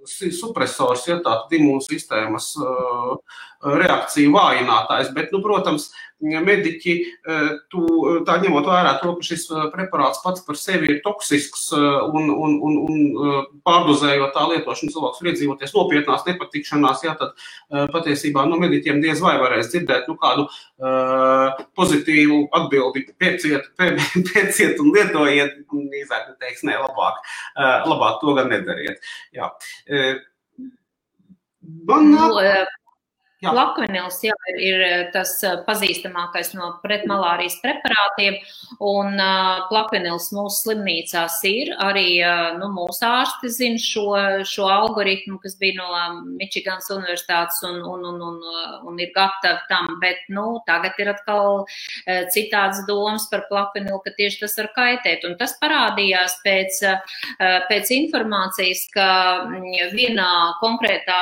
supresors, 0.10 1.06
ja 1.10 1.20
tāda 1.22 1.58
imūnsistēmas 1.58 2.54
uh, 2.64 3.18
reakciju 3.62 4.32
vājinātājs. 4.34 5.12
Bet, 5.16 5.34
nu, 5.36 5.42
protams, 5.44 5.90
mediķi, 6.22 6.96
uh, 7.26 7.50
tu, 7.72 7.84
tā 8.28 8.38
ņemot 8.44 8.68
vērā 8.70 8.96
to, 9.02 9.16
ka 9.18 9.28
šis 9.30 9.48
uh, 9.54 9.68
preparāts 9.74 10.22
pats 10.24 10.44
par 10.46 10.60
sevi 10.60 10.92
ir 10.94 11.02
toksisks 11.06 11.70
un, 11.74 12.30
un, 12.30 12.56
un, 12.66 12.78
un 12.90 13.50
pārdozējot 13.66 14.34
tā 14.36 14.46
lietošanu, 14.52 14.94
cilvēks 14.94 15.22
var 15.22 15.32
iedzīvoties 15.32 15.76
nopietnās 15.76 16.26
nepatikšanās, 16.28 17.04
ja 17.06 17.16
tad 17.20 17.36
patiesībā 17.94 18.44
no 18.46 18.56
nu, 18.56 18.64
mediķiem 18.66 19.02
diez 19.04 19.22
vai 19.24 19.36
varēs 19.42 19.72
dzirdēt 19.72 20.10
nu, 20.10 20.16
kādu 20.20 20.46
uh, 20.48 21.62
pozitīvu 21.78 22.42
atbildi, 22.60 23.06
pieciet, 23.22 23.70
pieciet 24.32 24.82
un 24.82 24.92
lietojiet, 24.96 25.62
īsāk 26.02 26.34
teiks, 26.42 26.66
nē, 26.68 26.80
labāk, 26.84 27.22
uh, 27.56 27.88
labāk 27.90 28.20
to 28.24 28.36
gan 28.38 28.52
nedariet. 28.54 29.00
Jā. 29.36 29.52
Uh, 29.88 30.20
man 31.90 32.12
nāk... 32.14 32.76
Nu, 33.40 33.54
Lakvenils 33.56 34.18
jā, 34.24 34.34
ir, 34.52 34.58
ir 34.60 34.82
eh, 34.84 35.02
tas 35.14 35.32
eh, 35.48 35.62
pazīstamākais 35.64 36.52
no 36.58 36.74
pretmalārijas 36.84 37.56
preparātiem, 37.64 38.36
un 38.84 39.16
uh, 39.16 39.68
plakvenils 39.70 40.30
mūsu 40.36 40.66
slimnīcās 40.66 41.38
ir. 41.48 41.72
Arī 41.80 42.20
uh, 42.20 42.58
nu, 42.60 42.68
mūsu 42.76 43.06
ārsti 43.08 43.52
zina 43.56 43.80
šo, 43.80 44.06
šo 44.48 44.68
algoritmu, 44.68 45.38
kas 45.44 45.56
bija 45.60 45.78
no 45.80 45.88
Mičigans 46.40 46.90
universitātes 46.92 47.62
un, 47.68 47.80
un, 47.80 48.04
un, 48.12 48.20
un, 48.28 48.42
un 48.92 49.00
ir 49.00 49.14
gatavi 49.16 49.64
tam, 49.72 49.88
bet 50.04 50.20
nu, 50.28 50.60
tagad 50.68 51.00
ir 51.00 51.14
atkal 51.14 51.64
uh, 51.64 52.22
citāds 52.36 52.84
domas 52.90 53.30
par 53.32 53.46
plakvenilu, 53.48 54.02
ka 54.04 54.14
tieši 54.20 54.44
tas 54.44 54.58
var 54.60 54.72
kaitēt. 54.76 55.24
Un 55.28 55.38
tas 55.40 55.56
parādījās 55.64 56.38
pēc, 56.44 56.82
uh, 56.92 57.24
pēc 57.72 57.94
informācijas, 58.02 58.84
ka 58.92 59.10
mm, 59.48 59.96
vienā 59.96 60.30
konkrētā 60.60 61.20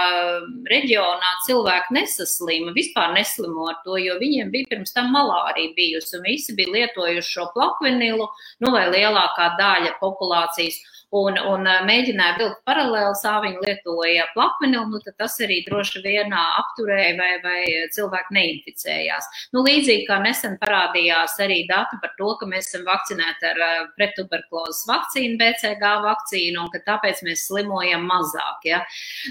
reģionā 0.73 1.33
cilvēki 1.45 1.97
nes 1.97 2.06
nesaslima, 2.07 2.71
vispār 2.75 3.13
neslimo 3.15 3.67
ar 3.71 3.79
to, 3.83 3.97
jo 3.99 4.17
viņiem 4.21 4.51
bija 4.53 4.71
pirms 4.71 4.95
tam 4.95 5.11
malārija 5.15 5.75
bijusi, 5.77 6.15
un 6.17 6.27
visi 6.27 6.55
bija 6.57 6.73
lietojuši 6.75 7.33
šo 7.35 7.49
plakvenilu, 7.55 8.27
nu 8.63 8.71
vai 8.73 8.87
lielākā 8.93 9.51
daļa 9.59 9.97
populācijas 10.01 10.79
un, 11.15 11.37
un 11.39 11.67
mēģināja 11.87 12.35
vilkt 12.41 12.63
paralēli, 12.67 13.15
sāviņu 13.21 13.63
lietoja 13.63 14.25
plakvenilu, 14.33 14.87
nu, 14.91 14.99
tad 15.05 15.15
tas 15.21 15.37
arī 15.43 15.61
droši 15.67 16.01
vien 16.03 16.33
apturēja 16.35 17.13
vai, 17.19 17.29
vai 17.43 17.61
cilvēki 17.95 18.35
neinficējās. 18.37 19.29
Nu, 19.55 19.63
līdzīgi 19.67 20.07
kā 20.09 20.19
nesen 20.23 20.57
parādījās 20.61 21.37
arī 21.43 21.61
dati 21.69 21.99
par 22.03 22.13
to, 22.19 22.33
ka 22.39 22.49
mēs 22.49 22.67
esam 22.71 22.83
vakcinēti 22.87 23.49
ar 23.51 23.63
prettuberkulozes 23.95 24.83
vakcīnu, 24.89 25.37
BCG 25.39 25.93
vakcīnu, 26.03 26.65
un 26.65 26.71
ka 26.73 26.83
tāpēc 26.91 27.23
mēs 27.27 27.47
slimojam 27.47 28.03
mazāk. 28.09 28.67
Ja, 28.67 28.83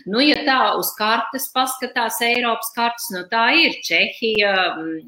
nu, 0.08 0.22
ja 0.24 0.40
tā 0.46 0.60
uz 0.80 0.94
kartes 0.96 1.50
paskatās 1.52 2.22
Eiropas 2.24 2.72
kartes, 2.76 3.10
nu 3.12 3.26
tā 3.30 3.50
ir 3.60 3.76
Čehija, 3.84 4.54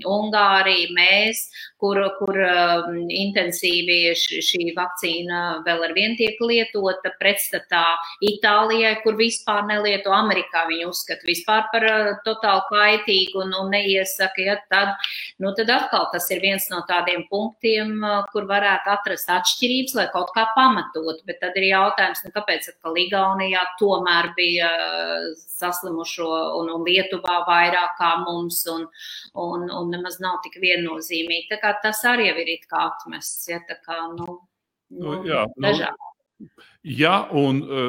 Ungārija, 0.08 0.92
mēs, 0.96 1.46
kur, 1.80 2.00
kur 2.18 2.38
intensīvi 3.08 4.14
šī 4.18 4.72
vakcīna 4.76 5.62
vēl 5.66 5.84
ar 5.88 5.94
vien 5.96 6.16
tiek 6.18 6.38
lietota 6.42 7.12
pretstatā 7.20 7.84
Itālijai, 8.24 8.96
kur 9.02 9.16
vispār 9.18 9.64
nelieto 9.68 10.12
Amerikā. 10.14 10.64
Viņi 10.68 10.88
uzskata 10.88 11.26
vispār 11.28 11.66
par 11.72 11.86
uh, 11.86 12.10
totāli 12.26 12.64
kaitīgu 12.68 13.42
un, 13.44 13.54
un 13.60 13.70
neiesaka. 13.74 14.44
Ja, 14.44 14.56
tad, 14.72 14.94
nu, 15.42 15.52
tad 15.58 15.70
atkal 15.74 16.08
tas 16.12 16.28
ir 16.34 16.42
viens 16.44 16.68
no 16.72 16.82
tādiem 16.88 17.26
punktiem, 17.30 17.94
uh, 18.02 18.22
kur 18.32 18.48
varētu 18.50 18.92
atrast 18.94 19.30
atšķirības, 19.38 19.96
lai 19.98 20.08
kaut 20.14 20.32
kā 20.36 20.48
pamatotu. 20.56 21.20
Bet 21.28 21.42
tad 21.44 21.58
ir 21.60 21.70
jautājums, 21.70 22.24
nu, 22.26 22.34
kāpēc 22.34 22.72
atkal 22.74 22.98
Igaunijā 23.04 23.64
tomēr 23.80 24.32
bija 24.38 24.72
uh, 24.74 25.28
saslimušo 25.58 26.28
un, 26.58 26.70
un 26.74 26.86
Lietuvā 26.86 27.40
vairāk 27.48 27.96
kā 27.98 28.12
mums 28.22 28.60
un, 28.70 28.86
un, 29.34 29.66
un 29.74 29.90
nemaz 29.94 30.18
nav 30.22 30.38
tik 30.44 30.58
viennozīmīgi. 30.62 31.48
Tā 31.52 31.60
kā 31.62 31.67
tas 31.82 32.04
arī 32.08 32.30
ir 32.32 32.54
it 32.56 32.68
kā 32.70 32.88
atmests. 32.90 33.48
Ja, 33.50 33.60
kā, 33.84 34.00
nu, 34.16 34.38
Nu, 34.88 35.18
jā, 35.28 35.44
nu. 35.60 36.48
Ja, 36.82 37.16
un 37.36 37.60
uh, 37.66 37.88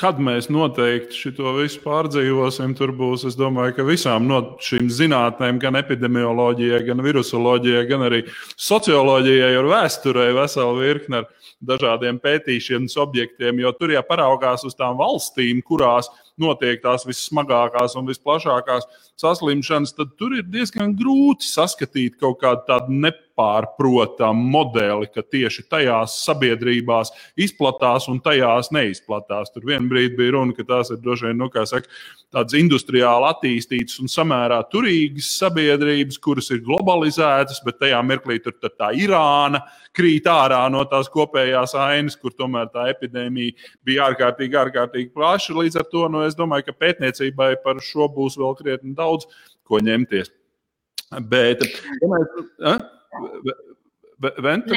kad 0.00 0.20
mēs 0.22 0.48
noteikti 0.48 1.32
šo 1.34 1.52
visu 1.58 1.82
pārdzīvosim, 1.84 2.72
tur 2.78 2.94
būs, 2.96 3.26
es 3.28 3.36
domāju, 3.36 3.74
ka 3.76 3.84
visām 3.84 4.24
no 4.30 4.38
šīm 4.64 4.88
zinātnēm, 4.96 5.58
gan 5.60 5.76
epidemioloģijai, 5.82 6.80
gan 6.86 7.02
virusoloģijai, 7.04 7.84
gan 7.90 8.06
arī 8.08 8.22
socioloģijai 8.56 9.52
un 9.60 9.68
vēsturei 9.74 10.30
vesela 10.38 10.72
virkne 10.78 11.20
ar 11.20 11.28
dažādiem 11.72 12.22
pētīšanas 12.22 12.96
objektiem, 13.04 13.60
jo 13.60 13.74
tur 13.76 13.92
jāparaugās 13.92 14.64
uz 14.64 14.78
tām 14.78 14.96
valstīm, 15.02 15.60
kurās 15.66 16.08
notiek 16.42 16.82
tās 16.82 17.06
vissmagākās 17.08 17.96
un 18.00 18.08
visplašākās 18.10 18.88
saslimšanas, 19.20 19.94
tad 19.96 20.14
tur 20.18 20.34
ir 20.38 20.46
diezgan 20.48 20.94
grūti 20.98 21.48
saskatīt 21.48 22.16
kaut 22.20 22.40
kādu 22.40 22.64
tādu 22.68 22.96
nepārprotamu 23.04 24.46
modeli, 24.54 25.10
ka 25.12 25.24
tieši 25.24 25.66
tajās 25.70 26.16
sabiedrībās 26.24 27.12
izplatās 27.40 28.08
un 28.12 28.20
tajās 28.24 28.72
neizplatās. 28.74 29.52
Tur 29.54 29.68
vienā 29.68 29.88
brīdī 29.90 30.16
bija 30.18 30.36
runa, 30.38 30.56
ka 30.56 30.66
tās 30.68 30.92
ir 30.94 31.00
droši 31.02 31.30
vien, 31.30 31.40
nu, 31.40 31.50
kā 31.52 31.66
saka, 31.68 31.90
tādas 32.32 32.56
industriāli 32.58 33.28
attīstītas 33.30 34.00
un 34.02 34.10
samērā 34.10 34.60
turīgas 34.72 35.32
sabiedrības, 35.40 36.18
kuras 36.22 36.50
ir 36.54 36.62
globalizētas, 36.66 37.62
bet 37.66 37.80
tajā 37.82 38.00
mirklī 38.06 38.38
tur 38.42 38.56
tā 38.70 38.92
Irāna 38.96 39.62
krīt 39.96 40.28
ārā 40.30 40.62
no 40.72 40.84
tās 40.88 41.10
kopējās 41.10 41.74
ainas, 41.78 42.16
kur 42.20 42.34
tomēr 42.36 42.70
tā 42.72 42.86
epidēmija 42.92 43.70
bija 43.86 44.06
ārkārtīgi, 44.10 44.58
ārkārtīgi 44.64 45.12
plaša. 45.14 45.56
Līdz 45.58 45.80
ar 45.80 45.88
to 45.90 46.06
nu, 46.12 46.22
es 46.30 46.38
domāju, 46.38 46.68
ka 46.70 46.78
pētniecībai 46.86 47.52
par 47.64 47.82
šo 47.84 48.08
būs 48.14 48.38
vēl 48.40 48.56
krietni 48.58 48.94
daudz 48.98 49.28
ko 49.68 49.82
ņemties. 49.84 50.32
Bet, 51.30 51.64
ja 52.00 52.10
mēs, 52.12 52.26
Venta, 54.20 54.76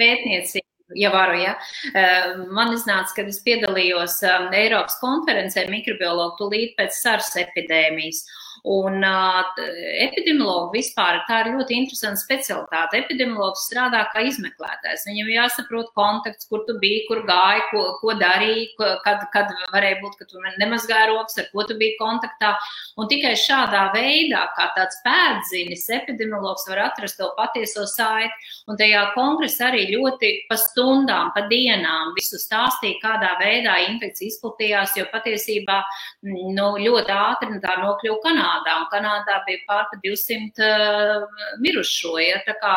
pētniecība 0.00 0.66
ja 0.96 1.10
varu, 1.12 1.36
ja. 1.40 1.54
Man 2.52 2.72
iznāca, 2.74 3.12
kad 3.18 3.28
es 3.30 3.40
piedalījos 3.44 4.18
Eiropas 4.56 4.98
konferencē 5.02 5.66
mikrobiologu 5.72 6.38
tūlīt 6.40 6.76
pēc 6.78 6.96
SARS 6.96 7.34
epidēmijas. 7.44 8.24
Un 8.66 9.04
uh, 9.06 9.60
epidemiologi 10.02 10.80
vispār 10.80 11.20
tā 11.28 11.42
ir 11.44 11.52
ļoti 11.54 11.76
interesanta 11.78 12.20
specialitāte. 12.20 12.98
Epidemiologs 13.04 13.66
strādā 13.68 14.02
kā 14.12 14.24
izmeklētājs. 14.26 15.06
Viņam 15.08 15.30
jāsaprot 15.34 15.92
konteksts, 15.98 16.48
kur 16.50 16.64
tu 16.66 16.74
biji, 16.82 17.04
kur 17.08 17.22
gāji, 17.28 17.62
ko, 17.70 17.84
ko 18.00 18.16
darīji, 18.18 18.66
kad, 19.04 19.22
kad 19.34 19.52
varēja 19.74 20.00
būt, 20.02 20.18
ka 20.18 20.28
tu 20.30 20.42
nemazgāji 20.58 21.12
rokas, 21.12 21.38
ar 21.42 21.48
ko 21.52 21.66
tu 21.68 21.78
biji 21.78 21.96
kontaktā. 22.00 22.54
Un 22.98 23.10
tikai 23.10 23.34
šādā 23.38 23.88
veidā, 23.94 24.42
kā 24.58 24.68
tāds 24.76 24.98
pēdzinis, 25.06 25.86
epidemiologs 26.00 26.66
var 26.70 26.88
atrast 26.88 27.20
to 27.20 27.30
patieso 27.38 27.86
saiti. 27.88 28.50
Un 28.68 28.78
tajā 28.80 29.04
kongresā 29.14 29.70
arī 29.70 29.86
ļoti 29.94 30.32
pa 30.50 30.58
stundām, 30.60 31.32
pa 31.36 31.46
dienām 31.50 32.14
visu 32.18 32.40
stāstīja, 32.40 33.00
kādā 33.04 33.34
veidā 33.40 33.78
infekcija 33.86 34.32
izplatījās, 34.32 34.96
jo 34.98 35.06
patiesībā 35.12 35.78
nu, 36.28 36.72
ļoti 36.82 37.14
ātri 37.14 37.62
tā 37.62 37.78
nokļuva 37.82 38.20
Kanādā. 38.24 38.47
Kanādā, 38.48 38.74
un 38.80 38.86
Kanādā 38.92 39.38
bija 39.46 39.60
pār 39.68 39.86
pa 39.90 39.98
200 40.02 40.64
uh, 40.64 41.26
mirušo. 41.60 42.16
Ja, 42.22 42.40
tā 42.46 42.54
kā 42.60 42.74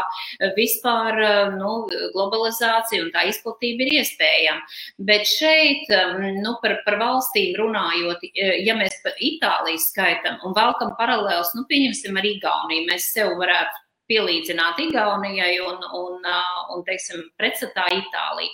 vispār 0.57 1.19
uh, 1.22 1.53
nu, 1.55 1.88
globalizācija 2.15 3.05
un 3.05 3.11
tā 3.13 3.26
izplatība 3.30 3.86
ir 3.86 4.01
iespējama. 4.01 4.61
Bet 5.07 5.28
šeit, 5.30 5.88
um, 5.95 6.26
nu, 6.41 6.57
par, 6.63 6.78
par 6.86 6.99
valstīm 7.01 7.55
runājot, 7.59 8.26
ja 8.65 8.76
mēs 8.80 8.99
pa 9.03 9.13
Itāliju 9.22 9.82
skaitam 9.82 10.41
un 10.45 10.55
velkam 10.57 10.95
paralēlus, 10.99 11.55
nu, 11.57 11.65
pieņemsim 11.69 12.17
ar 12.17 12.28
Igauniju, 12.28 12.89
mēs 12.89 13.11
sev 13.15 13.36
varētu 13.39 13.91
pielīdzināt 14.12 14.84
Igaunijai 14.84 15.55
un, 15.64 15.82
un, 15.95 16.30
un 16.76 16.86
teiksim, 16.86 17.24
pretstatā 17.39 17.88
Itālijai. 17.95 18.51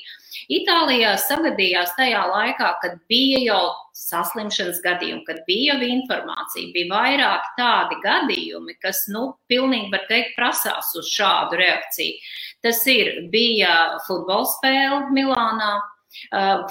Itālijā 0.53 1.15
sagadījās 1.19 1.91
tajā 1.97 2.21
laikā, 2.29 2.69
kad 2.83 2.99
bija 3.11 3.41
jau 3.43 3.63
saslimšanas 3.97 4.79
gadījumi, 4.83 5.25
kad 5.27 5.41
bija 5.47 5.75
jau 5.75 5.89
informācija, 5.89 6.71
bija 6.75 6.91
vairāk 6.93 7.49
tādi 7.57 7.97
gadījumi, 8.03 8.77
kas, 8.83 9.03
nu, 9.11 9.31
pilnīgi 9.51 9.91
var 9.93 10.05
teikt, 10.11 10.35
prasās 10.37 10.93
uz 10.99 11.09
šādu 11.11 11.59
reakciju. 11.59 12.21
Tas 12.63 12.79
ir, 12.91 13.11
bija 13.33 13.73
futbola 14.07 14.47
spēle 14.53 15.01
Milānā, 15.15 15.73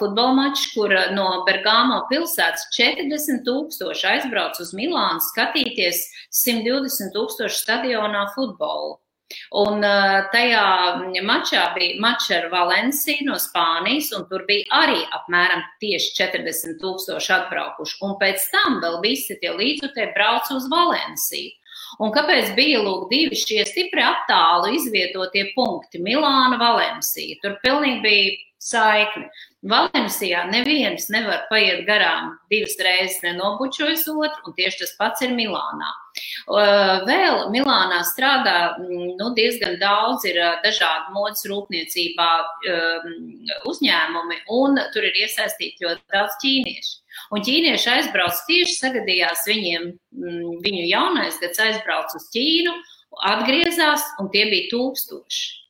futbola 0.01 0.35
mačs, 0.37 0.67
kur 0.75 0.93
no 1.15 1.27
Bergamo 1.47 2.03
pilsētas 2.11 2.69
40 2.77 3.43
tūkstoši 3.47 4.07
aizbrauc 4.13 4.61
uz 4.63 4.75
Milānu 4.77 5.25
skatīties 5.31 6.05
120 6.45 7.13
tūkstošu 7.17 7.65
stadionā 7.65 8.29
futbolu. 8.37 8.97
Un 9.59 9.83
tajā 10.31 10.67
mačā 11.27 11.63
bija 11.75 11.99
mačs 12.03 12.29
ar 12.37 12.47
Valenciju 12.53 13.27
no 13.27 13.39
Spānijas, 13.43 14.13
un 14.15 14.27
tur 14.31 14.45
bija 14.47 14.69
arī 14.85 15.01
apmēram 15.19 15.65
tieši 15.83 16.13
40 16.21 16.79
tūkstoši 16.83 17.33
atbraukuši. 17.41 17.97
Un 18.07 18.15
pēc 18.23 18.47
tam 18.55 18.79
vēl 18.85 19.01
visi 19.03 19.39
tie 19.43 19.51
līdzutēji 19.57 20.15
brauc 20.15 20.53
uz 20.55 20.69
Valenciju. 20.71 21.55
Un 22.03 22.13
kāpēc 22.15 22.55
bija 22.57 22.81
lūk 22.85 23.09
divi 23.11 23.39
šie 23.39 23.65
stipri 23.67 24.03
attālu 24.05 24.75
izvietotie 24.77 25.49
punkti- 25.57 26.03
Milāna, 26.07 26.59
Valencija? 26.61 27.39
Tur 27.43 27.59
pilnīgi 27.65 28.03
bija 28.03 28.35
saikni. 28.67 29.29
Valencijā 29.67 30.45
neviens 30.51 31.09
nevar 31.11 31.47
paiet 31.51 31.85
garām 31.89 32.35
divas 32.53 32.77
reizes 32.83 33.19
nenobučojis 33.25 34.05
otru, 34.13 34.45
un 34.47 34.55
tieši 34.59 34.83
tas 34.83 34.93
pats 34.99 35.25
ir 35.27 35.33
Milānā. 35.35 35.89
Vēl 37.09 37.49
Milānā 37.55 38.03
strādā 38.07 38.77
nu, 38.79 39.33
diezgan 39.39 39.79
daudz, 39.83 40.27
ir 40.29 40.39
dažādi 40.63 41.15
modes 41.17 41.43
rūpniecībā 41.51 42.31
uzņēmumi, 43.73 44.41
un 44.55 44.79
tur 44.95 45.09
ir 45.11 45.19
iesaistīti 45.25 45.89
ļoti 45.89 46.07
daudz 46.15 46.39
ķīniešu. 46.45 46.95
Un 47.35 47.43
ķīnieši 47.43 47.93
aizbrauc 47.97 48.43
tieši 48.47 48.79
sagadījās 48.79 49.47
viņiem, 49.49 49.93
viņu 50.63 50.89
jaunais 50.93 51.39
gads 51.43 51.63
aizbrauc 51.65 52.13
uz 52.15 52.27
Ķīnu, 52.35 52.75
atgriezās, 53.35 54.05
un 54.21 54.31
tie 54.35 54.47
bija 54.53 54.71
tūkstoši. 54.75 55.66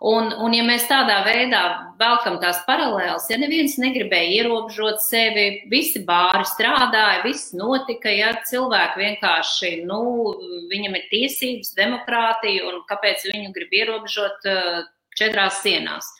Un, 0.00 0.32
un 0.42 0.54
ja 0.56 0.64
mēs 0.66 0.88
tādā 0.90 1.20
veidā 1.26 1.60
velkam 2.00 2.40
tās 2.42 2.58
paralēlas, 2.66 3.28
ja 3.30 3.38
neviens 3.40 3.76
negribēja 3.80 4.40
ierobežot 4.40 5.02
sevi, 5.04 5.46
visi 5.70 6.02
bāri 6.06 6.44
strādāja, 6.50 7.22
viss 7.24 7.54
notika, 7.56 8.10
ja 8.10 8.32
cilvēki 8.48 9.00
vienkārši, 9.04 9.72
nu, 9.88 10.00
viņam 10.72 10.98
ir 10.98 11.06
tiesības, 11.12 11.74
demokrātija, 11.78 12.66
un 12.70 12.82
kāpēc 12.90 13.28
viņu 13.30 13.54
grib 13.54 13.78
ierobežot 13.82 14.50
uh, 14.50 14.82
četrās 15.18 15.62
sienās. 15.62 16.10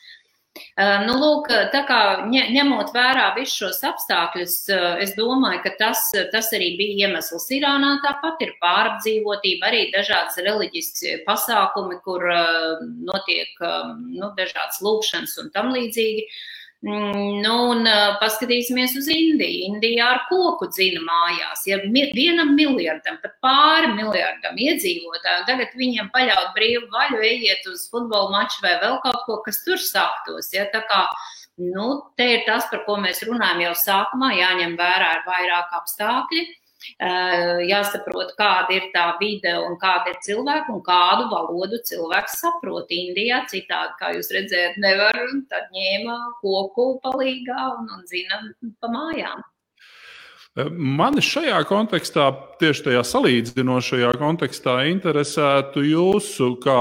Nu, 0.79 1.15
lūk, 1.19 1.49
tā 1.73 1.81
kā 1.89 1.99
ņemot 2.31 2.93
vērā 2.95 3.27
visus 3.35 3.57
šos 3.59 3.81
apstākļus, 3.89 4.55
es 5.03 5.15
domāju, 5.19 5.65
ka 5.67 5.73
tas, 5.81 6.05
tas 6.31 6.51
arī 6.55 6.73
bija 6.79 7.09
iemesls. 7.09 7.49
Irānā 7.57 7.97
tāpat 8.07 8.43
ir 8.47 8.55
pārapdzīvotība, 8.63 9.71
arī 9.71 9.85
dažādas 9.95 10.39
reliģiskas 10.47 11.25
pasākumi, 11.27 11.99
kur 12.07 12.27
notiek 13.11 13.65
nu, 13.65 14.31
dažādas 14.39 14.83
lūkšanas 14.85 15.41
un 15.43 15.51
tam 15.55 15.75
līdzīgi. 15.75 16.29
Uh, 16.29 16.54
nu, 16.85 17.53
un 17.73 17.87
paskatīsimies 18.21 18.95
uz 19.01 19.07
Indiju. 19.13 19.71
Indijā 19.71 20.09
ar 20.15 20.21
koku 20.29 20.69
dzina 20.69 21.01
mājās. 21.05 21.63
Ja 21.69 21.79
vienam 21.85 22.53
miljardam, 22.59 23.17
pat 23.23 23.39
pāri 23.45 23.93
miljardam 23.95 24.59
iedzīvotāju, 24.61 25.47
tagad 25.49 25.73
viņiem 25.81 26.11
paļaut 26.15 26.53
brīvu 26.57 26.91
vaļu, 26.93 27.23
ejiet 27.25 27.65
uz 27.71 27.87
futbola 27.93 28.33
maču 28.35 28.61
vai 28.65 28.77
vēl 28.83 28.99
kaut 29.05 29.23
ko, 29.29 29.39
kas 29.47 29.63
tur 29.65 29.81
sāktos. 29.81 30.53
Ja? 30.53 30.67
Tā 30.75 30.85
kā, 30.91 31.07
nu, 31.63 31.89
te 32.19 32.29
ir 32.37 32.45
tas, 32.49 32.69
par 32.73 32.85
ko 32.85 32.99
mēs 33.01 33.25
runājam 33.25 33.65
jau 33.69 33.73
sākumā, 33.87 34.35
jāņem 34.37 34.77
vērā 34.81 35.15
ir 35.19 35.25
vairāk 35.31 35.73
apstākļi. 35.81 36.45
Eh, 36.99 37.63
jāsaprot, 37.69 38.35
kāda 38.39 38.77
ir 38.77 38.91
tā 38.95 39.07
vide 39.21 39.55
un 39.61 39.79
kāda 39.81 40.13
ir 40.13 40.21
cilvēka 40.27 40.75
un 40.75 40.83
kādu 40.87 41.29
valodu 41.33 41.81
cilvēks 41.89 42.39
saprot. 42.43 42.93
Indijā 42.95 43.43
citādi, 43.51 43.97
kā 44.01 44.13
jūs 44.17 44.31
redzējat, 44.35 44.79
nevar, 44.85 45.19
tad 45.51 45.73
ņēma 45.75 46.21
koku 46.43 46.95
palīgā 47.05 47.59
un, 47.79 47.91
un 47.99 48.07
zina 48.11 48.45
pa 48.81 48.93
mājām. 48.93 49.43
Mani 50.71 51.19
šajā 51.19 51.57
kontekstā, 51.67 52.29
tieši 52.61 52.85
tajā 52.85 53.01
salīdzinošajā 53.11 54.13
kontekstā, 54.21 54.77
interesētu 54.87 55.83
jūsu 55.83 56.53
kā 56.63 56.77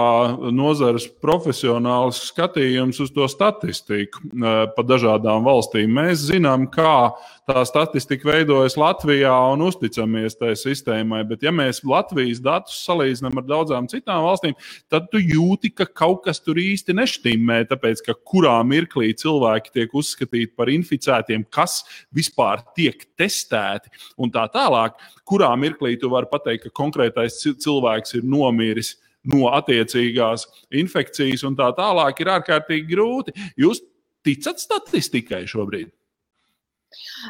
nozares 0.54 1.08
profesionāls 1.26 2.20
skatījums 2.28 3.02
uz 3.02 3.10
to 3.16 3.26
statistiku 3.32 4.22
eh, 4.30 4.60
pa 4.76 4.86
dažādām 4.86 5.50
valstīm. 5.50 5.90
Mēs 5.98 6.22
zinām, 6.28 6.68
kā 6.70 7.16
tā 7.50 7.64
statistika 7.68 8.30
veidojas 8.30 8.76
Latvijā 8.80 9.34
un 9.54 9.66
uzticamies 9.68 10.38
tai 10.40 10.54
sistēmai, 10.60 11.24
bet 11.28 11.44
ja 11.44 11.52
mēs 11.56 11.82
Latvijas 11.88 12.40
datus 12.44 12.78
salīdzinām 12.88 13.42
ar 13.42 13.48
daudzām 13.48 13.88
citām 13.92 14.24
valstīm, 14.26 14.56
tad 14.92 15.10
tu 15.12 15.20
jūti, 15.20 15.74
ka 15.76 15.88
kaut 15.88 16.24
kas 16.28 16.40
tur 16.44 16.60
īsti 16.62 16.96
neštimē, 16.96 17.64
tāpēc 17.72 18.04
ka 18.08 18.16
kurā 18.32 18.56
mirklī 18.68 19.12
cilvēki 19.20 19.74
tiek 19.76 19.96
uzskatīti 20.00 20.54
par 20.56 20.72
inficētiem, 20.72 21.46
kas 21.52 21.82
vispār 22.16 22.64
tiek 22.78 23.08
testēti 23.20 23.92
un 24.18 24.32
tā 24.34 24.46
tālāk, 24.54 24.96
kurā 25.28 25.52
mirklī 25.60 25.98
tu 26.00 26.12
vari 26.14 26.32
pateikt, 26.32 26.68
ka 26.68 26.78
konkrētais 26.84 27.42
cilvēks 27.44 28.20
ir 28.20 28.28
nomiris 28.28 28.96
no 29.28 29.48
attiecīgās 29.56 30.48
infekcijas 30.84 31.44
un 31.48 31.56
tā 31.60 31.70
tālāk, 31.76 32.24
ir 32.24 32.32
ārkārtīgi 32.38 32.88
grūti. 32.92 33.36
Jūs 33.60 33.84
ticat 34.24 34.60
statistikai 34.64 35.44
šobrīd? 35.48 35.92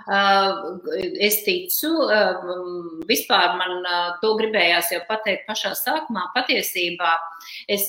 Uh, 0.08 0.80
es 1.24 1.42
ticu, 1.46 1.92
uh, 2.06 3.04
vispār 3.10 3.56
man 3.60 3.84
uh, 3.84 4.14
to 4.22 4.34
gribējās 4.40 4.92
jau 4.96 5.02
pateikt 5.10 5.46
pašā 5.48 5.74
sākumā. 5.80 6.28
Patiesībā 6.36 7.12
es 7.72 7.86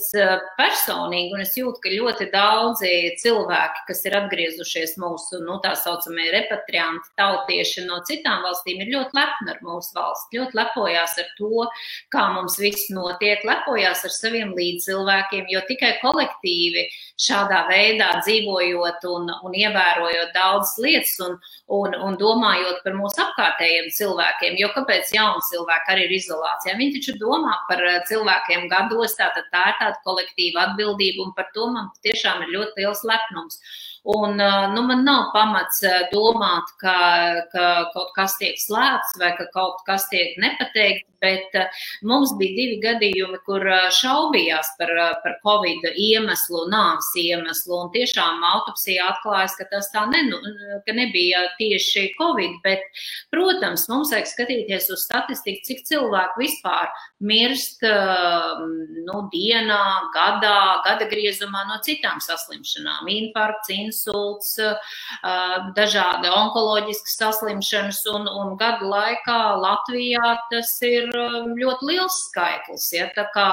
personīgi, 0.59 1.33
un 1.35 1.43
es 1.45 1.55
jūtu, 1.59 1.81
ka 1.83 1.93
ļoti 1.93 2.29
daudzi 2.33 2.91
cilvēki, 3.23 3.85
kas 3.89 4.05
ir 4.09 4.17
atgriezušies 4.19 4.97
mūsu, 5.03 5.41
nu, 5.45 5.59
tā 5.65 5.75
saucamie 5.79 6.31
repatrianti, 6.35 7.13
tautieši 7.19 7.87
no 7.89 8.01
citām 8.09 8.45
valstīm, 8.47 8.83
ir 8.83 8.93
ļoti 8.95 9.19
lepni 9.19 9.55
ar 9.55 9.61
mūsu 9.65 9.95
valsti, 9.97 10.41
ļoti 10.41 10.59
lepojās 10.59 11.17
ar 11.23 11.31
to, 11.39 11.67
kā 12.15 12.27
mums 12.35 12.59
viss 12.61 12.91
notiek, 12.95 13.43
lepojās 13.47 14.05
ar 14.07 14.15
saviem 14.15 14.55
līdzcilvēkiem, 14.59 15.49
jo 15.53 15.63
tikai 15.69 15.95
kolektīvi 16.03 16.87
šādā 17.21 17.65
veidā 17.71 18.11
dzīvojot 18.23 19.07
un, 19.11 19.31
un 19.47 19.59
ievērojot 19.59 20.35
daudzas 20.37 20.79
lietas 20.83 21.15
un, 21.25 21.39
un, 21.73 21.95
un 22.07 22.17
domājot 22.21 22.83
par 22.85 22.97
mūsu 22.99 23.23
apkārtējiem 23.25 23.89
cilvēkiem, 23.97 24.59
jo 24.61 24.69
kāpēc 24.75 25.15
jauni 25.17 25.47
cilvēki 25.49 25.93
arī 25.95 26.05
ir 26.09 26.15
izolācijā? 26.19 26.77
Viņi 26.81 26.99
taču 26.99 27.17
domā 27.23 27.57
par 27.71 27.81
eh, 27.85 28.01
cilvēkiem 28.11 28.69
gados, 28.73 29.17
tātad 29.21 29.49
tā 29.55 29.65
ir 29.73 29.81
tāda 29.81 30.03
kolektīva 30.05 30.69
atbildība, 30.69 31.25
un 31.25 31.33
par 31.39 31.49
to 31.57 31.71
man 31.73 31.89
tiešām 32.05 32.45
ir 32.45 32.55
ļoti 32.59 32.85
liels 32.85 33.05
lepnums. 33.09 33.61
Un, 34.05 34.37
nu, 34.75 34.81
man 34.85 35.01
nav 35.05 35.31
pamats 35.33 35.81
domāt, 36.11 36.69
ka, 36.83 36.97
ka 37.55 37.69
kaut 37.95 38.11
kas 38.13 38.35
tiek 38.37 38.59
slēpts 38.61 39.17
vai 39.17 39.31
ka 39.39 39.47
kaut 39.55 39.81
kas 39.87 40.05
tiek 40.11 40.37
nepateikts, 40.43 41.09
bet 41.25 41.57
mums 42.05 42.35
bija 42.37 42.53
divi 42.59 42.77
gadījumi, 42.83 43.41
kur 43.47 43.65
šaubījās 43.97 44.75
par, 44.77 44.93
par 45.23 45.39
covid 45.47 45.89
iemeslu, 45.95 46.67
nāves 46.73 47.09
iemeslu. 47.17 47.79
Un 47.87 47.93
tiešām 47.97 48.45
autopsijā 48.51 49.09
atklājās, 49.15 49.57
ka 49.57 49.69
tas 49.73 49.89
tā 49.95 50.05
ne, 50.13 50.21
ka 50.85 50.97
nebija 51.01 51.47
tieši 51.57 52.11
covid. 52.19 52.61
Bet, 52.67 52.85
protams, 53.33 53.89
mums 53.89 54.13
vajag 54.13 54.29
skatīties 54.35 54.91
uz 54.93 55.07
statistiku, 55.09 55.65
cik 55.71 55.85
cilvēku 55.89 56.45
vispār 56.45 56.93
mirst 57.25 57.83
nu, 57.85 59.19
dienā, 59.33 59.81
gadā, 60.15 60.59
gada 60.85 61.09
griezumā 61.11 61.65
no 61.69 61.79
citām 61.85 62.21
saslimšanām- 62.25 63.09
infarkts, 63.19 63.71
insults, 63.75 64.55
dažādi 65.77 66.31
onkoloģiskas 66.31 67.17
saslimšanas, 67.21 68.03
un, 68.15 68.29
un 68.29 68.57
gadu 68.61 68.91
laikā 68.93 69.39
Latvijā 69.63 70.35
tas 70.51 70.73
ir 70.83 71.11
ļoti 71.13 71.91
liels 71.91 72.19
skaitlis. 72.29 72.89
Ja? 72.97 73.09
Tā 73.17 73.27
kā, 73.35 73.47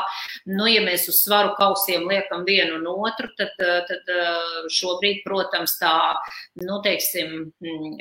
nu, 0.46 0.68
ja 0.70 0.84
mēs 0.86 1.08
uz 1.12 1.24
svaru 1.24 1.56
kausiem 1.60 2.08
liekam 2.10 2.46
vienu 2.48 2.80
un 2.80 2.88
otru, 2.92 3.32
tad, 3.38 3.56
tad 3.58 4.14
šobrīd, 4.72 5.24
protams, 5.26 5.78
tā, 5.82 5.96
nu, 6.64 6.82
teiksim, 6.84 7.52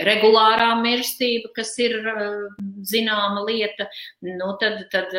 regulārā 0.07 0.73
mirstība, 0.81 1.53
kas 1.57 1.77
ir 1.79 1.99
zināma 2.87 3.45
lieta, 3.47 3.89
nu, 4.27 4.55
tad, 4.61 4.85
tad 4.93 5.14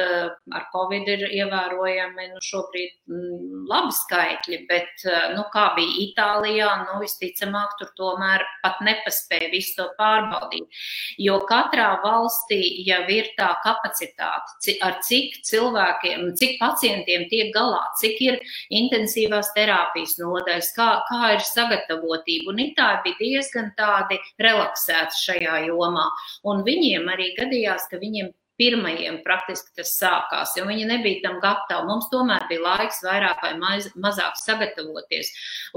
ar 0.49 0.65
Covid 0.73 1.09
ir 1.11 1.23
ievērojami 1.29 2.27
nu, 2.31 2.39
šobrīd 2.41 2.93
mm, 3.11 3.65
labi 3.69 3.93
skaitļi, 3.93 4.59
bet 4.69 5.05
eh, 5.05 5.27
nu, 5.35 5.43
kā 5.53 5.67
bija 5.75 5.93
Itālijā, 6.05 6.69
nu, 6.87 6.97
visticamāk, 7.03 7.75
tur 7.79 7.91
tomēr 7.99 8.43
pat 8.63 8.81
nepaspēja 8.85 9.51
visu 9.53 9.77
to 9.77 9.87
pārbaudīt. 9.99 10.81
Jo 11.21 11.37
katrā 11.49 11.91
valstī 12.03 12.59
jau 12.87 13.03
ir 13.13 13.29
tā 13.37 13.51
kapacitāte, 13.65 14.75
ar 14.81 14.97
cik 15.05 15.37
cilvēkiem, 15.47 16.31
cik 16.41 16.57
pacientiem 16.61 17.27
tiek 17.31 17.53
galā, 17.55 17.83
cik 18.01 18.19
ir 18.25 18.41
intensīvās 18.81 19.53
terapijas 19.57 20.17
nodaļas, 20.21 20.73
kā, 20.77 20.89
kā 21.09 21.35
ir 21.37 21.45
sagatavotība. 21.51 22.49
Un 22.51 22.65
Itāļi 22.65 23.05
bija 23.05 23.21
diezgan 23.21 23.71
tādi 23.77 24.17
relaksēti 24.41 25.23
šajā 25.27 25.63
jomā. 25.69 26.09
Un 26.49 26.65
viņiem 26.65 27.09
arī 27.13 27.31
gadījās, 27.37 27.87
ka 27.91 28.01
viņiem 28.01 28.33
pirmajiem 28.61 29.19
praktiski 29.25 29.73
tas 29.79 29.95
sākās, 29.97 30.53
jo 30.57 30.67
viņi 30.69 30.85
nebija 30.91 31.23
tam 31.25 31.39
gatavi. 31.41 31.87
Mums 31.89 32.09
tomēr 32.13 32.45
bija 32.49 32.61
laiks 32.67 33.01
vairāk 33.05 33.41
vai 33.41 33.53
maz, 33.57 33.89
mazāk 33.97 34.37
sagatavoties, 34.37 35.31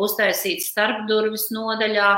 uztaisīt 0.04 0.60
starpdurvis 0.66 1.48
nodaļā, 1.56 2.10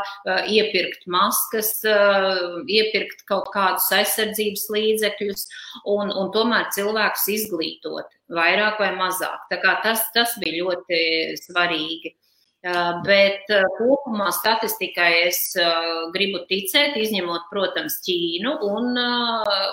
iepirkt 0.51 1.07
maskas, 1.07 1.73
iepirkt 1.87 3.23
kaut 3.31 3.53
kādus 3.55 3.89
aizsardzības 3.95 4.67
līdzekļus 4.75 5.49
un, 5.95 6.11
un 6.11 6.35
tomēr 6.35 6.71
cilvēkus 6.75 7.29
izglītot 7.39 8.15
vairāk 8.35 8.81
vai 8.83 8.93
mazāk. 8.99 9.47
Tā 9.53 9.61
kā 9.63 9.79
tas, 9.87 10.03
tas 10.17 10.35
bija 10.43 10.65
ļoti 10.65 11.03
svarīgi. 11.45 12.17
Bet 13.07 13.51
kopumā 13.79 14.31
statistikai 14.35 15.11
es 15.27 15.41
gribu 16.15 16.43
ticēt, 16.51 16.97
izņemot, 16.99 17.49
protams, 17.53 18.01
Ķīnu 18.07 18.57
un, 18.69 18.97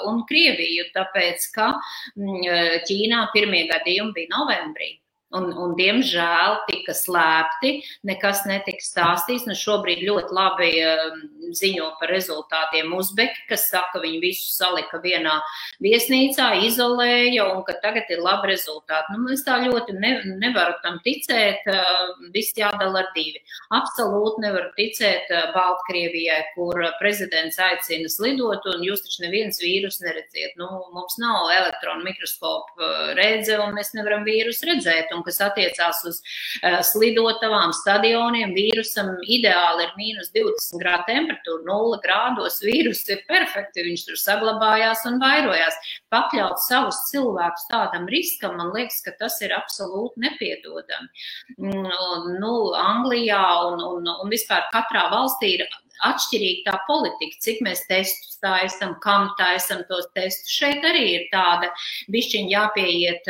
un 0.09 0.25
Krieviju, 0.29 0.89
tāpēc 0.97 1.47
ka 1.55 1.71
Ķīnā 2.17 3.23
pirmie 3.33 3.65
gadījumi 3.71 4.13
bija 4.19 4.35
novembrī. 4.35 4.93
Un, 5.33 5.49
un, 5.57 5.73
diemžēl 5.77 6.59
tika 6.67 6.93
slēpti, 6.93 7.79
nekas 8.05 8.43
netika 8.49 8.85
stāstīts. 8.85 9.47
Nu, 9.49 9.55
šobrīd 9.57 10.03
ļoti 10.05 10.35
labi 10.35 10.69
um, 10.85 11.23
ziņo 11.57 11.89
par 11.99 12.11
rezultātiem 12.13 12.93
Uzbeki, 12.93 13.47
kas 13.49 13.65
saka, 13.71 13.95
ka 13.95 14.01
viņi 14.03 14.19
visu 14.23 14.47
salika 14.53 14.99
vienā 15.03 15.35
viesnīcā, 15.83 16.51
izolēja 16.67 17.47
un 17.51 17.63
ka 17.67 17.75
tagad 17.81 18.09
ir 18.13 18.21
labi 18.23 18.51
rezultāti. 18.53 19.17
Nu, 19.17 19.31
es 19.33 19.43
tā 19.45 19.57
ļoti 19.65 19.97
ne, 19.97 20.13
nevaru 20.41 20.77
tam 20.85 20.99
ticēt. 21.05 21.65
Uh, 21.69 22.13
viss 22.33 22.53
jādala 22.57 23.03
ar 23.03 23.09
divi. 23.15 23.41
Absolūti 23.73 24.43
nevaru 24.45 24.69
ticēt 24.77 25.31
uh, 25.33 25.49
Baltkrievijai, 25.55 26.39
kur 26.53 26.77
prezidents 26.99 27.59
aicina 27.61 28.11
slidot, 28.11 28.65
un 28.73 28.85
jūs 28.85 29.03
taču 29.05 29.25
neviens 29.25 29.61
vīrus 29.63 29.99
neredziet. 30.03 30.55
Nu, 30.61 30.69
mums 30.93 31.17
nav 31.21 31.49
elektronu 31.53 32.05
mikroskopu 32.05 32.77
uh, 32.79 33.11
redze, 33.17 33.57
un 33.61 33.75
mēs 33.77 33.93
nevaram 33.97 34.25
vīrus 34.27 34.63
redzēt. 34.67 35.13
Un 35.15 35.22
un 35.23 35.27
kas 35.27 35.39
attiecās 35.47 36.01
uz 36.09 36.19
uh, 36.19 36.81
slidotavām, 36.83 37.71
stadioniem. 37.77 38.53
Vīrusam 38.57 39.13
ideāli 39.23 39.87
ir 39.87 39.93
mīnus 39.97 40.31
20 40.35 40.81
grādu 40.81 41.07
temperatūra, 41.07 41.63
0 41.69 41.99
grādos. 42.03 42.59
Vīrus 42.65 43.05
ir 43.09 43.23
perfekti, 43.29 43.85
viņš 43.87 44.05
tur 44.09 44.19
saglabājās 44.19 45.05
un 45.09 45.21
vairojās. 45.23 45.79
Pakļaut 46.13 46.59
savus 46.63 46.99
cilvēkus 47.09 47.69
tādam 47.71 48.09
riskam, 48.11 48.57
man 48.59 48.73
liekas, 48.75 48.99
ka 49.05 49.15
tas 49.19 49.39
ir 49.45 49.55
absolūti 49.55 50.25
nepiedodami. 50.25 51.09
Mm, 51.57 52.35
nu, 52.41 52.53
Anglijā 52.77 53.45
un, 53.71 53.81
un, 53.87 54.11
un 54.19 54.33
vispār 54.33 54.67
katrā 54.73 55.07
valstī 55.13 55.55
ir 55.57 55.67
atšķirīga 56.03 56.71
tā 56.71 56.79
politika, 56.87 57.39
cik 57.45 57.61
mēs 57.65 57.85
testus 57.89 58.39
taisam, 58.43 58.95
kam 59.03 59.29
taisam 59.39 59.83
tos 59.89 60.09
testus. 60.15 60.51
Šeit 60.51 60.83
arī 60.87 61.05
ir 61.17 61.27
tāda 61.33 61.69
bišķiņa 62.13 62.51
jāpieiet 62.53 63.29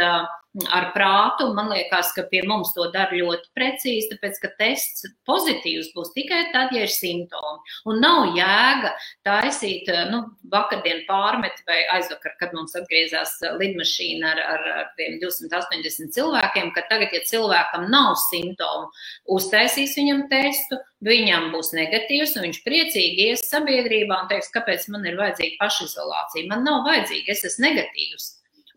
ar 0.69 0.89
prātu. 0.93 1.49
Man 1.57 1.71
liekas, 1.71 2.11
ka 2.15 2.25
pie 2.29 2.43
mums 2.47 2.73
to 2.75 2.85
dara 2.93 3.15
ļoti 3.15 3.49
precīzi, 3.57 4.09
tāpēc 4.11 4.39
ka 4.43 4.51
tests 4.59 5.07
pozitīvs 5.27 5.91
būs 5.95 6.13
tikai 6.15 6.43
tad, 6.53 6.73
ja 6.75 6.85
ir 6.85 6.93
simptomi. 6.93 7.73
Un 7.89 8.01
nav 8.03 8.35
jēga 8.37 8.93
taisīt, 9.25 9.89
nu, 10.11 10.23
vakardien 10.53 11.03
pārmet 11.07 11.63
vai 11.69 11.81
aizvakar, 11.97 12.35
kad 12.41 12.53
mums 12.57 12.75
atgriezās 12.77 13.39
lidmašīna 13.59 14.33
ar, 14.35 14.43
ar, 14.55 14.67
ar 14.83 14.91
tiem 14.99 15.17
280 15.23 16.13
cilvēkiem, 16.15 16.71
ka 16.75 16.85
tagad, 16.91 17.15
ja 17.15 17.23
cilvēkam 17.29 17.89
nav 17.93 18.13
simptomu, 18.27 18.91
uztaisīs 19.33 19.97
viņam 19.97 20.27
testu, 20.31 20.79
viņam 21.03 21.49
būs 21.55 21.73
negatīvs, 21.75 22.37
un 22.37 22.47
viņš 22.47 22.61
priecīgi 22.67 23.29
ies 23.31 23.47
sabiedrībā 23.49 24.21
un 24.21 24.31
teiks, 24.31 24.53
kāpēc 24.53 24.87
man 24.93 25.09
ir 25.09 25.19
vajadzīga 25.19 25.59
pašizolācija. 25.59 26.47
Man 26.51 26.65
nav 26.67 26.85
vajadzīga, 26.87 27.33
es 27.33 27.45
esmu 27.49 27.67
negatīvs. 27.67 28.31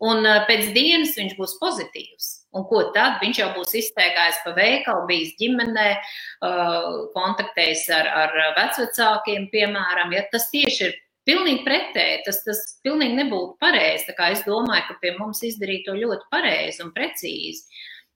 Un 0.05 0.27
pēc 0.45 0.69
dienas 0.75 1.15
viņš 1.17 1.33
būs 1.39 1.55
pozitīvs. 1.61 2.27
Un 2.57 2.65
ko 2.69 2.83
tad? 2.93 3.17
Viņš 3.21 3.39
jau 3.41 3.49
būs 3.55 3.73
izteigājis 3.79 4.43
pa 4.45 4.53
veikalu, 4.57 5.07
bijis 5.09 5.33
ģimenē, 5.41 5.87
kontaktējis 7.15 7.83
ar, 7.97 8.09
ar 8.23 8.37
vecvecākiem, 8.57 9.49
piemēram. 9.53 10.13
Ja 10.15 10.23
tas 10.31 10.47
tieši 10.53 10.87
ir 10.87 10.95
pilnīgi 11.27 11.65
pretēji, 11.65 12.23
tas, 12.27 12.41
tas 12.45 12.61
pilnīgi 12.85 13.17
nebūtu 13.19 13.57
pareizi. 13.61 14.13
Es 14.31 14.45
domāju, 14.47 14.85
ka 14.87 14.97
pie 15.01 15.13
mums 15.17 15.43
izdarīja 15.43 15.89
to 15.89 15.97
ļoti 15.99 16.29
pareizi 16.33 16.85
un 16.85 16.93
precīzi. 16.95 17.65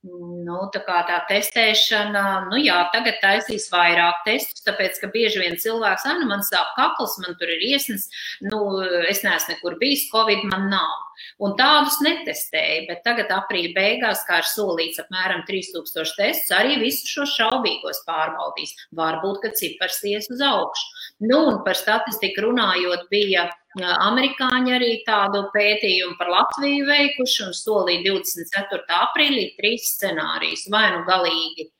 Nu, 0.02 0.56
tā 0.74 0.80
kā 0.82 0.96
tā 1.06 1.20
testēšana, 1.28 2.22
nu 2.48 2.58
jā, 2.58 2.74
tagad 2.90 3.20
taisīs 3.22 3.68
vairāk 3.70 4.24
testus, 4.26 4.64
tāpēc, 4.66 4.98
ka 4.98 5.10
bieži 5.14 5.44
vien 5.44 5.54
cilvēks, 5.62 6.08
ah, 6.10 6.16
nu 6.18 6.26
man 6.26 6.42
sāp 6.42 6.72
kakls, 6.74 7.14
man 7.22 7.36
tur 7.38 7.52
ir 7.54 7.62
iesnas, 7.68 8.08
nu, 8.42 8.58
es 9.06 9.22
neesmu 9.22 9.54
nekur 9.54 9.78
bijis, 9.78 10.08
covid 10.10 10.42
man 10.50 10.66
nav. 10.72 10.96
Un 11.38 11.54
tādus 11.54 12.00
netestēja, 12.02 12.82
bet 12.88 13.04
tagad 13.06 13.30
aprīļa 13.30 13.70
beigās, 13.76 14.26
kā 14.26 14.40
ir 14.42 14.50
solīts, 14.50 14.98
apmēram 15.04 15.46
3000 15.46 16.18
testus, 16.18 16.50
arī 16.58 16.80
visus 16.82 17.06
šos 17.06 17.38
šaubīgos 17.38 18.02
pārbaudīs. 18.08 18.74
Varbūt, 18.98 19.38
ka 19.44 19.54
cipars 19.54 20.02
ies 20.10 20.26
uz 20.34 20.42
augšu. 20.42 21.02
Nu, 21.30 21.44
un 21.52 21.62
par 21.62 21.78
statistiku 21.78 22.48
runājot, 22.48 23.06
bija 23.12 23.46
Amerikāņi 23.80 24.74
arī 24.76 24.90
tādu 25.06 25.46
pētījumu 25.54 26.18
par 26.18 26.28
Latviju 26.32 26.88
veikuši 26.90 27.46
un 27.46 27.54
solīja 27.56 28.02
24. 28.10 28.82
aprīlī 28.98 29.46
trīs 29.56 29.94
scenārijus. 29.94 30.66
Vai 30.72 30.90
nu 30.92 31.06
galīgi 31.08 31.70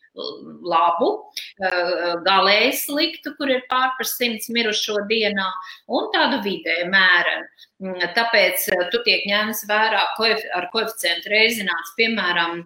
labu, 0.69 1.09
galēji 2.27 2.73
sliktu, 2.77 3.33
kur 3.39 3.53
ir 3.53 3.63
pār 3.71 3.95
par 3.97 4.09
simts 4.09 4.51
mirušo 4.53 4.99
dienā, 5.09 5.49
un 5.89 6.11
tādu 6.13 6.43
vidēju 6.45 6.91
mērenu. 6.93 8.03
Tāpēc 8.17 8.69
tu 8.93 9.01
tiek 9.07 9.25
ņemts 9.29 9.65
vērā 9.69 10.05
ar 10.59 10.69
koeficientu 10.75 11.33
reizināts, 11.33 11.97
piemēram, 11.97 12.65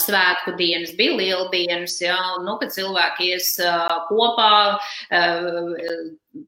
Svētku 0.00 0.54
dienas 0.56 0.94
bija 0.96 1.18
lieldienas, 1.18 1.98
ja, 2.00 2.16
nu, 2.40 2.54
kad 2.62 2.72
cilvēki 2.72 3.26
ies 3.34 3.50
kopā, 4.08 4.78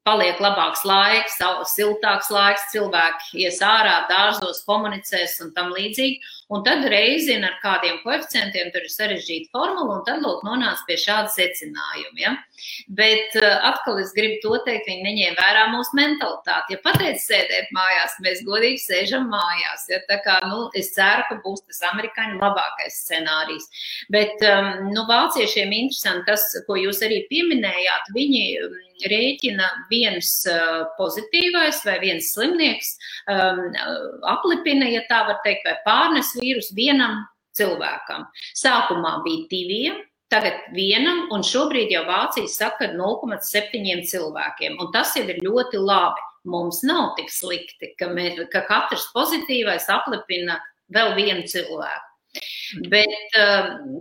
paliek 0.07 0.39
labāks 0.43 0.85
laiks, 0.87 1.39
siltāks 1.73 2.31
laiks, 2.31 2.69
cilvēki 2.75 3.43
ies 3.43 3.59
ārā, 3.67 4.03
dārzos, 4.11 4.63
komunicēs 4.69 5.41
un 5.43 5.51
tam 5.57 5.73
līdzīgi. 5.75 6.21
Un 6.53 6.61
tad 6.67 6.85
reizina 6.93 7.49
ar 7.49 7.55
kādiem 7.63 7.97
koeficientiem, 8.03 8.69
tur 8.75 8.85
ir 8.85 8.93
sarežģīta 8.93 9.49
formula, 9.55 9.97
un 9.97 10.03
tad 10.05 10.21
lūk, 10.21 10.43
nonāca 10.45 10.85
pie 10.85 10.99
šāda 11.01 11.33
secinājuma. 11.33 12.19
Ja? 12.21 12.35
Bet 12.93 13.39
atkal 13.41 14.03
es 14.03 14.13
gribu 14.13 14.37
to 14.43 14.59
teikt, 14.67 14.91
viņi 14.91 15.07
neņēma 15.07 15.39
vērā 15.41 15.63
mūsu 15.73 15.97
mentalitāti. 15.97 16.77
Ja 16.77 16.83
pateic 16.85 17.23
sēdēt 17.25 17.73
mājās, 17.73 18.19
mēs 18.27 18.45
godīgi 18.45 18.83
sēžam 18.85 19.31
mājās. 19.33 19.89
Ja? 19.89 20.03
Tā 20.11 20.21
kā, 20.27 20.37
nu, 20.51 20.67
es 20.79 20.93
ceru, 20.93 21.25
ka 21.31 21.41
būs 21.47 21.65
tas 21.65 21.81
amerikāņu 21.95 22.43
labākais 22.43 23.01
scenārijs. 23.07 23.71
Bet, 24.13 24.45
nu, 24.93 25.07
vāciešiem 25.09 25.73
interesanti 25.81 26.29
tas, 26.29 26.45
ko 26.69 26.77
jūs 26.77 27.01
arī 27.07 27.25
pieminējāt, 27.33 28.13
viņi 28.13 28.45
rēķina 29.11 29.69
viens 29.91 30.31
pozitīvais 30.99 31.83
vai 31.87 31.99
viens 32.03 32.31
slimnieks 32.35 32.95
um, 33.31 33.65
aplipina, 34.31 34.89
ja 34.91 35.03
tā 35.11 35.23
var 35.29 35.41
teikt, 35.47 35.67
vai 35.67 35.77
pārnes 35.87 36.35
vīrusu 36.39 36.77
vienam 36.77 37.23
cilvēkam. 37.57 38.27
Sākumā 38.59 39.19
bija 39.27 39.49
diviem, 39.51 40.01
tagad 40.33 40.61
vienam, 40.77 41.27
un 41.35 41.45
šobrīd 41.45 41.93
jau 41.93 42.05
Vācija 42.09 42.51
saka 42.51 42.93
0,7 42.97 44.07
cilvēkiem, 44.09 44.79
tas 44.95 45.17
jau 45.19 45.27
ir 45.29 45.43
ļoti 45.45 45.81
labi. 45.83 46.29
Mums 46.51 46.81
nav 46.83 47.13
tik 47.15 47.29
slikti, 47.31 47.93
ka, 48.01 48.09
mē, 48.11 48.33
ka 48.51 48.65
katrs 48.67 49.05
pozitīvais 49.15 49.85
aplipina 49.95 50.57
vēl 50.91 51.15
vienu 51.15 51.45
cilvēku. 51.47 52.09
Bet 52.91 53.37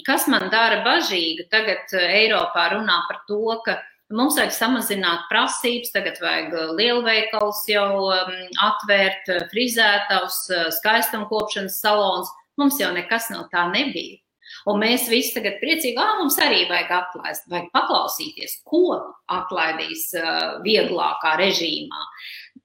kas 0.08 0.26
man 0.32 0.47
dara 0.54 0.80
bažīgu, 0.86 1.45
tagad 1.52 1.91
Eiropā 1.99 2.70
runā 2.74 3.02
par 3.10 3.20
to, 3.28 3.43
ka 3.66 3.76
Mums 4.12 4.36
vajag 4.39 4.51
samazināt 4.55 5.28
prasības, 5.32 5.91
tagad 5.93 6.20
vajag 6.20 6.55
uh, 6.55 6.72
lielveikals 6.76 7.62
jau 7.70 8.09
um, 8.12 8.34
atvērt, 8.68 9.30
uh, 9.32 9.45
frizētavs, 9.53 10.41
uh, 10.51 10.68
skaistumkopšanas 10.80 11.80
salons. 11.84 12.32
Mums 12.59 12.80
jau 12.82 12.91
nekas 12.95 13.30
no 13.32 13.45
tā 13.53 13.70
nebija. 13.72 14.20
Un 14.68 14.82
mēs 14.84 15.07
visi 15.09 15.32
tagad 15.38 15.57
priecīgi, 15.62 15.95
ah, 16.01 16.18
mums 16.20 16.36
arī 16.43 16.66
vajag 16.70 16.91
atlaist, 16.97 17.47
vajag 17.49 17.70
paklausīties, 17.74 18.57
ko 18.68 18.99
atlaidīs 19.32 20.09
uh, 20.20 20.59
vieglākā 20.66 21.38
režīmā. 21.39 22.03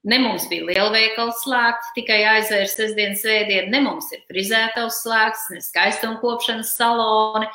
Ne 0.06 0.20
mums 0.22 0.44
bija 0.46 0.68
lielveikals 0.68 1.40
slēgts, 1.42 1.88
tikai 1.96 2.20
aizvērs 2.30 2.76
sestdienas 2.78 3.24
svētdienu, 3.24 3.72
ne 3.72 3.80
mums 3.82 4.06
ir 4.14 4.20
frizētavs 4.30 5.00
slēgts, 5.02 5.46
ne 5.50 5.62
skaistumkopšanas 5.64 6.70
saloni. 6.78 7.48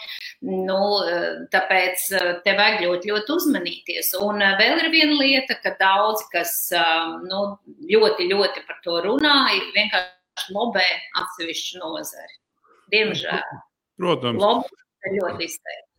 Nu, 0.68 0.80
tāpēc 1.54 2.04
te 2.44 2.56
vajag 2.58 2.84
ļoti, 2.84 3.14
ļoti 3.14 3.36
uzmanīties. 3.38 4.12
Un 4.28 4.44
vēl 4.60 4.84
ir 4.84 4.92
viena 4.92 5.16
lieta, 5.22 5.56
ka 5.64 5.78
daudzi, 5.80 6.28
kas 6.34 6.58
nu, 7.24 7.44
ļoti, 7.94 8.28
ļoti 8.34 8.66
par 8.68 8.82
to 8.84 9.00
runā, 9.08 9.38
ir 9.56 9.72
vienkārši 9.78 10.58
lobē 10.58 10.88
atsevišķu 11.24 11.80
nozari. 11.86 12.36
Diemžēl. 12.92 13.62
Protams. 14.02 14.68
Ir 15.08 15.18
ļoti 15.22 15.48
izteikti. 15.48 15.91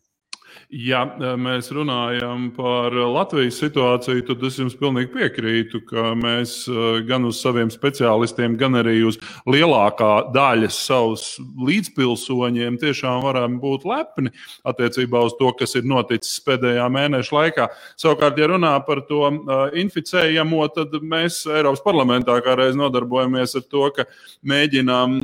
Ja 0.72 1.02
e, 1.04 1.32
mēs 1.36 1.66
runājam 1.74 2.46
par 2.56 2.94
Latvijas 2.96 3.58
situāciju, 3.60 4.22
tad 4.24 4.44
es 4.48 4.56
jums 4.56 4.76
pilnīgi 4.80 5.10
piekrītu, 5.12 5.82
ka 5.84 6.14
mēs 6.16 6.54
e, 6.64 7.02
gan 7.04 7.26
uz 7.28 7.42
saviem 7.44 7.68
speciālistiem, 7.72 8.54
gan 8.56 8.78
arī 8.80 9.02
uz 9.04 9.18
lielākā 9.44 10.32
daļa 10.32 10.70
savus 10.72 11.26
līdzpilsoņiem 11.68 12.78
tiešām 12.80 13.20
varam 13.26 13.58
būt 13.60 13.84
lepni 13.84 14.32
attiecībā 14.68 15.20
uz 15.26 15.36
to, 15.36 15.50
kas 15.58 15.76
ir 15.76 15.84
noticis 15.88 16.40
pēdējā 16.46 16.88
mēneša 16.94 17.36
laikā. 17.36 17.68
Savukārt, 18.00 18.40
ja 18.40 18.48
runā 18.54 18.72
par 18.86 19.04
to 19.10 19.28
e, 19.28 19.60
inficējamo, 19.84 20.62
tad 20.72 20.96
mēs 21.04 21.42
Eiropas 21.52 21.84
parlamentā 21.84 22.38
kā 22.40 22.56
reiz 22.56 22.80
nodarbojamies 22.80 23.58
ar 23.60 23.68
to, 23.68 23.84
ka 23.92 24.08
mēģinām 24.48 25.18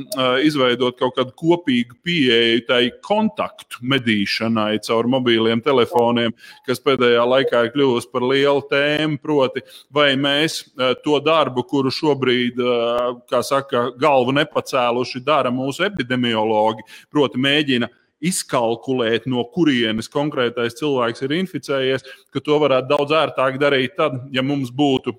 izveidot 0.45 0.97
kaut 0.99 1.15
kādu 1.17 1.33
kopīgu 1.37 1.97
pieeju 2.05 2.61
tai 2.69 2.81
kontaktu 3.05 3.81
medīšanai 3.89 4.77
caur 4.85 5.09
mobīlu 5.09 5.18
mobīliem 5.19 5.61
telefoniem, 5.63 6.33
kas 6.67 6.81
pēdējā 6.83 7.27
laikā 7.27 7.63
ir 7.65 7.73
kļuvusi 7.75 8.11
par 8.13 8.25
lielu 8.25 8.65
tēmu. 8.71 9.19
Proti, 9.21 9.63
vai 9.93 10.13
mēs 10.19 10.61
e, 10.63 10.93
to 11.03 11.19
darbu, 11.23 11.65
kuru 11.69 11.93
šobrīd, 11.93 12.59
e, 12.59 12.97
kā 13.29 13.43
saka, 13.45 13.89
galvu 13.99 14.33
nepacēluši, 14.39 15.23
dara 15.25 15.51
mūsu 15.53 15.85
epidemiologi, 15.89 16.87
proti, 17.11 17.41
mēģina 17.41 17.91
izkalkulēt, 18.19 19.25
no 19.31 19.45
kurienes 19.53 20.11
konkrētais 20.11 20.75
cilvēks 20.79 21.23
ir 21.23 21.35
inficējies, 21.39 22.05
ka 22.33 22.41
to 22.43 22.59
varētu 22.59 22.91
daudz 22.91 23.15
ērtāk 23.15 23.59
darīt 23.61 23.95
tad, 23.99 24.19
ja 24.35 24.43
mums 24.45 24.73
būtu 24.75 25.15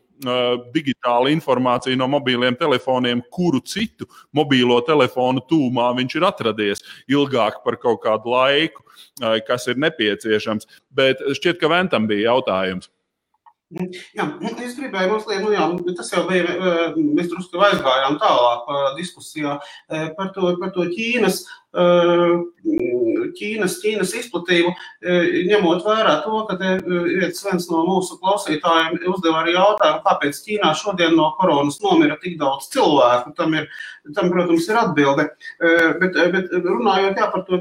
digitāla 0.74 1.30
informācija 1.32 1.96
no 1.96 2.04
mobiliem 2.12 2.52
telefoniem, 2.60 3.22
kuru 3.32 3.62
citu 3.64 4.04
mobilo 4.36 4.76
telefonu 4.84 5.40
tūmā 5.48 5.86
viņš 5.96 6.16
ir 6.18 6.28
atradies 6.28 6.84
ilgāk 7.08 7.62
par 7.64 7.80
kaut 7.80 8.02
kādu 8.04 8.34
laiku, 8.34 8.84
kas 9.48 9.64
ir 9.72 9.80
nepieciešams. 9.80 10.68
Bet 10.92 11.24
šķiet, 11.24 11.56
ka 11.62 11.72
Ventam 11.72 12.04
bija 12.10 12.34
jautājums. 12.34 12.92
Jā, 13.70 14.24
es 14.66 14.72
gribēju 14.74 15.12
mazliet, 15.12 15.44
nu 15.44 15.52
jā, 15.54 15.62
tas 15.94 16.08
jau 16.10 16.24
bija, 16.26 16.56
mēs 16.98 17.28
drusku 17.30 17.60
aizgājām 17.62 18.16
tālāk 18.18 18.66
diskusijā 18.96 19.52
par 20.18 20.32
to, 20.34 20.56
par 20.58 20.72
to 20.74 20.88
Ķīnas 20.90 21.44
Ķīnas, 23.36 23.78
Ķīnas 23.82 24.14
izplatību, 24.20 24.72
ņemot 25.50 25.84
vērā 25.86 26.16
to, 26.24 26.42
ka 26.48 26.56
viens 26.60 27.68
no 27.70 27.84
mūsu 27.86 28.18
klausītājiem 28.20 29.00
uzdeva 29.10 29.42
arī 29.42 29.56
jautājumu, 29.56 30.02
kāpēc 30.06 30.42
Ķīnā 30.46 30.74
šodien 30.78 31.16
no 31.18 31.30
koronas 31.38 31.80
nomira 31.84 32.18
tik 32.22 32.38
daudz 32.40 32.70
cilvēku. 32.74 33.34
Tam, 33.38 33.54
ir, 33.56 33.68
tam 34.16 34.30
protams, 34.32 34.68
ir 34.70 34.80
atbilde. 34.80 35.28
Bet, 36.00 36.18
bet 36.34 36.54
runājot 36.64 37.20
jā, 37.20 37.30
par 37.32 37.46
to 37.48 37.60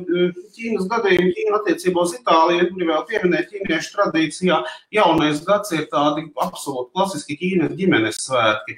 Ķīnas 0.56 0.90
gadījumu, 0.92 1.34
Ķīna 1.38 1.62
attiecībā 1.62 2.06
uz 2.06 2.16
Itāliju, 2.20 2.66
es 2.66 2.74
gribēju 2.76 3.06
pieminēt 3.10 3.54
ķīniešu 3.54 3.94
tradīcijā, 3.96 4.62
jaunais 4.96 5.44
gads 5.48 5.74
ir 5.76 5.86
tādi 5.92 6.28
absolūti 6.44 6.94
klasiski 6.96 7.38
Ķīnas 7.40 7.76
ģimenes 7.80 8.22
svētki. 8.26 8.78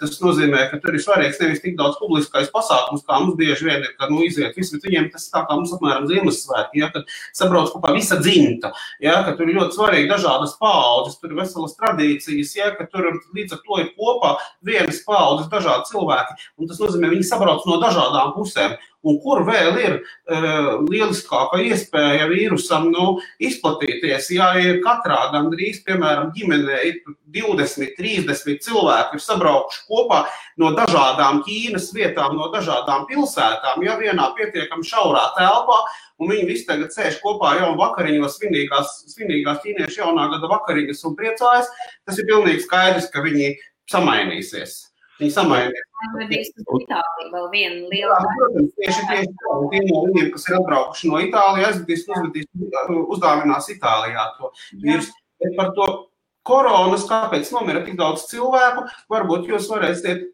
Tas 0.00 0.18
nozīmē, 0.22 0.68
ka 0.70 0.80
tur 0.82 0.96
ir 0.96 1.02
svarīgs 1.04 1.40
nevis 1.42 1.62
tik 1.64 1.76
daudz 1.78 1.98
publiskais 2.00 2.50
pasākums, 2.54 3.04
kā 3.06 3.18
mums 3.20 3.36
bieži 3.38 3.68
vien 3.68 3.82
ir, 3.82 3.92
ka 3.98 4.08
nu, 4.10 4.22
iziet 4.26 4.56
visi, 4.58 4.76
bet 4.76 4.86
viņiem 4.88 5.10
tas 5.12 5.28
tā 5.32 5.44
kā 5.46 5.56
mums 5.58 5.72
apmēram 5.76 6.08
Ziemassvētki, 6.28 6.82
ja, 6.82 6.90
kad 6.92 7.08
sabrauc 7.36 7.72
kopā 7.72 7.92
visa 7.96 8.18
dzimta, 8.20 8.72
ja, 9.00 9.22
ka 9.26 9.34
tur 9.38 9.48
ir 9.48 9.58
ļoti 9.58 9.76
svarīgi 9.76 10.10
dažādas 10.10 10.56
paudzes, 10.60 11.18
tur 11.20 11.32
ir 11.32 11.40
veselas 11.40 11.76
tradīcijas, 11.78 12.54
ja, 12.56 12.70
ka 12.76 12.88
tur 12.90 13.10
līdz 13.36 13.56
ar 13.56 13.64
to 13.64 13.80
ir 13.82 13.90
kopā 13.96 14.36
vienas 14.64 15.02
paudzes 15.06 15.50
dažādi 15.52 15.92
cilvēki, 15.92 16.38
un 16.58 16.70
tas 16.70 16.80
nozīmē, 16.82 17.12
viņi 17.14 17.28
sabrauc 17.28 17.66
no 17.68 17.80
dažādām 17.82 18.34
pusēm. 18.36 18.78
Un 19.06 19.20
kur 19.22 19.44
vēl 19.46 19.76
ir 19.78 19.92
uh, 20.00 20.80
lieliskākā 20.82 21.60
iespēja 21.68 22.26
vīrusam 22.32 22.88
nu, 22.90 23.20
izplatīties? 23.38 24.32
Ja 24.34 24.48
ir 24.58 24.80
katrā 24.82 25.20
gandrīz, 25.30 25.84
piemēram, 25.86 26.32
ģimenē 26.34 26.80
ir 26.88 26.98
20, 27.36 27.94
30 27.94 28.58
cilvēki, 28.66 29.20
ir 29.20 29.22
sabraukuši 29.22 29.84
kopā 29.86 30.24
no 30.58 30.72
dažādām 30.74 31.44
Ķīnas 31.46 31.92
vietām, 31.94 32.34
no 32.40 32.50
dažādām 32.50 33.06
pilsētām, 33.10 33.86
ja 33.86 33.94
vienā 34.02 34.32
pietiekami 34.34 34.90
šaurā 34.90 35.28
telpā, 35.38 35.78
un 36.18 36.34
viņi 36.34 36.50
visi 36.50 36.66
tagad 36.66 36.90
sēž 36.90 37.22
kopā 37.22 37.54
jau 37.60 37.72
vakariņos, 37.78 38.34
svinīgās, 38.40 38.98
svinīgās 39.14 39.62
ķīniešu 39.62 40.02
jaunā 40.02 40.26
gada 40.34 40.50
vakariņas 40.56 41.06
un 41.06 41.18
priecājas, 41.22 41.70
tas 42.02 42.18
ir 42.18 42.26
pilnīgi 42.32 42.66
skaidrs, 42.66 43.12
ka 43.14 43.22
viņi 43.22 43.54
samainīsies. 43.94 44.80
Viņi 45.18 45.34
samainīja. 45.34 45.84
Itālija 46.78 47.30
vēl 47.32 47.46
viena 47.50 47.88
liela. 47.90 48.18
Jā, 48.22 48.34
protams, 48.38 48.70
tieši, 48.78 49.06
tieši 49.10 49.30
tie 49.72 49.80
no 49.88 50.02
viņiem, 50.06 50.28
kas 50.34 50.46
ir 50.46 50.58
atbraukuši 50.60 51.10
no 51.10 51.22
Itālijas, 51.24 51.72
aizvedīs, 51.72 52.04
uzvedīs, 52.06 52.50
uzdāvinās 53.16 53.70
Itālijā 53.74 54.26
to 54.38 54.52
vīrusu. 54.84 55.16
Bet 55.42 55.56
par 55.58 55.72
to 55.74 55.88
koronas, 56.46 57.06
kāpēc 57.10 57.50
nomira 57.54 57.82
tik 57.86 57.98
daudz 57.98 58.28
cilvēku, 58.30 58.86
varbūt 59.10 59.50
jūs 59.50 59.68
varēsiet 59.70 60.28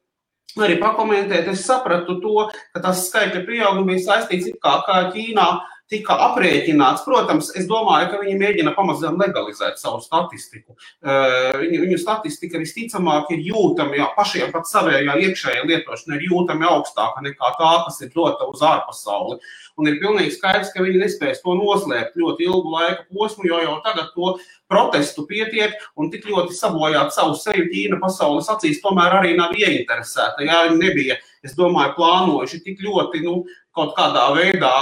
arī 0.61 0.77
pakomentēt. 0.83 1.49
Es 1.51 1.65
sapratu 1.67 2.19
to, 2.23 2.49
ka 2.75 2.85
tas 2.85 3.07
skaitļa 3.09 3.45
pieaugums 3.49 3.89
bija 3.89 4.05
saistīts 4.05 4.53
kā, 4.63 4.77
kā 4.87 5.01
Ķīnā 5.15 5.49
tika 5.93 6.17
aprēķināts. 6.31 7.05
Protams, 7.07 7.51
es 7.59 7.67
domāju, 7.71 8.09
ka 8.13 8.21
viņi 8.23 8.37
mēģina 8.41 8.73
pamazām 8.77 9.19
legalizēt 9.21 9.81
savu 9.81 10.01
statistiku. 10.05 10.77
Viņu, 11.05 11.83
viņu 11.85 11.99
statistika 12.01 12.61
visticamāk 12.63 13.31
ir 13.35 13.45
jūtama, 13.51 13.99
ja 13.99 14.09
pašiem 14.17 14.53
pat 14.55 14.69
savējā 14.71 15.19
iekšējā 15.29 15.67
lietošana 15.69 16.19
ir 16.19 16.27
jūtama 16.31 16.71
augstāka 16.73 17.25
nekā 17.25 17.53
tā, 17.61 17.75
kas 17.87 18.01
ir 18.05 18.13
dota 18.15 18.49
uz 18.51 18.65
ārpasauli. 18.65 19.39
Un 19.75 19.91
ir 19.91 19.99
pilnīgi 20.01 20.37
skaidrs, 20.37 20.71
ka 20.75 20.85
viņi 20.85 21.03
nespēs 21.03 21.43
to 21.43 21.57
noslēpt 21.59 22.19
ļoti 22.21 22.47
ilgu 22.47 22.75
laika 22.77 23.07
posmu, 23.11 23.49
jo 23.51 23.59
jau 23.65 23.79
tagad 23.85 24.13
to 24.15 24.37
protestu 24.71 25.27
pietiek 25.29 25.75
un 25.99 26.11
tik 26.13 26.29
ļoti 26.31 26.55
sabojāt 26.57 27.13
savu 27.15 27.35
seju 27.39 27.67
Ķīna 27.73 27.99
pasaules 28.03 28.49
acīs, 28.51 28.81
tomēr 28.85 29.19
arī 29.21 29.35
nav 29.39 29.55
ieinteresēta. 29.59 30.47
Jā, 30.47 30.63
viņi 30.69 30.81
nebija, 30.81 31.19
es 31.45 31.57
domāju, 31.59 31.95
plānojuši 31.99 32.63
tik 32.65 32.83
ļoti, 32.87 33.25
nu, 33.27 33.43
kaut 33.75 33.95
kādā 33.97 34.29
veidā 34.37 34.73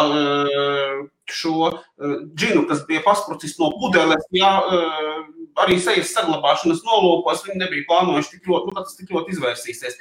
šo 1.33 1.71
džinu, 2.37 2.67
kas 2.69 2.83
bija 2.89 3.03
pasprucis 3.05 3.55
no 3.61 3.71
pudeles, 3.81 4.25
jā, 4.35 4.51
arī 5.63 5.79
sejas 5.81 6.13
saglabāšanas 6.17 6.83
nolūkos, 6.87 7.45
viņi 7.47 7.63
nebija 7.63 7.87
plānojuši 7.89 8.35
tik 8.37 8.51
ļoti, 8.51 8.69
nu, 8.69 8.77
tas 8.81 8.99
tik 8.99 9.13
ļoti 9.15 9.37
izvērsīsies. 9.37 10.01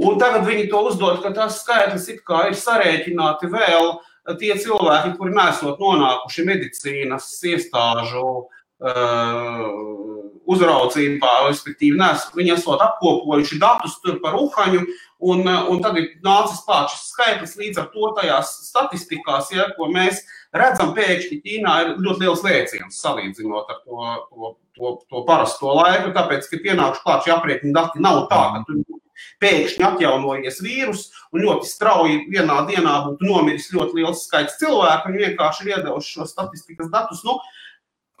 Un 0.00 0.20
tagad 0.22 0.46
viņi 0.46 0.68
to 0.70 0.84
uzdod, 0.86 1.18
ka 1.24 1.32
tas 1.34 1.60
skaitlis 1.64 2.06
it 2.12 2.22
kā 2.26 2.46
ir 2.50 2.56
sarēķināti 2.58 3.50
vēl 3.50 3.92
tie 4.38 4.54
cilvēki, 4.54 5.16
kuri 5.18 5.34
nesot 5.34 5.80
nonākuši 5.82 6.46
medicīnas 6.46 7.26
iestāžu 7.50 8.26
uh, 8.30 10.19
uzraudzībā, 10.50 11.32
respektīvi, 11.48 11.98
nes, 12.00 12.26
viņi 12.36 12.54
esot 12.56 12.82
apkopojuši 12.84 13.58
datus 13.60 13.98
par 14.22 14.38
uhaņu, 14.40 14.82
un, 15.30 15.44
un 15.44 15.82
tad 15.84 15.98
ir 16.00 16.08
nācis 16.24 16.62
klāt 16.66 16.92
šis 16.94 17.10
skaitlis 17.12 17.56
līdz 17.60 17.82
ar 17.82 17.90
to 17.92 18.12
tajās 18.18 18.54
statistikās, 18.70 19.50
ja, 19.54 19.68
ko 19.76 19.90
mēs 19.92 20.22
redzam 20.56 20.94
pēkšņi 20.96 21.40
Ķīnā 21.44 21.74
ir 21.84 21.92
ļoti 22.00 22.24
liels 22.24 22.46
lēciens 22.46 23.02
salīdzinot 23.04 23.70
ar 23.70 23.82
to, 23.84 24.14
to, 24.30 24.54
to, 24.78 24.94
to 25.10 25.26
parasto 25.28 25.76
laiku, 25.76 26.14
tāpēc, 26.16 26.48
ka 26.50 26.64
pienākuši 26.64 27.04
klāt 27.04 27.28
šie 27.28 27.36
aprēķini 27.36 27.76
dati 27.76 28.02
nav 28.02 28.24
tā, 28.32 28.42
ka 28.56 28.64
tur 28.66 29.00
pēkšņi 29.40 29.84
atjaunojies 29.86 30.60
vīrus 30.64 31.06
un 31.34 31.44
ļoti 31.44 31.68
strauji 31.68 32.18
vienā 32.32 32.62
dienā 32.68 32.96
būtu 33.06 33.28
nomiris 33.28 33.70
ļoti 33.74 34.00
liels 34.00 34.24
skaits 34.26 34.58
cilvēku. 34.60 35.10
Viņi 35.10 35.24
vienkārši 35.26 35.66
ir 35.66 35.72
iedevuši 35.76 36.14
šo 36.16 36.28
statistikas 36.28 36.90
datus. 36.92 37.22
Nu, 37.26 37.38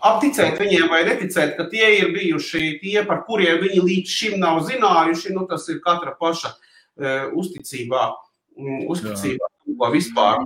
Apticēt 0.00 0.58
viņiem 0.60 0.88
vai 0.92 1.02
neticēt, 1.08 1.54
ka 1.58 1.68
tie 1.72 1.86
ir 1.98 2.10
bijuši 2.14 2.78
tie, 2.82 2.98
par 3.08 3.24
kuriem 3.28 3.60
viņi 3.64 3.84
līdz 3.84 4.16
šim 4.16 4.40
nav 4.40 4.62
zinājuši, 4.68 5.34
nu, 5.36 5.46
tas 5.50 5.68
ir 5.68 5.82
katra 5.84 6.16
paša 6.20 6.54
uh, 6.54 7.30
uzticībā, 7.36 8.08
um, 8.56 8.84
uzticībā 8.94 9.50
Jā. 9.68 9.92
vispār. 9.94 10.44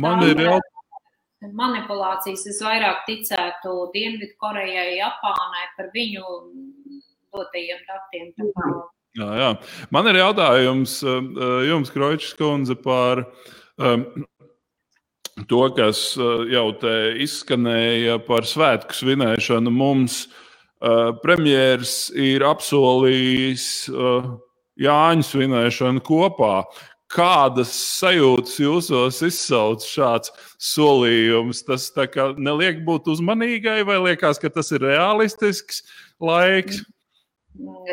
Man 0.00 0.22
ir 0.24 0.38
jautājums 0.46 0.74
manipulācijas. 1.42 2.46
Es 2.50 2.60
vairāk 2.64 3.04
ticētu 3.06 3.74
Dienvidkorejai, 3.94 4.98
Japānai 4.98 5.66
par 5.76 5.90
viņu 5.94 6.24
dotajiem 7.34 7.82
datiem. 7.86 8.32
Jā, 9.18 9.28
jā. 9.38 9.50
Man 9.94 10.10
ir 10.10 10.20
jautājums 10.20 10.98
eh, 11.02 11.20
jums, 11.68 11.92
Kroķis 11.94 12.34
Kundze, 12.38 12.76
par 12.78 13.24
um, 13.78 14.04
to, 15.46 15.62
kas 15.76 16.00
eh, 16.18 16.50
jau 16.54 16.68
te 16.80 16.94
izskanēja 17.24 18.18
par 18.26 18.46
svētku 18.48 18.96
svinēšanu. 18.96 19.72
Mums 19.72 20.24
uh, 20.26 21.14
premjerministrs 21.22 22.10
ir 22.18 22.44
apsolījis 22.46 23.64
uh, 23.92 24.28
Jāņu 24.78 25.26
svinēšanu 25.26 26.04
kopā. 26.06 26.62
Kādas 27.08 27.72
sajūtas 27.98 28.58
jūsos 28.60 29.22
izsauc 29.24 29.86
šāds 29.88 30.30
solījums? 30.60 31.64
Tas 31.66 31.88
neliek 32.36 32.84
būt 32.86 33.08
uzmanīgai, 33.14 33.80
vai 33.88 33.96
liekas, 34.10 34.38
ka 34.38 34.52
tas 34.52 34.70
ir 34.76 34.84
realistisks 34.84 35.82
laiks? 36.20 36.82
Mm. 36.82 36.97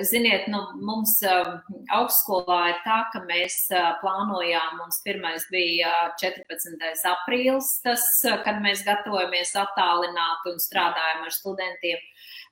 Ziniet, 0.02 0.46
nu, 0.54 0.60
mums 0.86 1.16
uh, 1.26 1.56
augstskolā 1.98 2.60
ir 2.70 2.76
tā, 2.84 3.00
ka 3.10 3.24
mēs 3.26 3.56
uh, 3.74 3.96
plānojām, 4.04 4.76
mums 4.78 5.00
pirmais 5.02 5.48
bija 5.50 5.90
14. 6.22 6.78
aprīlis, 7.10 7.72
tas, 7.82 8.06
kad 8.46 8.62
mēs 8.62 8.84
gatavojamies 8.86 9.56
attālināt 9.58 10.46
un 10.52 10.62
strādājam 10.62 11.26
ar 11.26 11.34
studentiem. 11.34 12.06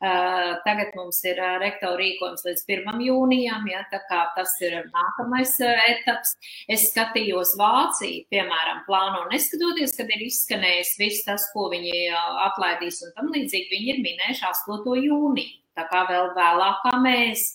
Uh, 0.04 0.58
tagad 0.66 0.98
mums 0.98 1.22
ir 1.30 1.38
uh, 1.38 1.60
rektora 1.62 1.96
rīkojums 2.02 2.48
līdz 2.48 2.66
1. 2.80 3.06
jūnijam, 3.06 3.70
ja, 3.70 3.86
tā 3.94 4.02
kā 4.10 4.26
tas 4.34 4.58
ir 4.66 4.82
nākamais 4.90 5.54
uh, 5.62 5.86
etaps. 5.94 6.34
Es 6.66 6.90
skatījos 6.90 7.54
Vāciju, 7.62 8.26
piemēram, 8.34 8.82
plāno 8.90 9.28
neskatoties, 9.30 9.94
kad 10.00 10.10
ir 10.18 10.26
izskanējis 10.32 10.96
viss 11.00 11.28
tas, 11.30 11.46
ko 11.54 11.70
viņi 11.72 12.08
atlaidīs 12.50 13.04
un 13.06 13.14
tam 13.20 13.30
līdzīgi, 13.38 13.70
viņi 13.78 13.94
ir 13.94 14.08
minējuši 14.10 14.50
8. 14.50 14.98
jūniju 15.06 15.60
tā 15.78 15.88
kā 15.92 16.06
vēl 16.10 16.32
vēlāk 16.38 16.82
kā 16.86 16.96
mēs. 17.04 17.52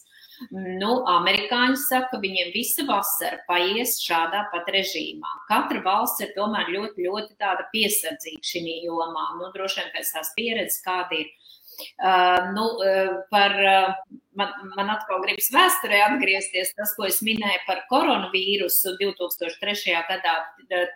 Nu, 0.54 1.00
amerikāņi 1.10 1.78
saka, 1.82 2.12
ka 2.12 2.20
viņiem 2.22 2.52
visa 2.54 2.84
vasara 2.86 3.40
paies 3.48 3.96
šādā 4.04 4.44
pat 4.52 4.70
režīmā. 4.70 5.32
Katra 5.48 5.82
valsts 5.82 6.22
ir 6.22 6.30
tomēr 6.36 6.70
ļoti, 6.74 7.08
ļoti 7.08 7.34
tāda 7.42 7.66
piesardzīga 7.72 8.50
šī 8.52 8.62
jomā. 8.86 9.24
Nu, 9.40 9.50
droši 9.54 9.82
vien 9.82 9.90
pēc 9.96 10.14
tās 10.14 10.32
pieredzes, 10.38 10.82
kāda 10.86 11.22
ir. 11.22 11.34
Uh, 11.78 12.48
nu, 12.56 12.64
uh, 12.82 13.10
par, 13.30 13.52
uh, 13.54 14.16
man, 14.34 14.54
man 14.74 14.88
atkal 14.96 15.20
gribas 15.22 15.46
vēsturē 15.54 16.00
atgriezties 16.08 16.72
tas, 16.74 16.90
ko 16.96 17.06
es 17.06 17.20
minēju 17.22 17.60
par 17.68 17.84
koronavīrusu 17.90 18.96
2003. 18.98 19.94
gadā. 20.08 20.34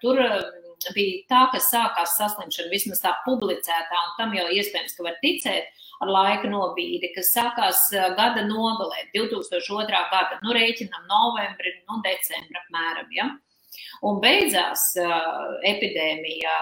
Tur 0.03 0.19
bija 0.91 1.23
tā, 1.31 1.45
ka 1.53 1.63
sākās 1.63 2.17
saslimšana 2.19 2.73
vismaz 2.73 3.03
tā 3.05 3.15
publicētā, 3.27 4.03
un 4.09 4.17
tam 4.19 4.35
jau 4.35 4.49
iespējams, 4.51 4.97
ka 4.99 5.07
var 5.07 5.23
ticēt 5.23 5.71
ar 6.03 6.11
laika 6.11 6.51
nobīdi, 6.51 7.13
kas 7.15 7.33
sākās 7.37 7.87
gada 8.19 8.45
nogalē, 8.49 9.07
2002. 9.15 10.03
gada, 10.13 10.41
nu, 10.43 10.55
rēķinam 10.57 11.09
novembri, 11.11 11.77
nu, 11.87 12.03
decembri 12.07 12.63
apmēram, 12.65 13.09
ja. 13.17 13.31
Un 14.05 14.19
beidzās 14.21 14.83
uh, 15.01 15.55
epidēmija 15.65 16.55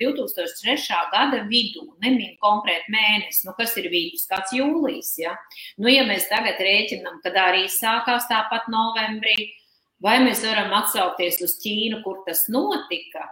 2003. 0.00 0.74
gada 1.12 1.44
vidū, 1.48 1.84
nemīl 2.02 2.34
konkrēti 2.42 2.92
mēnesi, 2.92 3.46
nu, 3.46 3.54
kas 3.56 3.76
ir 3.80 3.88
vidus, 3.92 4.26
kāds 4.28 4.52
jūlijas. 4.56 5.14
Ja? 5.22 5.36
Nu, 5.78 5.88
ja 5.92 6.04
mēs 6.08 6.28
tagad 6.28 6.60
rēķinām, 6.60 7.22
kad 7.24 7.38
arī 7.40 7.64
sākās 7.72 8.28
tāpat 8.28 8.68
novembrī, 8.72 9.38
vai 10.04 10.18
mēs 10.26 10.44
varam 10.44 10.74
atsaukties 10.82 11.40
uz 11.46 11.56
Ķīnu, 11.62 12.02
kur 12.04 12.20
tas 12.26 12.44
notika, 12.52 13.24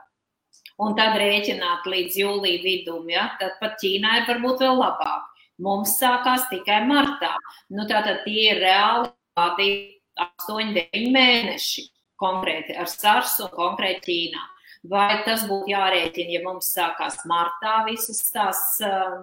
un 0.81 0.97
tad 0.97 1.19
rēķināt 1.21 1.91
līdz 1.91 2.21
jūlija 2.23 2.63
vidum, 2.65 3.11
ja? 3.13 3.33
tad 3.43 3.59
pat 3.61 3.77
Ķīnā 3.83 4.23
ir 4.23 4.31
varbūt 4.31 4.65
vēl 4.65 4.81
labāk. 4.81 5.33
Mums 5.63 5.97
sākās 6.01 6.49
tikai 6.51 6.83
martā. 6.89 7.33
Nu, 7.73 7.87
tātad 7.89 8.25
tie 8.27 8.51
ir 8.53 8.61
reāli 8.61 9.09
8, 9.41 10.75
9 10.77 11.09
mēneši 11.15 11.87
konkrēti 12.21 12.77
ar 12.77 12.91
SARS 12.91 13.39
un 13.45 13.51
konkrēti 13.55 14.05
Ķīnā. 14.07 14.45
Vai 14.87 15.23
tas 15.27 15.43
būtu 15.49 15.73
jārēķina, 15.73 16.31
ja 16.37 16.41
mums 16.45 16.69
sākās 16.71 17.17
martā 17.27 17.81
visas 17.89 18.21
tās, 18.31 18.61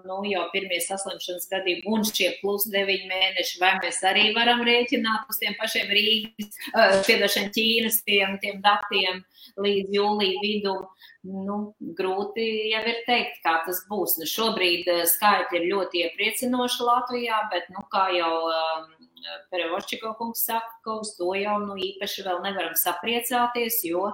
nu, 0.03 0.17
jau 0.27 0.41
pirmie 0.51 0.79
saslimšanas 0.83 1.47
gadījumi 1.51 1.85
un 1.93 2.03
šie 2.07 2.33
plus 2.41 2.65
9 2.73 3.05
mēneši, 3.07 3.61
vai 3.61 3.71
mēs 3.79 4.01
arī 4.09 4.25
varam 4.35 4.63
rēķināt 4.67 5.29
uz 5.31 5.39
tiem 5.39 5.55
pašiem 5.61 5.93
Rīgas, 5.93 6.59
piedošana 7.07 7.53
Ķīnas 7.55 8.01
tiem, 8.03 8.35
tiem 8.43 8.59
datiem 8.65 9.23
līdz 9.63 9.95
jūlija 9.95 10.43
vidum? 10.43 10.83
Nu, 11.23 11.57
grūti 11.95 12.43
jau 12.73 12.81
ir 12.83 12.97
teikt, 13.07 13.37
kā 13.45 13.53
tas 13.63 13.79
būs. 13.87 14.17
Nu, 14.19 14.27
šobrīd 14.27 14.89
skaitļi 15.07 15.61
ir 15.61 15.69
ļoti 15.71 16.01
iepriecinoši 16.07 16.83
Latvijā, 16.83 17.37
bet, 17.53 17.69
nu, 17.71 17.85
kā 17.93 18.09
jau 18.11 18.33
um, 18.51 18.89
Perevošķiko 19.53 20.13
kungs 20.19 20.43
saka, 20.47 20.73
ka 20.83 20.97
uz 20.99 21.13
to 21.15 21.29
jau 21.37 21.55
nu, 21.63 21.77
īpaši 21.79 22.25
vēl 22.25 22.41
nevaram 22.43 22.75
sapriecāties, 22.79 23.79
jo 23.87 24.09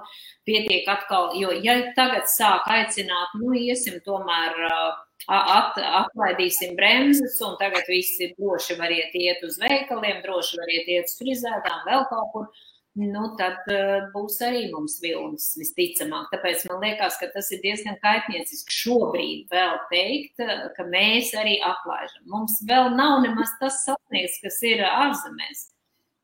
pietiek 0.46 0.88
atkal, 0.92 1.32
jo 1.40 1.50
ja 1.64 1.76
tagad 1.96 2.30
sāk 2.30 2.68
aicināt, 2.70 3.34
nu, 3.40 3.50
iesim 3.58 3.98
tomēr 4.06 4.54
at, 4.70 5.78
atlaidīsim 6.04 6.76
bremzes, 6.78 7.38
un 7.46 7.58
tagad 7.60 7.90
visi 7.90 8.30
droši 8.38 8.78
variet 8.78 9.16
iet 9.18 9.42
uz 9.46 9.58
veikaliem, 9.62 10.22
droši 10.26 10.62
variet 10.62 10.94
iet 10.94 11.10
uz 11.10 11.18
frizētām, 11.18 11.82
vēl 11.88 12.06
kaut 12.12 12.34
kur 12.34 12.50
nu, 12.98 13.24
tad 13.38 13.68
uh, 13.70 14.08
būs 14.14 14.40
arī 14.42 14.64
mums 14.72 14.98
vilnis 15.02 15.52
visticamāk. 15.58 16.30
Tāpēc 16.32 16.66
man 16.70 16.80
liekas, 16.84 17.18
ka 17.20 17.30
tas 17.34 17.50
ir 17.54 17.62
diezgan 17.62 17.98
kaitnieciski 18.02 18.76
šobrīd 18.82 19.50
vēl 19.52 19.76
teikt, 19.92 20.42
uh, 20.42 20.68
ka 20.76 20.86
mēs 20.90 21.34
arī 21.38 21.60
aplaižam. 21.62 22.24
Mums 22.32 22.58
vēl 22.66 22.90
nav 22.96 23.20
nemaz 23.26 23.52
tas 23.62 23.84
sasniegts, 23.86 24.40
kas 24.42 24.62
ir 24.66 24.82
ārzemēs. 24.86 25.68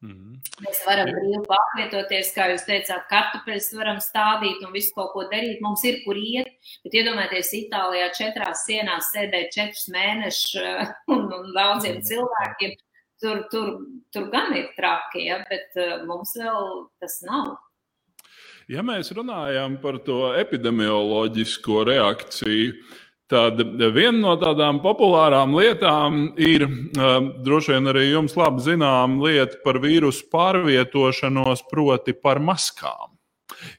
Mm 0.02 0.12
-hmm. 0.12 0.34
Mēs 0.64 0.80
varam 0.86 1.08
brīvi 1.08 1.38
pārvietoties, 1.50 2.32
kā 2.34 2.50
jūs 2.50 2.66
teicāt, 2.66 3.06
kartupeļus 3.08 3.72
varam 3.78 4.00
stādīt 4.00 4.66
un 4.66 4.72
visu 4.72 4.92
kaut 4.94 5.12
ko 5.12 5.22
darīt. 5.32 5.60
Mums 5.60 5.84
ir 5.84 6.02
kur 6.04 6.16
iet, 6.16 6.50
bet 6.84 6.98
iedomājieties, 6.98 7.52
Itālijā 7.62 8.10
četrās 8.18 8.66
sienās 8.66 9.12
sēdēt 9.14 9.54
četrus 9.56 9.88
mēnešus 9.88 10.56
un, 11.14 11.32
un 11.38 11.54
daudziem 11.54 12.02
cilvēkiem 12.02 12.76
tur, 13.22 13.44
tur, 13.52 13.72
tur 14.12 14.28
gan 14.32 14.54
ir 14.56 14.68
traki, 14.76 15.26
ja, 15.28 15.40
bet 15.48 15.76
uh, 15.80 16.04
mums 16.08 16.34
vēl 16.38 16.86
tas 17.02 17.20
nav. 17.26 17.56
Ja 18.70 18.82
mēs 18.82 19.12
runājam 19.14 19.76
par 19.82 20.00
to 20.02 20.32
epidemioloģisko 20.34 21.84
reakciju, 21.86 22.72
tad 23.30 23.60
viena 23.94 24.18
no 24.18 24.34
tādām 24.38 24.80
populārām 24.82 25.54
lietām 25.54 26.32
ir 26.38 26.66
uh, 26.66 27.18
droši 27.46 27.76
vien 27.76 27.92
arī 27.92 28.08
jums 28.10 28.36
labi 28.38 28.64
zinām 28.66 29.20
lieta 29.22 29.60
par 29.64 29.80
vīrusu 29.82 30.26
pārvietošanos, 30.34 31.66
proti 31.70 32.14
par 32.14 32.42
maskām. 32.42 33.15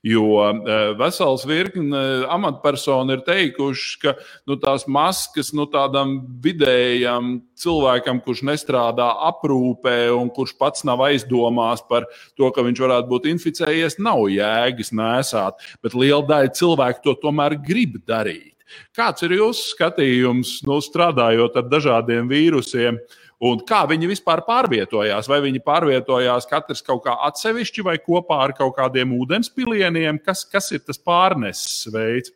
Jo 0.03 0.23
e, 0.47 0.77
vesels 0.99 1.43
virkni 1.47 1.91
e, 1.91 2.03
amatpersonu 2.31 3.17
ir 3.17 3.23
teikuši, 3.27 3.93
ka 4.01 4.13
nu, 4.47 4.55
tās 4.61 4.87
maskas 4.87 5.51
nu, 5.55 5.67
tādam 5.71 6.17
vidējam 6.43 7.37
cilvēkam, 7.59 8.21
kurš 8.23 8.45
nestrādā 8.47 9.09
aprūpē 9.29 9.97
un 10.15 10.31
kurš 10.33 10.55
pats 10.59 10.85
nav 10.87 11.03
aizdomās 11.09 11.83
par 11.89 12.07
to, 12.39 12.49
ka 12.55 12.63
viņš 12.65 12.83
varētu 12.85 13.11
būt 13.11 13.31
inficējies, 13.33 13.99
nav 13.99 14.27
jēgas 14.31 14.93
nesāt. 14.95 15.59
Bet 15.83 15.97
liela 15.97 16.23
daļa 16.29 16.55
cilvēku 16.57 17.03
to 17.03 17.17
tomēr 17.27 17.59
grib 17.59 17.99
darīt. 18.07 18.53
Kāds 18.95 19.23
ir 19.23 19.37
jūsu 19.37 19.71
skatījums, 19.71 20.57
nu, 20.67 20.81
strādājot 20.83 21.55
ar 21.59 21.69
dažādiem 21.71 22.27
vīrusiem? 22.27 22.99
Uh, 22.99 23.26
Un 23.37 23.59
kā 23.69 23.83
viņi 23.85 24.09
vispār 24.09 24.41
pārvietojās? 24.47 25.27
Vai 25.29 25.37
viņi 25.43 25.61
pārvietojās 25.65 26.49
katrs 26.49 26.81
kaut 26.85 27.03
kā 27.05 27.13
atsevišķi 27.27 27.85
vai 27.85 27.99
kopā 28.01 28.39
ar 28.47 28.55
kaut 28.57 28.73
kādiem 28.79 29.13
ūdenspilieniem? 29.13 30.17
Kas, 30.25 30.41
kas 30.49 30.71
ir 30.73 30.81
tas 30.87 30.97
pārneses 30.97 31.85
veids? 31.93 32.33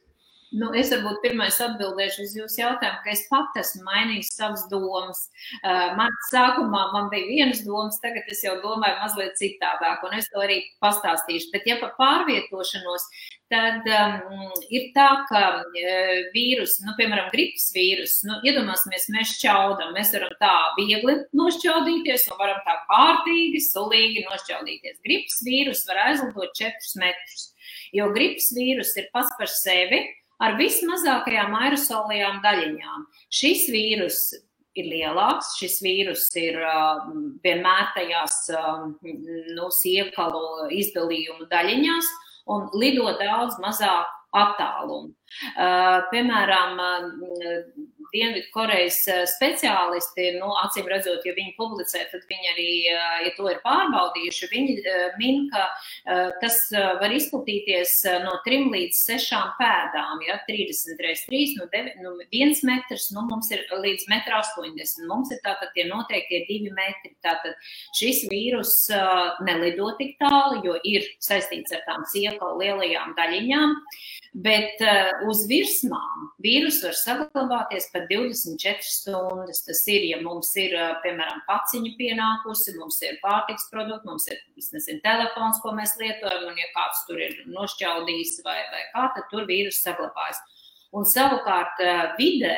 Nu, 0.52 0.68
es 0.76 0.90
varbūt 0.92 1.22
pirmais 1.24 1.56
atbildēšu 1.64 2.26
uz 2.26 2.32
jūsu 2.36 2.60
jautājumu, 2.60 2.98
ka 3.06 3.12
es 3.14 3.22
pat 3.32 3.56
esmu 3.62 3.86
mainījis 3.88 4.34
savas 4.36 4.66
domas. 4.68 5.22
Uh, 5.62 5.94
man 5.96 6.12
sākumā 6.28 6.82
man 6.92 7.08
bija 7.14 7.30
vienas 7.30 7.62
domas, 7.64 8.02
tagad 8.04 8.28
es 8.28 8.44
jau 8.44 8.58
domāju 8.60 9.00
mazliet 9.00 9.40
citādāk, 9.40 10.04
un 10.04 10.18
es 10.20 10.28
to 10.34 10.44
arī 10.44 10.60
pastāstīšu. 10.84 11.54
Bet, 11.56 11.70
ja 11.72 11.80
par 11.80 11.96
pārvietošanos, 11.96 13.08
tad 13.52 13.88
um, 13.88 14.46
ir 14.74 14.88
tā, 14.96 15.08
ka 15.30 15.42
uh, 15.60 16.12
vīrus, 16.34 16.78
nu, 16.86 16.96
piemēram, 16.98 17.28
gripas 17.34 17.68
vīrus, 17.76 18.18
nu, 18.28 18.40
iedomāsimies, 18.48 19.10
mēs 19.14 19.36
šķaudam, 19.38 19.92
mēs 19.98 20.14
varam 20.16 20.32
tā 20.42 20.54
viegli 20.80 21.18
nošķaudīties, 21.38 22.30
un 22.32 22.40
varam 22.40 22.62
tā 22.68 22.78
kārtīgi, 22.90 23.64
sulīgi 23.68 24.26
nošķaudīties. 24.30 25.02
Gripas 25.06 25.42
vīrus 25.48 25.84
var 25.90 26.06
aizlidot 26.08 26.56
4 26.58 27.04
metrus, 27.04 27.52
jo 27.96 28.08
gripas 28.16 28.52
vīrus 28.56 28.96
ir 28.98 29.12
pats 29.14 29.36
par 29.40 29.52
sevi 29.52 30.02
ar 30.42 30.56
vismazākajām 30.58 31.54
aerosolajām 31.60 32.40
daļiņām. 32.46 33.06
Šis 33.34 33.68
vīrus 33.74 34.24
ir 34.80 34.88
lielāks, 34.88 35.56
šis 35.60 35.78
vīrus 35.84 36.26
ir 36.40 36.58
uh, 36.64 37.04
vienmēr 37.44 37.92
tajās 37.96 38.38
uh, 38.56 38.88
nu, 39.04 39.72
siekalu 39.82 40.72
izdalījumu 40.80 41.50
daļiņās 41.52 42.12
un 42.56 42.68
lido 42.82 43.12
daudz 43.20 43.60
mazāk 43.64 44.10
attālumu. 44.32 45.12
Uh, 45.56 46.02
piemēram, 46.12 46.80
Dienvidkorejas 48.12 48.98
eh, 49.08 49.22
speciālisti, 49.30 50.26
nu, 50.36 50.50
acīm 50.66 50.88
redzot, 50.92 51.24
ja 51.24 51.32
viņi 51.38 51.54
publicē, 51.56 52.04
tad 52.12 52.26
viņi 52.28 52.50
arī, 52.52 52.68
eh, 52.92 53.14
ja 53.28 53.32
to 53.38 53.48
ir 53.48 53.62
pārbaudījuši, 53.64 54.50
viņi 54.52 54.76
eh, 54.82 55.04
min, 55.22 55.48
ka 55.52 55.68
tas 56.42 56.58
var 56.72 57.14
izplatīties 57.14 57.94
no 58.24 58.34
3 58.46 58.68
līdz 58.74 58.98
6 59.08 59.54
pēdām, 59.60 60.22
ja 60.28 60.38
30 60.48 61.04
reiz 61.04 61.24
3, 61.30 61.56
nu, 61.60 61.68
9, 61.72 62.00
nu 62.04 62.14
1 62.26 62.64
metrs, 62.68 63.10
nu, 63.16 63.24
mums 63.30 63.52
ir 63.54 63.64
līdz 63.72 64.08
1,80 64.10 65.04
m. 65.04 65.10
Mums 65.12 65.32
ir 65.34 65.42
tātad 65.46 65.72
tie 65.76 65.86
noteiktie 65.90 66.44
2 66.50 66.74
metri. 66.76 67.14
Tātad 67.24 67.56
šis 67.98 68.26
vīrus 68.32 68.74
nelido 69.46 69.92
tik 70.00 70.18
tālu, 70.22 70.62
jo 70.66 70.78
ir 70.88 71.06
saistīts 71.24 71.76
ar 71.76 71.86
tām 71.88 72.08
ciekalu 72.12 72.64
lielajām 72.64 73.16
daļiņām. 73.20 73.78
Bet 74.32 74.80
uh, 74.80 75.26
uz 75.28 75.42
virsmām 75.50 76.30
vīrus 76.40 76.78
var 76.86 76.94
saglabāties 76.96 77.90
pat 77.92 78.06
24 78.08 78.86
stundas. 78.88 79.60
Tas 79.66 79.82
ir, 79.92 80.06
ja 80.08 80.22
mums 80.24 80.54
ir, 80.56 80.72
uh, 80.72 80.94
piemēram, 81.04 81.42
paciņa 81.50 81.92
pienākusi, 82.00 82.78
mums 82.78 83.02
ir 83.04 83.18
pārtiks 83.20 83.68
produkti, 83.74 84.08
mums 84.08 84.30
ir, 84.32 84.40
nezinu, 84.56 85.02
telefons, 85.04 85.60
ko 85.60 85.74
mēs 85.76 85.98
lietojam, 86.00 86.46
un 86.48 86.62
ja 86.64 86.70
kāds 86.78 87.04
tur 87.10 87.20
ir 87.20 87.42
nošķaudījis 87.52 88.38
vai, 88.48 88.56
vai 88.72 88.86
kā, 88.94 89.10
tad 89.18 89.28
tur 89.34 89.50
vīrus 89.52 89.82
saglabājas. 89.84 90.40
Un 90.96 91.04
savukārt 91.12 91.84
uh, 91.84 92.16
vidē, 92.16 92.56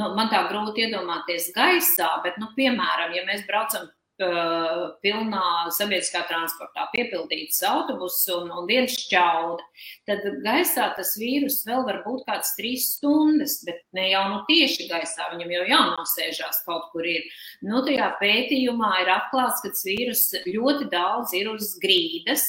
nu, 0.00 0.10
man 0.18 0.34
tā 0.34 0.48
grūti 0.50 0.88
iedomāties 0.88 1.52
gaisā, 1.54 2.10
bet, 2.26 2.42
nu, 2.42 2.50
piemēram, 2.58 3.14
ja 3.14 3.22
mēs 3.30 3.46
braucam 3.46 3.86
pilnā 4.18 5.70
sabiedriskā 5.74 6.24
transportā, 6.28 6.88
piepildīts 6.92 7.62
autobuss 7.68 8.26
un, 8.34 8.50
un 8.50 8.66
viens 8.66 8.96
šķauda, 8.98 9.66
tad 10.10 10.26
gaisā 10.44 10.88
tas 10.96 11.14
vīrus 11.20 11.60
vēl 11.68 11.84
var 11.86 12.02
būt 12.06 12.24
kāds 12.26 12.54
trīs 12.58 12.88
stundas, 12.96 13.60
bet 13.66 13.82
ne 13.94 14.08
jau 14.10 14.24
nu 14.32 14.40
tieši 14.50 14.88
gaisā, 14.90 15.30
viņam 15.34 15.54
jau 15.54 15.66
jānosēžās 15.72 16.64
kaut 16.66 16.90
kur 16.92 17.06
ir. 17.06 17.26
Nu, 17.62 17.82
tajā 17.86 18.10
pētījumā 18.22 18.94
ir 19.04 19.12
atklāts, 19.14 19.62
ka 19.62 19.70
tas 19.74 19.84
vīrus 19.86 20.24
ļoti 20.48 20.90
daudz 20.90 21.36
ir 21.38 21.52
uz 21.54 21.76
grīdas, 21.82 22.48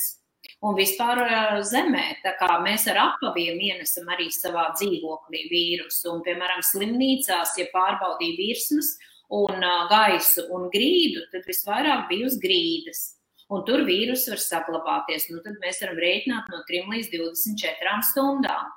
un 0.65 0.75
vispār 0.75 1.21
zemē. 1.67 2.05
Tā 2.23 2.33
kā 2.39 2.57
mēs 2.63 2.87
ar 2.91 2.99
apaviem 3.05 3.59
ienesam 3.69 4.09
arī 4.11 4.27
savā 4.33 4.69
dzīvoklī 4.75 5.45
vīrusu, 5.51 6.09
un, 6.13 6.23
piemēram, 6.25 6.63
slimnīcās, 6.65 7.55
ja 7.61 7.69
pārbaudīja 7.73 8.39
virsmas, 8.39 8.95
un 9.29 9.63
gaisu 9.89 10.47
un 10.55 10.67
grīdu, 10.73 11.23
tad 11.33 11.47
visvairāk 11.49 12.07
bija 12.09 12.27
uz 12.29 12.37
grīdas. 12.41 13.01
Un 13.49 13.63
tur 13.65 13.81
vīrus 13.81 14.27
var 14.29 14.41
saglabāties. 14.43 15.25
Nu, 15.33 15.39
tad 15.41 15.55
mēs 15.61 15.79
varam 15.81 15.97
rēķināt 15.97 16.51
no 16.53 16.59
3 16.67 16.91
līdz 16.91 17.07
24 17.15 17.95
stundām. 18.05 18.67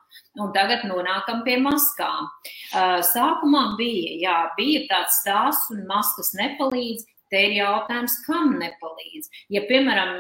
Un 0.41 0.53
tagad 0.57 0.87
nonākam 0.89 1.43
pie 1.45 1.59
maskām. 1.61 2.31
Sākumā 2.73 3.67
bija, 3.77 4.15
jā, 4.23 4.37
bija 4.57 4.87
tāds 4.89 5.19
stāsts, 5.21 5.69
un 5.75 5.85
maskas 5.91 6.33
nepalīdz. 6.39 7.05
Te 7.33 7.41
ir 7.47 7.55
jautājums, 7.57 8.19
kam 8.27 8.59
nepalīdz. 8.61 9.31
Ja, 9.55 9.63
piemēram, 9.65 10.19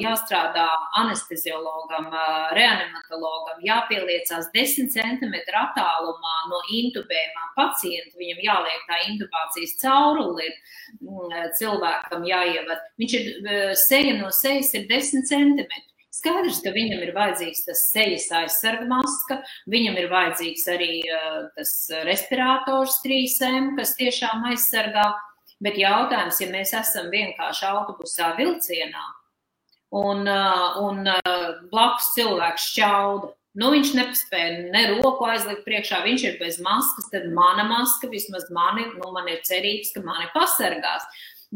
jāstrādā 0.00 0.64
anesteziologam, 1.02 2.08
reanimatologam, 2.56 3.58
jāpieliecās 3.66 4.48
10 4.54 4.88
cm 4.94 5.34
attālumā 5.60 6.36
no 6.48 6.62
intubējumā 6.72 7.50
pacienta, 7.58 8.16
viņam 8.16 8.40
jāliek 8.46 8.86
tā 8.88 9.02
intubācijas 9.10 9.76
cauruli, 9.82 10.48
ir 10.48 11.50
cilvēkam 11.60 12.24
jāievad. 12.28 12.86
Viņš 13.02 13.16
ir 13.20 13.50
seja 13.84 14.16
no 14.22 14.32
sejas 14.32 14.72
ir 14.78 14.88
10 14.88 15.28
cm. 15.28 15.68
Skaidrs, 16.14 16.62
ka 16.64 16.70
viņam 16.72 17.00
ir 17.04 17.12
vajadzīgs 17.12 17.64
tas 17.66 17.80
sejas 17.90 18.28
aizsarga 18.38 18.86
maska, 18.88 19.40
viņam 19.68 19.98
ir 20.00 20.08
vajadzīgs 20.12 20.64
arī 20.72 20.90
tas 21.58 21.72
respirators 22.08 23.00
3M, 23.04 23.74
kas 23.76 23.96
tiešām 24.00 24.46
aizsargā. 24.54 25.10
Bet 25.62 25.78
jautājums, 25.78 26.40
ja 26.42 26.48
mēs 26.50 26.74
esam 26.74 27.12
vienkārši 27.12 27.68
autobusā 27.70 28.32
vilcienā 28.38 29.04
un, 29.94 30.26
uh, 30.26 30.80
un 30.82 31.06
uh, 31.06 31.44
blakus 31.70 32.10
cilvēks 32.16 32.66
šķauda, 32.72 33.30
nu 33.62 33.70
viņš 33.70 33.92
nepaspēja 33.94 34.64
ne 34.74 34.82
roku 34.96 35.28
aizlikt 35.30 35.62
priekšā, 35.68 36.02
viņš 36.02 36.24
ir 36.26 36.40
bez 36.40 36.58
maskas, 36.64 37.06
tad 37.12 37.30
mana 37.36 37.66
maska 37.68 38.10
vismaz 38.10 38.48
mani, 38.54 38.88
nu 38.96 39.12
man 39.14 39.30
ir 39.30 39.44
cerības, 39.46 39.94
ka 39.94 40.02
mani 40.02 40.26
pasargās. 40.34 41.06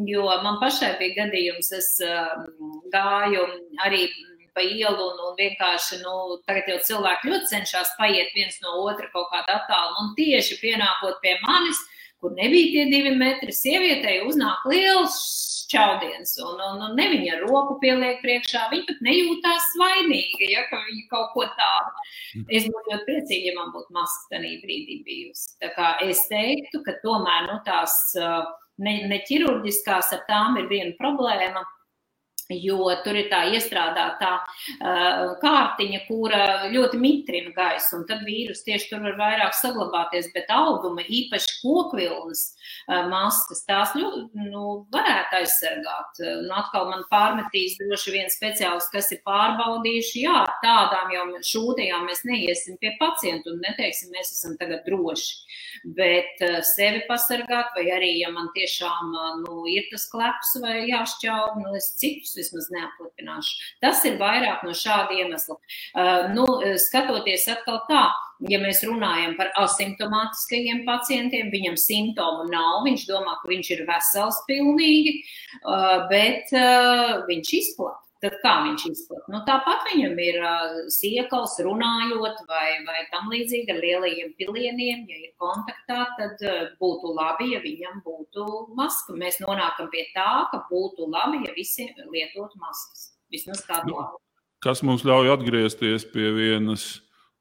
Jo 0.07 0.29
man 0.45 0.61
pašai 0.63 0.93
bija 1.01 1.25
gadījums, 1.25 1.73
es 1.75 1.97
uh, 2.07 2.47
gāju 2.95 3.43
arī 3.83 4.07
pa 4.55 4.63
ielu 4.63 4.95
un, 5.11 5.19
un 5.27 5.35
vienkārši, 5.39 6.01
nu, 6.03 6.39
tagad 6.47 6.71
jau 6.71 6.79
cilvēki 6.87 7.31
ļoti 7.31 7.51
cenšas 7.53 7.95
paiet 7.99 8.31
viens 8.35 8.57
no 8.63 8.81
otra 8.87 9.11
kaut 9.13 9.29
kādā 9.35 9.59
attālumā. 9.61 10.05
Un 10.05 10.15
tieši 10.19 10.59
pienākot 10.63 11.19
pie 11.23 11.37
manis, 11.43 11.83
kur 12.23 12.35
nebija 12.37 12.73
tie 12.73 12.85
divi 12.91 13.13
metri, 13.19 13.55
sievietei 13.55 14.23
uznāk 14.27 14.67
liels 14.71 15.19
čaudiens, 15.69 16.33
un, 16.41 16.61
un, 16.65 16.83
un 16.87 16.95
ne 16.97 17.07
viņa 17.13 17.41
roku 17.43 17.77
pieliek 17.83 18.23
priekšā, 18.23 18.65
viņa 18.73 18.87
pat 18.89 19.03
nejūtās 19.05 19.67
vainīga, 19.81 20.49
ja, 20.49 20.65
ka 20.71 20.81
viņa 20.87 21.05
kaut 21.13 21.35
ko 21.35 21.45
tādu. 21.59 22.07
Es 22.49 22.69
būtu 22.69 22.95
ļoti 22.95 23.09
priecīga, 23.09 23.51
ja 23.51 23.57
man 23.59 23.75
būtu 23.75 23.97
maska 23.97 24.33
tajā 24.37 24.55
brīdī 24.65 25.03
bijusi. 25.07 25.51
Tā 25.63 25.73
kā 25.77 25.95
es 26.09 26.25
teiktu, 26.33 26.81
ka 26.87 26.97
tomēr, 27.05 27.51
nu, 27.51 27.59
tās 27.69 27.99
ne, 28.17 28.95
ne 29.11 29.21
ķirurģiskās 29.29 30.15
ar 30.17 30.25
tām 30.31 30.57
ir 30.63 30.71
viena 30.73 30.97
problēma 31.01 31.65
Jo 32.49 32.87
tur 33.05 33.17
ir 33.21 33.27
tā 33.29 33.43
iestrādāta 33.53 34.31
uh, 34.41 35.35
kārtiņa, 35.43 35.99
kura 36.07 36.45
ļoti 36.73 36.97
mitrina 36.97 37.51
gaisu, 37.53 37.99
un 37.99 38.07
tad 38.09 38.23
vīrusu 38.25 38.65
tieši 38.65 38.89
tur 38.89 39.03
var 39.05 39.19
vairāk 39.19 39.57
saglabāties. 39.59 40.31
Bet 40.33 40.49
auduma, 40.55 41.05
īpaši 41.05 41.59
kokvilnas 41.61 42.47
uh, 42.89 43.03
maskas, 43.13 43.61
tās 43.69 43.93
ļoti 43.99 44.49
nu, 44.49 44.63
varētu 44.95 45.43
aizsargāt. 45.43 46.23
Un 46.25 46.55
atkal 46.57 46.89
man 46.89 47.05
pārmetīs 47.13 47.77
droši 47.83 48.15
vien 48.17 48.33
speciālists, 48.33 48.95
kas 48.97 49.13
ir 49.13 49.21
pārbaudījuši, 49.29 50.25
jā, 50.25 50.41
tādām 50.65 51.13
jau 51.13 51.27
šūtajām 51.53 52.09
mēs 52.09 52.25
neiesim 52.25 52.81
pie 52.81 52.95
pacientu 52.97 53.53
un 53.53 53.61
neteiksim, 53.67 54.09
mēs 54.17 54.33
esam 54.39 54.57
tagad 54.57 54.89
droši. 54.89 55.37
Bet 56.01 56.41
uh, 56.49 56.63
sevi 56.65 57.05
pasargāt, 57.13 57.77
vai 57.77 57.91
arī, 57.93 58.15
ja 58.23 58.33
man 58.33 58.49
tiešām 58.57 59.13
uh, 59.13 59.31
nu, 59.45 59.61
ir 59.69 59.85
tas 59.93 60.09
kleps 60.09 60.57
vai 60.65 60.79
jāšķauj, 60.89 61.61
nu 61.61 61.77
es 61.77 61.93
citus 62.01 62.38
vismaz 62.39 62.71
neaplipināšu. 62.75 63.69
Tas 63.85 64.05
ir 64.09 64.19
vairāk 64.21 64.65
no 64.67 64.75
šāda 64.77 65.19
iemesla. 65.19 65.59
Uh, 65.59 66.31
nu, 66.35 66.47
skatoties 66.81 67.49
atkal 67.53 67.83
tā, 67.91 68.07
ja 68.49 68.61
mēs 68.63 68.83
runājam 68.87 69.37
par 69.39 69.53
asimptomātiskajiem 69.65 70.85
pacientiem, 70.89 71.53
viņam 71.55 71.79
simptomu 71.81 72.49
nav, 72.53 72.83
viņš 72.87 73.07
domā, 73.11 73.39
ka 73.43 73.53
viņš 73.53 73.73
ir 73.77 73.87
vesels 73.89 74.43
pilnīgi, 74.51 75.17
uh, 75.65 76.05
bet 76.11 76.55
viņš 77.29 77.57
izplat. 77.63 78.08
Tad 78.19 78.35
kā 78.43 78.53
viņš 78.65 78.85
izplatās? 78.89 79.29
Nu, 79.31 79.41
tāpat 79.47 79.85
viņam 79.87 80.17
ir 80.19 80.39
uh, 80.43 80.79
siekals, 80.91 81.55
runājot, 81.63 82.41
vai, 82.51 82.81
vai 82.87 83.05
tam 83.13 83.31
līdzīgi 83.31 83.71
ar 83.71 83.79
lielajiem 83.85 84.33
pilieniem. 84.41 85.05
Ja 85.07 85.19
ir 85.23 85.35
kontaktā, 85.39 86.01
tad 86.19 86.43
uh, 86.43 86.73
būtu 86.83 87.15
labi, 87.15 87.53
ja 87.55 87.63
viņam 87.63 88.01
būtu 88.07 88.47
maska. 88.79 89.15
Mēs 89.19 89.39
nonākam 89.45 89.91
pie 89.95 90.09
tā, 90.17 90.49
ka 90.51 90.65
būtu 90.67 91.07
labi, 91.13 91.45
ja 91.47 91.55
visi 91.55 91.87
lietotu 92.11 92.59
maskas. 92.59 93.13
Vismaz 93.31 93.63
tādu 93.69 93.93
nu, 93.93 94.01
labu. 94.01 94.23
Kas 94.67 94.83
mums 94.83 95.07
ļauj 95.07 95.37
atgriezties 95.37 96.09
pie 96.11 96.33
vienas 96.35 96.91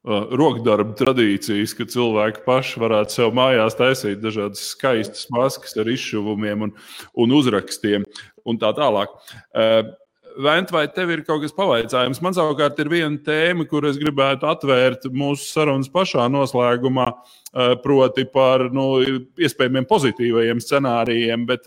rokdarba 0.08 0.94
tradīcijas, 0.96 1.74
ka 1.76 1.88
cilvēki 1.90 2.44
paši 2.46 2.80
varētu 2.80 3.16
sev 3.18 3.34
mājās 3.36 3.76
taisīt 3.76 4.22
dažādas 4.24 4.62
skaistas 4.72 5.26
maskas 5.34 5.76
ar 5.80 5.90
izšuvumiem 5.92 6.68
un, 6.68 6.76
un 7.18 7.34
uzrakstiem 7.36 8.06
un 8.48 8.60
tā 8.62 8.72
tālāk. 8.78 9.12
Vent, 10.38 10.70
vai 10.70 10.84
tev 10.94 11.10
ir 11.16 11.24
kaut 11.26 11.42
kas 11.42 11.56
pavaicājums? 11.58 12.20
Man 12.22 12.36
savukārt 12.38 12.78
ir 12.84 12.92
viena 12.92 13.18
tēma, 13.26 13.66
kur 13.70 13.88
es 13.90 13.98
gribētu 13.98 14.46
atvērt 14.46 15.08
mūsu 15.10 15.48
sarunas 15.50 15.90
pašā 15.90 16.28
noslēgumā, 16.30 17.08
eh, 17.10 17.74
proti 17.82 18.28
par 18.30 18.68
nu, 18.70 18.92
iespējamiem 19.34 19.90
pozitīvajiem 19.90 20.62
scenārijiem. 20.62 21.48
Bet, 21.50 21.66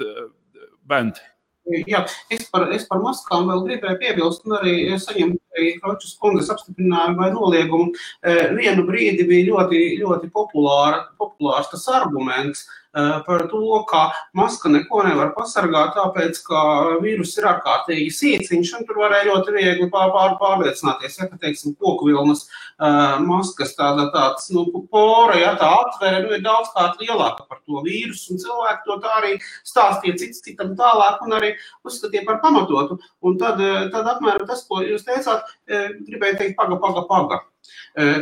Vent. 0.86 1.18
Eh, 1.66 1.84
Jā, 1.86 2.04
es 2.30 2.48
par, 2.50 2.70
es 2.72 2.86
par 2.86 2.98
maskām 2.98 3.50
vēl 3.50 3.66
gribēju 3.66 3.98
piebilst, 3.98 4.46
un 4.46 4.58
arī 4.58 4.74
saņemt 4.98 5.38
Kročas 5.82 6.16
kungas 6.18 6.48
apstiprinājumu 6.50 7.18
vai 7.20 7.30
noliegumu. 7.34 7.90
Eh, 8.22 8.48
vienu 8.54 8.86
brīdi 8.86 9.26
bija 9.28 9.50
ļoti, 9.50 9.80
ļoti 10.00 10.30
populāra, 10.30 11.08
populārs 11.18 11.70
tas 11.70 11.86
arguments, 11.88 12.64
uh, 12.64 12.79
par 13.26 13.46
to, 13.50 13.84
ka 13.90 14.10
maska 14.34 14.70
neko 14.72 15.04
nevar 15.06 15.32
pasargāt, 15.36 15.92
tāpēc, 15.94 16.40
ka 16.46 16.62
vīrus 17.02 17.36
ir 17.38 17.46
ārkārtīgi 17.52 18.10
sīciņš, 18.14 18.72
un 18.78 18.86
tur 18.88 18.98
varēja 19.04 19.28
ļoti 19.30 19.54
viegli 19.54 19.88
pār, 19.92 20.10
pār, 20.14 20.34
pārliecināties, 20.40 21.18
ja, 21.20 21.28
ka, 21.30 21.38
teiksim, 21.42 21.76
kokvilnas 21.78 22.46
uh, 22.46 23.20
maskas 23.26 23.76
tāda 23.78 24.08
tāds, 24.14 24.48
nu, 24.54 24.66
pora, 24.90 25.38
ja 25.38 25.54
tā 25.60 25.70
atvere, 25.84 26.24
nu, 26.24 26.32
ir 26.34 26.42
daudz 26.46 26.72
kārt 26.74 26.98
lielāka 27.02 27.46
par 27.46 27.62
to 27.62 27.84
vīrusu, 27.86 28.34
un 28.34 28.42
cilvēki 28.42 28.86
to 28.88 28.98
tā 29.04 29.14
arī 29.20 29.36
stāstīja 29.68 30.18
cits 30.24 30.42
citam 30.46 30.74
tālāk, 30.78 31.22
un 31.26 31.38
arī 31.38 31.54
uzskatīja 31.86 32.26
par 32.26 32.42
pamatotu. 32.42 32.98
Un 33.22 33.38
tad, 33.38 33.60
eh, 33.62 33.86
tad 33.94 34.08
apmēram 34.16 34.48
tas, 34.48 34.64
ko 34.66 34.82
jūs 34.82 35.06
teicāt, 35.06 35.46
gribēju 35.70 36.38
teikt, 36.40 36.58
paga, 36.58 36.80
paga, 36.82 37.06
paga 37.06 37.40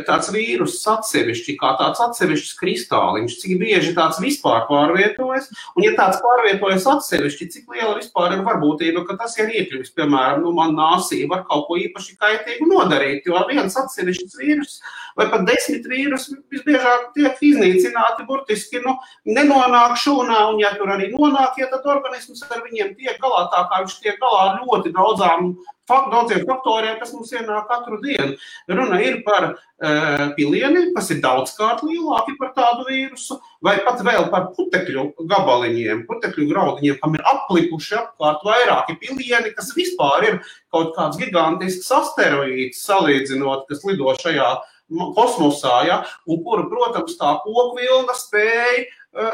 tāds 0.07 0.31
vīruss 0.33 0.85
atsevišķi, 0.89 1.55
kā 1.59 1.73
tāds 1.79 2.01
atsevišķs 2.03 2.55
kristāliņš, 2.59 3.37
cik 3.41 3.57
bieži 3.61 3.93
tāds 3.97 4.19
vispār 4.21 4.65
pārvietojas, 4.69 5.49
un 5.75 5.85
ja 5.85 5.93
tāds 5.97 6.21
pārvietojas 6.23 6.87
atsevišķi, 6.89 7.49
cik 7.53 7.75
liela 7.75 7.97
vispār 7.99 8.37
ir 8.37 8.45
varbūtība, 8.47 9.05
ka 9.07 9.17
tas 9.21 9.37
ir 9.39 9.51
iekļuvis, 9.61 9.93
piemēram, 9.97 10.43
nu, 10.45 10.53
man 10.57 10.75
nāsī 10.77 11.21
var 11.29 11.45
kaut 11.49 11.67
ko 11.69 11.77
īpaši 11.79 12.17
kaitīgu 12.19 12.69
nodarīt, 12.71 13.29
jo 13.29 13.43
viens 13.49 13.77
atsevišķs 13.77 14.39
vīrus 14.41 14.79
vai 15.19 15.27
pat 15.31 15.45
desmit 15.47 15.87
vīrusi 15.89 16.37
visbiežāk 16.53 17.09
tiek 17.15 17.41
iznīcināti 17.49 18.25
burtiski, 18.27 18.81
nu, 18.85 18.95
nenonāk 19.27 19.97
šūnā, 19.99 20.45
un 20.53 20.61
ja 20.63 20.71
tur 20.79 20.93
arī 20.95 21.11
nonāk, 21.13 21.59
ja 21.61 21.69
tad 21.71 21.87
organisms 21.89 22.45
ar 22.47 22.63
viņiem 22.65 22.95
tiek 22.97 23.19
galā 23.21 23.47
tā, 23.53 23.65
kā 23.69 23.83
viņš 23.83 23.99
tiek 24.03 24.21
galā 24.21 24.45
ar 24.45 24.63
ļoti 24.63 24.93
daudzām 24.95 25.51
daudziem 25.89 26.45
faktoriem, 26.47 26.97
kas 27.01 27.11
mums 27.15 27.33
ienāk 27.35 27.67
katru 27.69 27.99
dienu. 28.03 28.37
Runa 28.69 28.99
ir 29.03 29.19
par 29.25 29.47
uh, 29.51 30.25
pilieni, 30.37 30.87
kas 30.95 31.11
ir 31.13 31.21
daudzkārt 31.23 31.83
lielāki 31.87 32.37
par 32.39 32.53
tādu 32.57 32.87
vīrusu, 32.89 33.39
vai 33.65 33.77
pat 33.85 34.03
vēl 34.05 34.29
par 34.33 34.49
putekļu 34.55 35.05
gabaliņiem, 35.29 36.05
putekļu 36.09 36.49
graudiņiem, 36.53 36.99
kam 37.01 37.17
ir 37.17 37.25
aplikuši 37.33 37.99
apkārt 38.01 38.45
vairāki 38.47 38.99
pilieni, 39.01 39.53
kas 39.57 39.73
vispār 39.77 40.29
ir 40.31 40.41
kaut 40.73 40.93
kāds 40.97 41.19
gigantisks 41.19 41.89
asteroīds 41.99 42.83
salīdzinot, 42.85 43.67
kas 43.69 43.85
lido 43.87 44.13
šajā 44.21 44.53
kosmosā, 44.89 45.83
ja, 45.85 45.99
un 46.25 46.39
kuru, 46.45 46.65
protams, 46.71 47.17
tā 47.19 47.35
kokvilna 47.43 48.15
spēja 48.17 48.87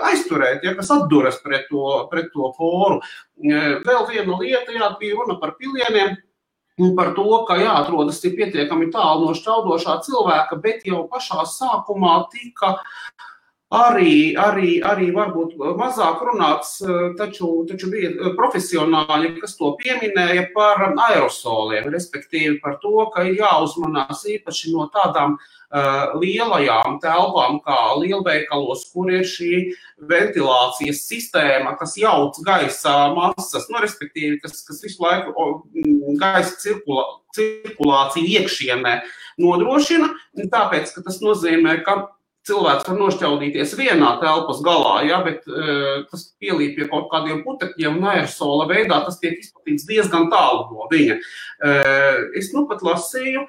aizturēt, 0.09 0.63
ja, 0.63 0.73
kas 0.75 0.91
atduras 0.95 1.39
pret 1.43 1.67
to, 1.69 1.85
pret 2.11 2.31
to 2.33 2.51
poru. 2.57 3.01
Vēl 3.41 4.07
viena 4.09 4.39
lieta, 4.39 4.71
jā, 4.75 4.91
bija 4.99 5.19
runa 5.19 5.39
par 5.41 5.55
pilieniem. 5.59 6.15
Un 6.75 6.91
par 6.95 7.13
to, 7.15 7.23
ka 7.47 7.55
jāatrodas 7.55 8.17
pietiekami 8.19 8.89
tālu 8.91 9.29
no 9.29 9.35
šķaudošā 9.37 9.93
cilvēka, 10.03 10.57
bet 10.59 10.83
jau 10.87 11.05
pašā 11.11 11.45
sākumā 11.47 12.17
tika 12.33 12.73
arī, 13.75 14.35
arī, 14.39 14.69
arī 14.85 15.09
varbūt 15.15 15.55
mazāk 15.79 16.21
runāts, 16.27 16.77
taču, 17.19 17.49
taču 17.69 17.89
bija 17.91 18.31
profesionāļi, 18.37 19.35
kas 19.41 19.57
to 19.59 19.73
pieminēja 19.81 20.47
par 20.55 20.83
aerosoliem, 20.91 21.89
respektīvi 21.93 22.59
par 22.63 22.79
to, 22.83 23.09
ka 23.13 23.25
ir 23.27 23.41
jāuzmanās 23.41 24.23
īpaši 24.35 24.73
no 24.73 24.87
tādām 24.93 25.35
uh, 25.35 26.15
lielajām 26.21 26.99
telpām, 27.03 27.59
kā 27.65 27.79
lielveikalos, 27.99 28.87
kur 28.93 29.11
ir 29.11 29.27
šī 29.27 29.51
ventilācijas 30.09 31.03
sistēma, 31.09 31.75
kas 31.79 31.97
jauc 31.99 32.39
gaisa 32.45 32.95
masas, 33.15 33.67
nu, 33.71 33.81
respektīvi, 33.83 34.39
kas, 34.43 34.63
kas 34.67 34.83
visu 34.85 35.03
laiku 35.03 35.49
gaisa 36.21 36.55
cirkulā, 36.63 37.05
cirkulāciju 37.35 38.39
iekšienē 38.39 38.99
nodrošina. 39.41 40.13
Tāpēc, 40.51 40.93
ka 40.95 41.03
tas 41.05 41.19
nozīmē, 41.23 41.81
ka 41.85 42.14
cilvēks 42.45 42.87
var 42.89 42.97
nošķaudīties 42.99 43.75
vienā 43.79 44.11
telpas 44.21 44.61
galā, 44.65 44.95
ja, 45.07 45.21
bet 45.25 45.45
uh, 45.49 46.05
tas 46.11 46.27
pielīp 46.41 46.77
pie 46.77 46.87
kaut 46.91 47.09
kādiem 47.13 47.41
putekļiem 47.45 47.99
un 47.99 48.09
aerosola 48.13 48.67
veidā, 48.69 49.01
tas 49.05 49.19
tiek 49.21 49.39
izplatīts 49.41 49.87
diezgan 49.89 50.29
tālu 50.33 50.67
no 50.71 50.89
viņa. 50.91 51.19
Uh, 51.65 52.25
es 52.37 52.51
nu 52.53 52.65
pat 52.69 52.85
lasīju, 52.85 53.45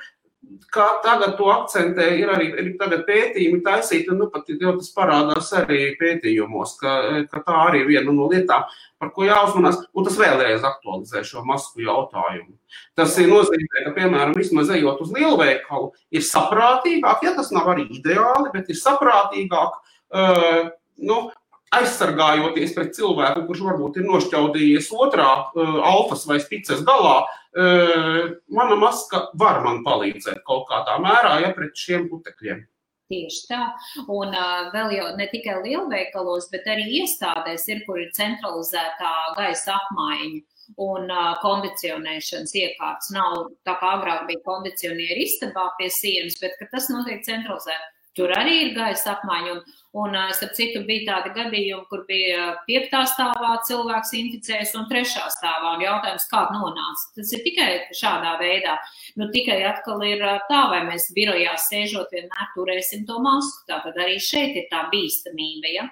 kā 0.73 0.87
tagad 1.05 1.35
to 1.39 1.49
akcentē, 1.51 2.07
ir 2.21 2.31
arī 2.33 2.49
ir 2.63 2.73
pētījumi 2.79 3.63
taisīti, 3.65 4.11
un 4.13 4.21
nu, 4.23 4.29
pat 4.33 4.49
jau 4.53 4.75
tas 4.79 4.91
parādās 4.95 5.51
arī 5.59 5.97
pētījumos, 6.01 6.77
ka, 6.81 6.93
ka 7.31 7.43
tā 7.47 7.57
arī 7.69 7.83
ir 7.83 7.91
viena 7.91 8.15
no 8.15 8.29
lietām, 8.31 8.67
par 9.03 9.13
ko 9.17 9.27
jāuzmanās, 9.27 9.81
un 9.95 10.07
tas 10.07 10.19
vēlreiz 10.21 10.65
aktualizē 10.67 11.25
šo 11.27 11.45
masku 11.49 11.85
jautājumu. 11.85 12.55
Tas 12.99 13.17
ir 13.21 13.31
nozīmē, 13.33 13.87
ka, 13.89 13.95
piemēram, 13.99 14.37
vismaz 14.39 14.71
ejot 14.77 15.03
uz 15.05 15.13
lielveikalu, 15.17 15.91
ir 16.15 16.27
saprātīgāk, 16.27 17.27
ja 17.27 17.35
tas 17.37 17.53
nav 17.55 17.73
arī 17.75 17.89
ideāli, 17.99 18.53
bet 18.55 18.71
ir 18.73 18.81
saprātīgāk. 18.81 19.81
Uh, 20.07 20.71
nu, 21.03 21.27
aizsargājoties 21.75 22.75
pret 22.77 22.95
cilvēku, 22.97 23.43
kurš 23.49 23.65
varbūt 23.67 23.99
ir 23.99 24.07
nošķaudījies 24.07 24.93
otrā 24.95 25.29
uh, 25.43 25.81
alfas 25.87 26.25
vai 26.29 26.39
spicas 26.43 26.85
galā, 26.87 27.19
uh, 27.27 28.23
mana 28.47 28.79
maska 28.79 29.27
var 29.35 29.63
man 29.67 29.83
palīdzēt 29.87 30.45
kaut 30.47 30.69
kādā 30.71 30.99
mērā, 31.03 31.41
ja 31.43 31.53
pret 31.57 31.75
šiem 31.77 32.09
putekļiem. 32.13 32.65
Tieši 33.07 33.43
tā. 33.47 33.63
Un 34.11 34.35
uh, 34.35 34.69
vēl 34.75 34.97
jau 34.97 35.11
ne 35.19 35.29
tikai 35.31 35.61
lielveikalos, 35.63 36.49
bet 36.51 36.67
arī 36.71 36.87
iestādēs 37.03 37.69
ir, 37.71 37.85
kur 37.87 38.01
ir 38.03 38.11
centralizētā 38.17 39.13
gaisa 39.37 39.77
apmaiņa 39.77 40.41
un 40.83 41.13
uh, 41.15 41.37
kondicionēšanas 41.43 42.55
iekārtas. 42.59 43.13
Nav 43.15 43.37
tā 43.67 43.77
kā 43.79 43.93
agrāk 44.01 44.27
bija 44.31 44.43
kondicionieri 44.49 45.23
istabā 45.29 45.69
pie 45.79 45.91
sienas, 45.95 46.39
bet 46.43 46.59
tas 46.73 46.91
notiek 46.91 47.23
centralizēti. 47.27 47.93
Tur 48.17 48.33
arī 48.33 48.57
ir 48.65 48.75
gaisa 48.75 49.13
apmaiņa. 49.15 49.55
Un, 49.55 49.63
un, 49.97 50.17
starp 50.37 50.53
citu, 50.57 50.83
bija 50.89 51.07
tādi 51.09 51.33
gadījumi, 51.37 51.87
kur 51.91 52.03
bija 52.09 52.51
piektā 52.67 53.03
stāvā 53.09 53.55
cilvēks 53.69 54.13
inficējis 54.19 54.75
un 54.77 54.89
trešā 54.91 55.25
stāvā. 55.33 55.77
Un 55.77 55.85
jautājums, 55.87 56.27
kā 56.31 56.43
nonāca? 56.53 57.07
Tas 57.17 57.33
ir 57.37 57.43
tikai 57.47 57.69
šādā 57.97 58.35
veidā. 58.43 58.77
Nu, 59.17 59.31
tikai 59.33 59.59
atkal 59.71 60.03
ir 60.07 60.25
tā, 60.51 60.61
vai 60.73 60.83
mēs 60.89 61.09
birojā 61.17 61.55
sēžot 61.67 62.13
vienmēr 62.13 62.51
turēsim 62.57 63.07
to 63.09 63.19
masku. 63.25 63.65
Tātad 63.71 63.97
arī 64.03 64.19
šeit 64.23 64.59
ir 64.61 64.69
tā 64.73 64.85
bīstamība. 64.93 65.73
Ja? 65.73 65.87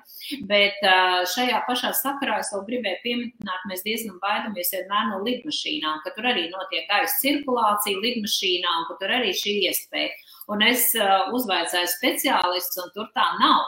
Bet 0.51 0.85
šajā 1.33 1.63
pašā 1.69 1.95
sakarā 2.01 2.41
es 2.43 2.53
vēl 2.55 2.67
gribēju 2.69 3.01
pieminēt, 3.07 3.69
mēs 3.71 3.87
diezgan 3.87 4.21
baidamies 4.23 4.75
vienmēr 4.77 5.11
no 5.13 5.23
lidmašīnām, 5.25 6.03
ka 6.05 6.13
tur 6.17 6.29
arī 6.33 6.51
notiek 6.53 6.87
gaisa 6.91 7.17
cirkulācija 7.23 8.05
lidmašīnā 8.05 8.79
un 8.81 8.87
ka 8.91 9.01
tur 9.01 9.17
arī 9.21 9.33
šī 9.37 9.59
iespēja. 9.71 10.13
Un 10.53 10.61
es 10.61 10.91
uzvaicāju 11.33 11.89
speciālistus, 11.89 12.83
un 12.83 12.93
tur 12.93 13.09
tā 13.17 13.25
nav. 13.41 13.63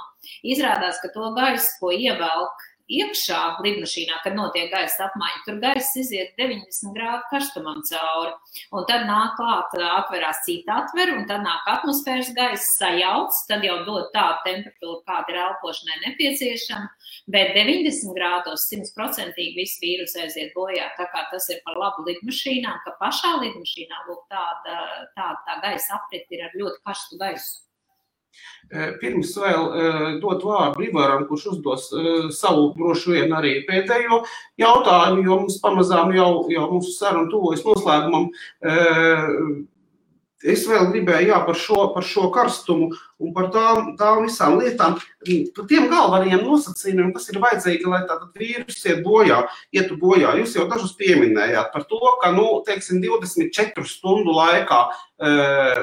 Izrādās, 0.46 1.02
ka 1.02 1.12
to 1.14 1.32
gaisu, 1.36 1.76
ko 1.80 1.92
ievelk 1.94 2.66
iekšā 2.86 3.38
lidmašīnā, 3.64 4.20
kad 4.22 4.36
notiek 4.38 4.68
gaisa 4.70 5.08
apmaiņa, 5.08 5.40
tur 5.46 5.58
gaisa 5.62 5.98
iziet 6.00 6.36
90 6.38 6.94
grādu 6.94 7.26
karstumam 7.32 7.80
cauri. 7.88 8.32
Un 8.70 8.86
tad 8.90 9.06
nāk 9.08 9.34
klāt, 9.38 9.74
atverās 9.74 10.44
cita 10.46 10.78
atver, 10.82 11.12
un 11.16 11.26
tad 11.30 11.42
nāk 11.46 11.66
atmosfēras 11.72 12.30
gaisa 12.36 12.68
sajauc, 12.76 13.34
tad 13.50 13.66
jau 13.66 13.80
dod 13.88 14.10
tādu 14.14 14.38
temperatūru, 14.46 15.00
kāda 15.08 15.34
ir 15.34 15.40
elpošanai 15.42 16.00
nepieciešama. 16.04 17.10
Bet 17.34 17.52
90 17.58 18.14
grādos 18.16 18.68
simtprocentīgi 18.70 19.58
viss 19.58 19.82
vīrus 19.82 20.16
aiziet 20.22 20.54
bojā. 20.54 20.92
Tā 20.98 21.10
kā 21.10 21.26
tas 21.32 21.50
ir 21.50 21.62
par 21.66 21.78
labu 21.82 22.06
lidmašīnām, 22.06 22.82
ka 22.86 22.96
pašā 23.02 23.34
lidmašīnā 23.42 24.06
lūk, 24.06 24.26
tāda, 24.30 24.80
tāda 25.18 25.38
tā 25.48 25.60
gaisa 25.66 25.98
aprit 25.98 26.30
ir 26.30 26.46
ar 26.46 26.54
ļoti 26.58 26.84
karstu 26.86 27.18
gaisu. 27.18 27.65
Pirms 29.00 29.30
vēl 29.38 29.66
dot 30.18 30.42
vārdu 30.42 30.82
Ivaram, 30.88 31.22
kurš 31.28 31.44
uzdos 31.52 31.84
savu 32.34 32.72
droši 32.74 33.12
vien 33.14 33.34
arī 33.38 33.52
pēdējo 33.68 34.24
jautājumu, 34.58 35.22
jo 35.22 35.38
mums 35.44 35.60
pamazām 35.62 36.10
jau, 36.16 36.30
jau 36.50 36.66
mūsu 36.72 36.96
saruna 36.96 37.30
tuvojas 37.30 37.62
noslēgumam. 37.68 38.26
Es 40.44 40.66
vēl 40.68 40.90
gribēju 40.92 41.30
jā, 41.30 41.36
par, 41.46 41.56
šo, 41.56 41.76
par 41.94 42.04
šo 42.04 42.26
karstumu 42.34 42.90
un 43.24 43.30
par 43.32 43.46
tām, 43.54 43.94
tām 43.96 44.26
visām 44.26 44.58
lietām, 44.60 44.98
par 45.56 45.68
tiem 45.70 45.86
galvenajiem 45.88 46.42
nosacījumiem, 46.44 47.14
kas 47.14 47.30
ir 47.32 47.38
vajadzīgi, 47.40 47.88
lai 47.88 48.02
tātad 48.04 48.36
vīrus 48.36 48.82
iet 48.84 49.00
bojā, 49.06 49.38
ietu 49.72 49.96
bojā. 49.96 50.34
Jūs 50.36 50.58
jau 50.58 50.66
dažus 50.68 50.92
pieminējāt 51.00 51.72
par 51.72 51.86
to, 51.88 52.02
ka, 52.20 52.34
nu, 52.36 52.44
teiksim, 52.68 53.00
24 53.00 53.88
stundu 53.88 54.36
laikā, 54.36 54.82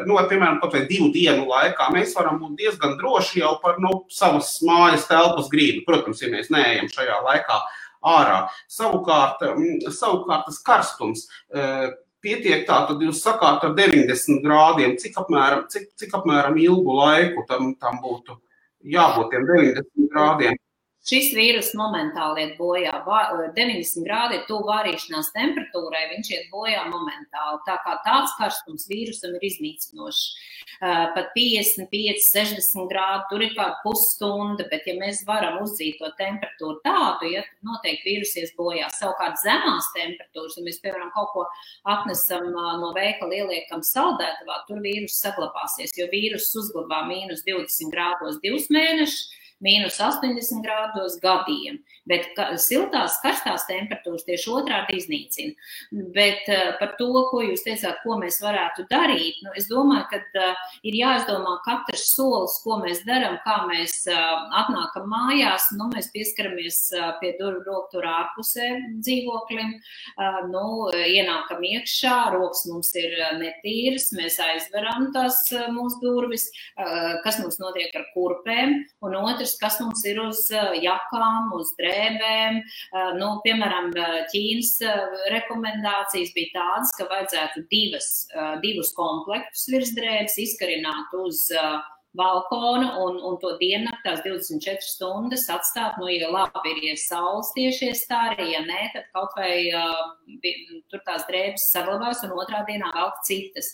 nu, 0.05 0.19
vai, 0.19 0.27
piemēram, 0.29 0.61
pat 0.61 0.77
vai 0.77 0.83
divu 0.91 1.09
dienu 1.15 1.49
laikā, 1.49 1.89
mēs 1.95 2.13
varam 2.13 2.37
būt 2.43 2.53
diezgan 2.61 2.93
droši 3.01 3.41
jau 3.41 3.55
par, 3.63 3.81
nu, 3.81 4.03
savas 4.13 4.53
mājas 4.61 5.09
telpas 5.09 5.49
grīdu. 5.49 5.81
Protams, 5.89 6.21
ja 6.21 6.29
mēs 6.29 6.53
neejam 6.53 6.93
šajā 6.93 7.23
laikā 7.25 7.57
ārā. 8.05 8.39
Savukārt, 8.69 9.41
savukārt 9.89 10.45
tas 10.51 10.61
karstums 10.61 11.25
pietiek 12.23 12.65
tā, 12.67 12.79
tad 12.87 13.01
jūs 13.03 13.21
sakāt 13.23 13.65
ar 13.67 13.75
90 13.77 14.41
grādiem, 14.45 14.95
cik 15.01 15.17
apmēram, 15.21 15.65
cik, 15.71 15.89
cik 15.99 16.15
apmēram 16.19 16.57
ilgu 16.61 16.97
laiku 16.99 17.45
tam, 17.49 17.73
tam 17.81 17.99
būtu 18.03 18.37
jābūt 18.95 19.33
tiem 19.33 19.47
90 19.49 20.11
grādiem. 20.13 20.59
Šis 21.03 21.33
vīrus 21.35 21.73
momentāli 21.75 22.45
iet 22.45 22.51
bojā. 22.55 22.93
90 23.03 24.05
grādi 24.05 24.37
ir 24.37 24.45
tuvu 24.47 24.69
vārīšanās 24.69 25.33
temperatūrai, 25.35 26.03
viņš 26.13 26.29
iet 26.31 26.45
bojā 26.53 26.85
momentāli. 26.87 27.59
Tā 27.67 27.75
kā 27.83 27.97
tāds 28.05 28.31
karstums 28.37 28.87
vīrusam 28.87 29.35
ir 29.35 29.43
iznīcinošs. 29.49 30.21
Pat 30.79 31.33
55, 31.35 32.23
60 32.23 32.87
grādi, 32.87 33.27
tur 33.33 33.43
ir 33.43 33.51
kāda 33.51 33.75
pusstunda, 33.83 34.63
bet 34.71 34.87
ja 34.87 34.95
mēs 35.01 35.21
varam 35.27 35.59
uzdzīt 35.65 35.99
to 35.99 36.07
temperatūru 36.21 36.79
tādu, 36.87 37.33
ja, 37.35 37.43
tad 37.49 37.67
noteikti 37.67 38.07
vīrus 38.07 38.33
ies 38.39 38.55
bojā. 38.55 38.87
Savukārt 38.95 39.43
zemās 39.43 39.91
temperatūras, 39.99 40.55
ja 40.55 40.63
mēs, 40.63 40.79
piemēram, 40.83 41.11
kaut 41.15 41.35
ko 41.35 41.45
atnesam 41.97 42.47
no 42.55 42.95
veikala, 42.95 43.43
ieliekam 43.43 43.83
saldētavā, 43.83 44.63
tur 44.71 44.79
vīrus 44.83 45.19
saglabāsies, 45.19 45.95
jo 45.99 46.07
vīrus 46.15 46.47
uzglabā 46.63 47.03
mīnus 47.11 47.43
20 47.47 47.91
grādos 47.91 48.39
divus 48.43 48.71
mēnešus 48.71 49.42
mīnus 49.63 49.99
80 50.03 50.63
grādos 50.63 51.17
gadiem. 51.23 51.79
Bet 52.09 52.35
siltās, 52.59 53.15
karstās 53.23 53.63
temperatūras 53.69 54.25
tieši 54.27 54.49
otrādi 54.51 54.97
iznīcina. 54.99 55.53
Bet 56.15 56.49
uh, 56.51 56.73
par 56.79 56.95
to, 56.99 57.07
ko 57.29 57.39
jūs 57.45 57.63
teicāt, 57.63 58.01
ko 58.03 58.17
mēs 58.19 58.41
varētu 58.43 58.83
darīt, 58.91 59.39
nu, 59.45 59.53
es 59.59 59.69
domāju, 59.69 60.09
ka 60.11 60.19
uh, 60.19 60.73
ir 60.83 60.97
jāizdomā 60.99 61.55
katrs 61.63 62.09
solis, 62.11 62.57
ko 62.65 62.81
mēs 62.81 63.05
darām, 63.07 63.37
kā 63.45 63.61
mēs 63.69 64.01
uh, 64.11 64.49
atnākam 64.63 65.07
mājās. 65.11 65.69
Nu, 65.79 65.87
mēs 65.93 66.11
pieskaramies 66.13 66.81
pie 67.21 67.33
durvju 67.39 67.63
roktur 67.67 68.05
ārpusē 68.07 68.67
dzīvoklim, 69.03 69.71
nu, 70.51 70.65
ienākam 70.91 71.63
iekšā, 71.65 72.15
rokas 72.35 72.65
mums 72.69 72.91
ir 72.99 73.15
netīras, 73.39 74.09
mēs 74.15 74.37
aizveram 74.43 75.09
tās 75.15 75.39
mūsu 75.73 76.01
durvis, 76.03 76.47
kas 77.23 77.39
mums 77.41 77.59
notiek 77.61 77.93
ar 77.97 78.05
kurpēm, 78.13 78.75
un 79.05 79.17
otrs, 79.21 79.52
kas 79.61 79.79
mums 79.81 80.05
ir 80.09 80.21
uz 80.23 80.45
uh, 80.53 80.73
jakām, 80.83 81.51
uz 81.57 81.73
drēbēm. 81.79 82.59
Eh, 82.59 83.11
nu, 83.19 83.29
piemēram, 83.45 83.91
eh, 83.95 84.19
Ķīnas 84.31 84.73
eh, 84.85 85.17
rekomendācijas 85.33 86.33
bija 86.35 86.53
tādas, 86.57 86.93
ka 86.97 87.07
vajadzētu 87.11 87.65
divas, 87.71 88.09
divus 88.63 88.93
komplektus 88.97 89.67
virsdrēbes 89.71 90.37
izkarināt 90.43 91.13
uz 91.23 91.47
balkona 92.17 92.93
un, 93.01 93.17
un 93.25 93.37
to 93.41 93.55
diennakti 93.57 94.05
tās 94.05 94.21
24 94.25 94.85
stundas 94.85 95.47
atstāt, 95.49 95.97
nu, 96.01 96.09
ja 96.13 96.29
labi 96.31 96.73
ir, 96.75 96.81
ja 96.91 96.95
saules 97.01 97.49
tiešies 97.57 98.05
tā 98.09 98.19
arī, 98.31 98.51
ja 98.53 98.61
nē, 98.67 98.81
tad 98.93 99.07
kaut 99.15 99.33
vai 99.37 99.55
uh, 99.73 100.03
tur 100.91 101.01
tās 101.07 101.25
drēbes 101.29 101.69
saglabās 101.73 102.21
un 102.27 102.35
otrā 102.37 102.63
dienā 102.69 102.91
velk 102.93 103.23
citas. 103.27 103.73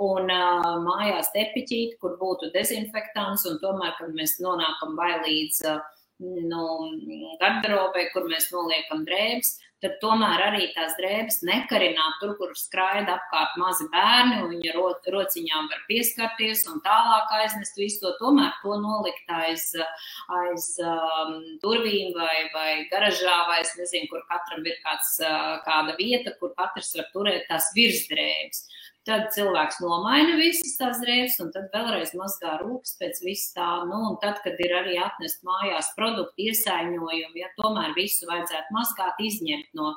Un 0.00 0.32
uh, 0.32 0.70
mājās 0.82 1.28
tepiķīt, 1.36 1.98
kur 2.00 2.16
būtu 2.20 2.50
dezinfektants, 2.56 3.44
un 3.50 3.60
tomēr, 3.62 3.92
kad 4.00 4.16
mēs 4.16 4.40
nonākam 4.42 4.96
vai 4.98 5.12
līdz 5.26 5.60
uh, 5.70 5.84
no 6.48 6.64
garderobē, 7.42 8.08
kur 8.14 8.26
mēs 8.30 8.48
noliekam 8.54 9.04
drēbes, 9.06 9.58
tad 9.84 9.98
tomēr 10.02 10.42
arī 10.46 10.68
tās 10.74 10.94
drēbes 10.98 11.42
nekarināt 11.44 12.18
tur, 12.22 12.34
kur 12.38 12.54
skraida 12.58 13.18
apkārt 13.18 13.58
mazi 13.60 13.86
bērni, 13.92 14.40
un 14.42 14.54
viņa 14.54 14.74
ro, 14.76 14.86
rociņām 15.14 15.68
var 15.72 15.82
pieskarties 15.90 16.64
un 16.72 16.80
tālāk 16.86 17.34
aiznest 17.40 17.76
visu 17.80 18.00
to, 18.04 18.14
tomēr 18.22 18.54
to 18.62 18.78
nolikt 18.80 19.34
aiz, 19.40 19.66
aiz 20.40 20.70
um, 20.80 21.36
durvīm 21.62 22.14
vai, 22.16 22.38
vai 22.54 22.70
garažā, 22.92 23.36
vai 23.50 23.60
es 23.64 23.74
nezinu, 23.78 24.08
kur 24.12 24.24
katram 24.30 24.64
ir 24.64 24.80
kāds, 24.86 25.18
kāda 25.68 25.98
vieta, 26.00 26.34
kur 26.40 26.54
katrs 26.56 26.94
var 26.96 27.10
turēt 27.12 27.46
tās 27.50 27.70
virsdrēbes. 27.76 28.64
Tad 29.04 29.26
cilvēks 29.34 29.82
nomaina 29.84 30.38
visas 30.38 30.78
tās 30.78 30.96
drēbes, 31.02 31.34
un 31.44 31.50
tad 31.52 31.66
vēlreiz 31.74 32.14
mazgā 32.16 32.54
rūkas 32.62 32.94
pēc 32.96 33.18
vis 33.20 33.42
tā. 33.52 33.66
Nu, 33.84 33.98
un 34.08 34.14
tad, 34.22 34.38
kad 34.40 34.56
ir 34.64 34.72
arī 34.78 34.94
atnest 34.96 35.42
mājās 35.44 35.90
produktu 35.92 36.46
iesaiņojumi, 36.46 37.42
ja 37.42 37.50
tomēr 37.58 37.92
visu 37.98 38.24
vajadzētu 38.30 38.72
mazgāt, 38.72 39.20
izņemt 39.20 39.76
no, 39.76 39.90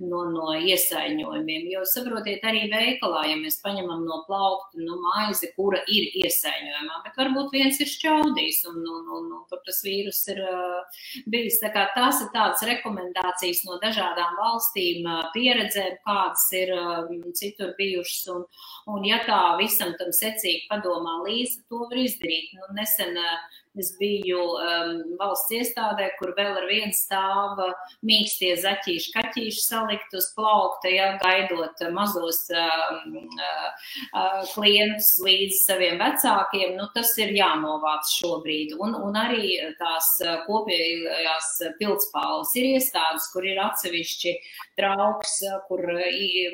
no, 0.00 0.22
no 0.32 0.54
iesaiņojumiem. 0.56 1.66
Jo 1.74 1.82
saprotiet, 1.90 2.46
arī 2.48 2.62
veikalā, 2.72 3.26
ja 3.28 3.34
mēs 3.42 3.60
paņemam 3.60 4.06
no 4.08 4.22
plaukta 4.30 4.80
nu, 4.80 4.96
maizi, 5.10 5.52
kura 5.58 5.82
ir 5.84 6.16
iesaiņojumā, 6.24 7.02
bet 7.04 7.20
varbūt 7.20 7.52
viens 7.52 7.82
ir 7.84 7.92
šķaudījis, 7.92 8.62
un, 8.72 8.80
un, 8.80 9.04
un, 9.18 9.28
un 9.42 9.44
tur 9.52 9.60
tas 9.68 9.82
vīrus 9.84 10.22
ir 10.32 10.40
uh, 10.40 11.04
bijis. 11.28 11.60
Tā 11.60 11.68
kā 11.76 11.84
tās 11.92 12.24
ir 12.24 12.32
tādas 12.32 12.64
rekomendācijas 12.72 13.60
no 13.68 13.76
dažādām 13.84 14.40
valstīm, 14.40 15.04
uh, 15.04 15.28
pieredzēm, 15.36 16.00
kādas 16.08 16.48
ir 16.56 16.72
uh, 16.80 17.14
citur 17.36 17.76
bijušas. 17.76 18.24
Un, 18.32 18.48
un 18.92 19.04
ja 19.08 19.20
tā 19.26 19.40
visam 19.60 19.94
tam 20.00 20.12
secīgi 20.12 20.66
padomā 20.70 21.20
līdzi, 21.24 21.62
to 21.68 21.84
var 21.88 22.00
izdarīt. 22.04 22.52
Nu, 22.58 22.70
nesen 22.76 23.16
uh, 23.20 23.36
Es 23.74 23.88
biju 23.98 24.38
um, 24.38 24.90
valsts 25.18 25.50
iestādē, 25.56 26.12
kur 26.20 26.30
vēl 26.36 26.60
ar 26.60 26.66
vienu 26.70 26.94
stāvu 26.94 27.66
mīkstie 28.06 28.52
zaķīši, 28.62 29.10
kaķīši 29.16 29.64
salikt 29.64 30.14
uz 30.14 30.28
plaukta, 30.36 30.92
ja, 30.94 31.08
gaidot 31.18 31.82
mazos 31.96 32.44
um, 32.54 33.16
uh, 33.34 34.44
klientus 34.52 35.16
līdz 35.26 35.58
saviem 35.64 35.98
vecākiem. 35.98 36.76
Nu, 36.78 36.86
tas 36.94 37.10
ir 37.18 37.34
jānovāc 37.34 38.12
šobrīd. 38.14 38.76
Un, 38.78 38.94
un 38.94 39.18
arī 39.18 39.56
tās 39.80 40.12
kopējās 40.46 41.50
pildspāles 41.80 42.54
ir 42.60 42.76
iestādes, 42.76 43.26
kur 43.34 43.42
ir 43.42 43.58
atsevišķi 43.64 44.36
trauks, 44.78 45.36
kur 45.68 45.82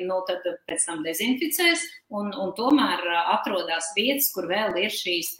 nu, 0.05 0.17
pēc 0.69 0.87
tam 0.87 1.03
dezinficēs. 1.05 1.83
Un, 2.11 2.31
un 2.35 2.51
tomēr 2.57 3.05
atrodas 3.33 3.91
vietas, 3.95 4.31
kur 4.35 4.49
vēl 4.51 4.75
ir 4.83 4.91
šīs 4.93 5.37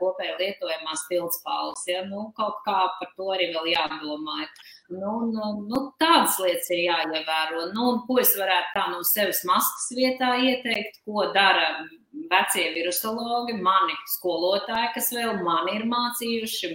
kopēji 0.00 0.38
lietojamās 0.40 1.04
pildspāles. 1.10 1.84
Ja? 1.90 2.04
Nu, 2.08 2.30
kaut 2.38 2.62
kā 2.66 2.78
par 3.00 3.12
to 3.18 3.30
arī 3.34 3.50
vēl 3.54 3.72
jādomā. 3.74 4.46
Nu, 4.88 5.12
nu, 5.34 5.52
nu, 5.66 5.82
tādas 5.98 6.38
lietas 6.38 6.70
ir 6.70 6.84
jāievēro. 6.86 7.68
Nu, 7.74 7.86
ko 8.06 8.20
es 8.22 8.36
varētu 8.38 8.74
tā 8.76 8.86
no 8.92 9.02
sevis 9.06 9.42
maskas 9.48 9.88
vietā 9.98 10.36
ieteikt, 10.38 11.00
ko 11.04 11.26
dara 11.34 11.72
vecie 12.30 12.70
virusologi, 12.74 13.56
mani 13.62 13.96
skolotāji, 14.14 14.92
kas 14.94 15.12
vēl 15.14 15.42
mani 15.44 15.76
ir 15.80 15.86
mācījuši, 15.90 16.72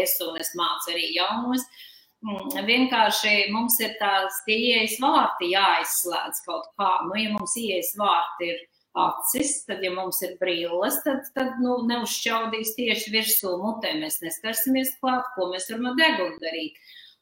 es 0.00 0.16
un 0.24 0.38
es 0.40 0.54
mācu 0.58 0.94
arī 0.94 1.10
jaunos. 1.16 1.66
Vienkārši 2.20 3.48
mums 3.48 3.78
ir 3.80 3.94
tās 4.00 4.42
ieejas 4.44 4.98
vārti 5.00 5.54
jāizslēdz 5.54 6.42
kaut 6.44 6.66
kā. 6.76 6.90
Nu, 7.08 7.16
ja 7.16 7.30
mums 7.32 7.54
ieejas 7.56 7.94
vārti 7.96 8.50
ir 8.52 8.58
acis, 9.00 9.64
tad, 9.64 9.80
ja 9.84 9.92
mums 9.94 10.20
ir 10.26 10.34
brilles, 10.40 10.98
tad, 11.06 11.24
tad 11.36 11.56
nu, 11.64 11.78
neuzšķaudīs 11.88 12.74
tieši 12.76 13.12
virsū 13.14 13.54
mutē. 13.62 13.94
Mēs 14.02 14.20
neskarsimies 14.24 14.98
klāt, 15.00 15.30
ko 15.36 15.48
mēs 15.52 15.70
varam 15.70 15.92
ar 15.92 16.00
degunu 16.00 16.36
darīt. 16.42 16.76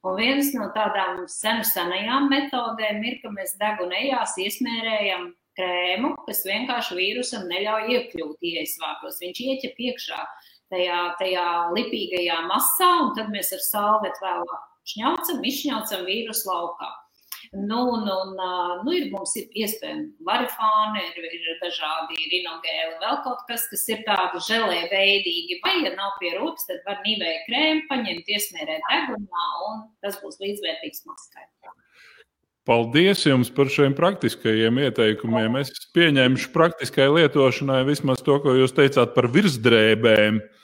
Un 0.06 0.18
viens 0.18 0.50
no 0.54 0.66
tādām 0.74 1.24
senu 1.30 1.66
senajām 1.66 2.26
metodēm 2.32 3.02
ir, 3.06 3.18
ka 3.22 3.30
mēs 3.34 3.54
degunējās 3.60 4.34
iesmērējam 4.42 5.28
krēmu, 5.58 6.14
kas 6.26 6.42
vienkārši 6.46 6.98
vīrusam 6.98 7.46
neļauj 7.50 7.94
iekļūt 7.94 8.50
iesvārtos. 8.50 9.18
Viņš 9.22 9.42
ieķep 9.46 9.84
iekšā 9.90 10.18
tajā, 10.74 11.02
tajā 11.22 11.46
lipīgajā 11.74 12.40
masā, 12.50 12.90
un 13.04 13.14
tad 13.18 13.30
mēs 13.34 13.54
ar 13.54 13.62
salvetu 13.66 14.26
vēlāk 14.26 14.67
šņaucam, 14.92 15.44
izšņaucam 15.50 16.08
vīrusu 16.08 16.50
laukā. 16.50 16.88
Nu, 17.52 17.78
un, 17.94 18.02
un, 18.20 18.34
nu, 18.84 18.92
ir, 18.92 19.06
mums 19.12 19.32
ir 19.40 19.46
iespējams 19.56 20.18
varifāni, 20.26 21.00
ir, 21.16 21.28
ir 21.32 21.60
dažādi 21.62 22.18
rinogēli, 22.32 22.98
vēl 23.00 23.20
kaut 23.24 23.44
kas, 23.48 23.64
kas 23.70 23.86
ir 23.88 24.02
tādi 24.04 24.42
želē 24.44 24.82
veidīgi. 24.92 25.60
Vai, 25.64 25.78
ja 25.86 25.94
nav 25.94 26.18
pie 26.20 26.34
rokas, 26.36 26.66
tad 26.68 26.82
var 26.88 27.00
nīvēja 27.06 27.44
krēmu 27.46 27.86
paņemt, 27.88 28.32
iesmērēt 28.36 28.84
degunā, 28.90 29.46
un 29.70 29.86
tas 30.04 30.20
būs 30.20 30.40
līdzvērtīgs 30.44 31.06
maskai. 31.08 31.46
Paldies 32.68 33.24
jums 33.24 33.48
par 33.48 33.70
šiem 33.72 33.94
praktiskajiem 33.96 34.82
ieteikumiem. 34.84 35.56
Es 35.62 35.72
pieņemšu 35.96 36.52
praktiskai 36.52 37.06
lietošanai 37.14 37.80
vismaz 37.88 38.20
to, 38.20 38.36
ko 38.44 38.58
jūs 38.58 38.76
teicāt 38.76 39.14
par 39.16 39.30
virsdrēbēm. 39.32 40.42
Uh, 40.42 40.57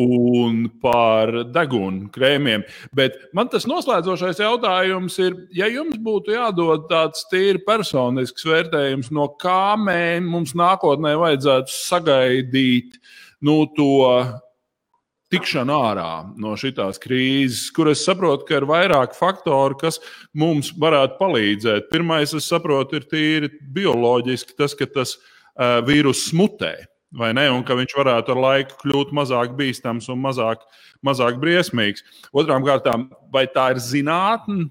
un 0.00 0.64
par 0.82 1.32
degunu 1.54 2.08
krēmiem. 2.14 2.64
Bet 2.96 3.16
man 3.36 3.50
tas 3.52 3.66
noslēdzošais 3.70 4.42
jautājums 4.42 5.18
ir, 5.22 5.36
ja 5.54 5.68
jums 5.72 5.98
būtu 6.00 6.34
jādod 6.36 6.88
tāds 6.90 7.26
tīri 7.32 7.62
personisks 7.66 8.46
vērtējums, 8.48 9.12
no 9.14 9.28
kā 9.40 9.74
mē, 9.80 10.20
mums 10.24 10.54
nākotnē 10.58 11.14
vajadzētu 11.20 11.74
sagaidīt 11.74 12.98
nu, 13.44 13.62
to 13.76 13.90
tikšanu 15.34 15.74
ārā 15.74 16.10
no 16.38 16.54
šīs 16.58 17.00
krīzes, 17.02 17.68
kur 17.74 17.90
es 17.90 18.04
saprotu, 18.06 18.46
ka 18.48 18.60
ir 18.60 18.68
vairāk 18.70 19.16
faktoru, 19.18 19.78
kas 19.80 19.98
mums 20.36 20.70
varētu 20.78 21.18
palīdzēt. 21.18 21.90
Pirmais, 21.90 22.34
es 22.36 22.48
saprotu, 22.50 23.00
ir 23.00 23.08
tīri 23.10 23.50
bioloģiski 23.74 24.56
tas, 24.58 24.76
ka 24.78 24.86
tas 24.86 25.16
uh, 25.18 25.80
vīrus 25.86 26.28
smutē 26.28 26.76
vai 27.18 27.32
ne? 27.36 27.48
Un 27.54 27.64
ka 27.66 27.76
viņš 27.78 27.96
varētu 27.98 28.34
ar 28.34 28.42
laiku 28.46 28.78
kļūt 28.82 29.12
mazāk 29.16 29.56
bīstams 29.58 30.10
un 30.12 30.22
mazāk, 30.24 30.64
mazāk 31.04 31.38
briesmīgs. 31.42 32.04
Otrām 32.32 32.66
kārtām, 32.66 33.10
vai 33.32 33.46
tā 33.50 33.72
ir 33.74 33.82
zinātnē? 33.82 34.70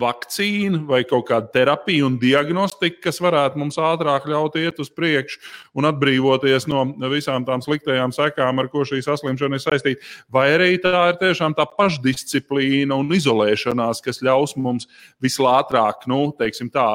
vakcīna 0.00 0.80
vai 0.88 1.02
kaut 1.04 1.26
kāda 1.28 1.50
terapija 1.52 2.06
un 2.06 2.16
diagnostika, 2.20 3.00
kas 3.08 3.20
varētu 3.22 3.60
mums 3.60 3.76
ātrāk 3.80 4.24
ļaut 4.30 4.56
iet 4.60 4.80
uz 4.80 4.88
priekšu 4.92 5.40
un 5.76 5.88
atbrīvoties 5.90 6.66
no 6.70 6.84
visām 7.12 7.44
tām 7.48 7.60
sliktajām 7.64 8.14
sekām, 8.16 8.62
ar 8.62 8.70
ko 8.72 8.86
šī 8.88 9.02
saslimšana 9.04 9.58
ir 9.58 9.64
saistīta. 9.64 10.12
Vai 10.32 10.48
arī 10.54 10.70
tā 10.82 10.94
ir 11.12 11.20
tiešām 11.20 11.56
tā 11.58 11.66
pašdisciplīna 11.76 12.96
un 12.96 13.12
izolēšanās, 13.12 14.00
kas 14.04 14.22
ļaus 14.24 14.56
mums 14.56 14.88
vislātrāk, 15.22 16.08
nu, 16.10 16.24
tā, 16.72 16.88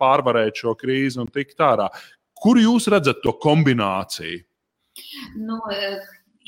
pārvarēt 0.00 0.64
šo 0.64 0.76
krīzi 0.78 1.20
un 1.20 1.28
tikt 1.32 1.60
ārā. 1.60 1.90
Kur 2.42 2.60
jūs 2.60 2.86
redzat 2.92 3.22
to 3.24 3.34
kombināciju? 3.42 4.44
Nu, 5.38 5.58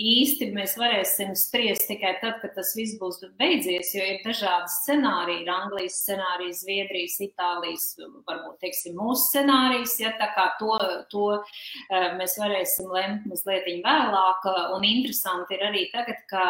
īsti 0.01 0.51
mēs 0.55 0.77
varēsim 0.81 1.35
spriest 1.39 1.87
tikai 1.89 2.15
tad, 2.23 2.39
kad 2.43 2.55
tas 2.57 2.73
viss 2.77 2.99
būs 3.01 3.21
beidzies, 3.41 3.93
jo 3.95 4.05
ir 4.05 4.21
dažādi 4.25 4.73
scenāriji. 4.73 5.43
Ir 5.45 5.53
Anglijas 5.53 5.99
scenārijs, 6.05 6.63
Zviedrijas, 6.65 7.17
Itālijas, 7.25 7.87
varbūt 8.29 8.57
teiksim, 8.65 8.97
mūsu 8.99 9.27
scenārijs. 9.29 9.97
Ja, 10.01 10.15
tā 10.21 10.31
kā 10.37 10.47
to, 10.61 10.77
to 11.13 11.27
eh, 11.37 12.11
mēs 12.19 12.37
varēsim 12.41 12.91
lemt 12.95 13.27
mazliet 13.31 13.69
vēlāk. 13.85 14.49
Un 14.77 14.87
interesanti 14.89 15.57
ir 15.59 15.67
arī 15.69 15.85
tagad, 15.93 16.23
ka 16.31 16.45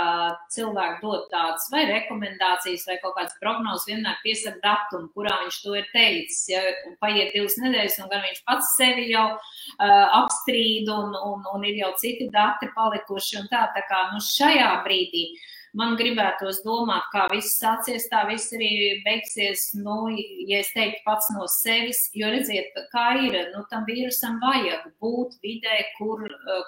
cilvēki 0.54 1.02
dod 1.02 1.26
tādas 1.32 1.66
vai 1.72 1.84
rekomendācijas 1.90 2.86
vai 2.88 2.98
kaut 3.02 3.16
kādas 3.18 3.36
prognozes, 3.42 3.88
vienmēr 3.90 4.20
piesaka 4.24 4.62
datumu, 4.62 5.10
kurā 5.16 5.40
viņš 5.44 5.60
to 5.64 5.76
ir 5.78 5.90
teicis. 5.94 6.44
Ja, 6.52 6.62
paiet 7.02 7.34
divas 7.34 7.58
nedēļas, 7.60 7.98
un 8.04 8.10
gan 8.12 8.24
viņš 8.26 8.42
pats 8.46 8.74
sevi 8.76 9.08
jau 9.10 9.26
uh, 9.34 10.06
apstrīd, 10.22 10.90
un, 10.92 11.14
un, 11.16 11.44
un 11.54 11.66
ir 11.66 11.80
jau 11.82 11.92
citi 12.00 12.28
dati 12.32 12.70
palikuši 12.76 13.39
un 13.42 13.48
tā, 13.52 13.64
tā 13.74 13.84
kā 13.88 14.06
nu, 14.12 14.20
šajā 14.24 14.70
brīdī 14.86 15.24
man 15.76 15.96
gribētos 15.98 16.60
domāt, 16.64 17.06
kā 17.12 17.26
viss 17.32 17.58
sācies, 17.60 18.08
tā 18.10 18.22
viss 18.28 18.52
arī 18.56 19.00
beigsies, 19.04 19.70
nu, 19.78 20.10
ja 20.48 20.60
es 20.60 20.70
teiktu 20.74 21.02
pats 21.06 21.30
no 21.34 21.46
sevis, 21.50 22.06
jo 22.16 22.30
redziet, 22.32 22.76
kā 22.92 23.06
ir, 23.20 23.36
nu, 23.54 23.62
tam 23.70 23.86
vīrusam 23.88 24.38
vajag 24.42 24.88
būt 25.02 25.38
vidē, 25.44 25.78
kur, 25.98 26.24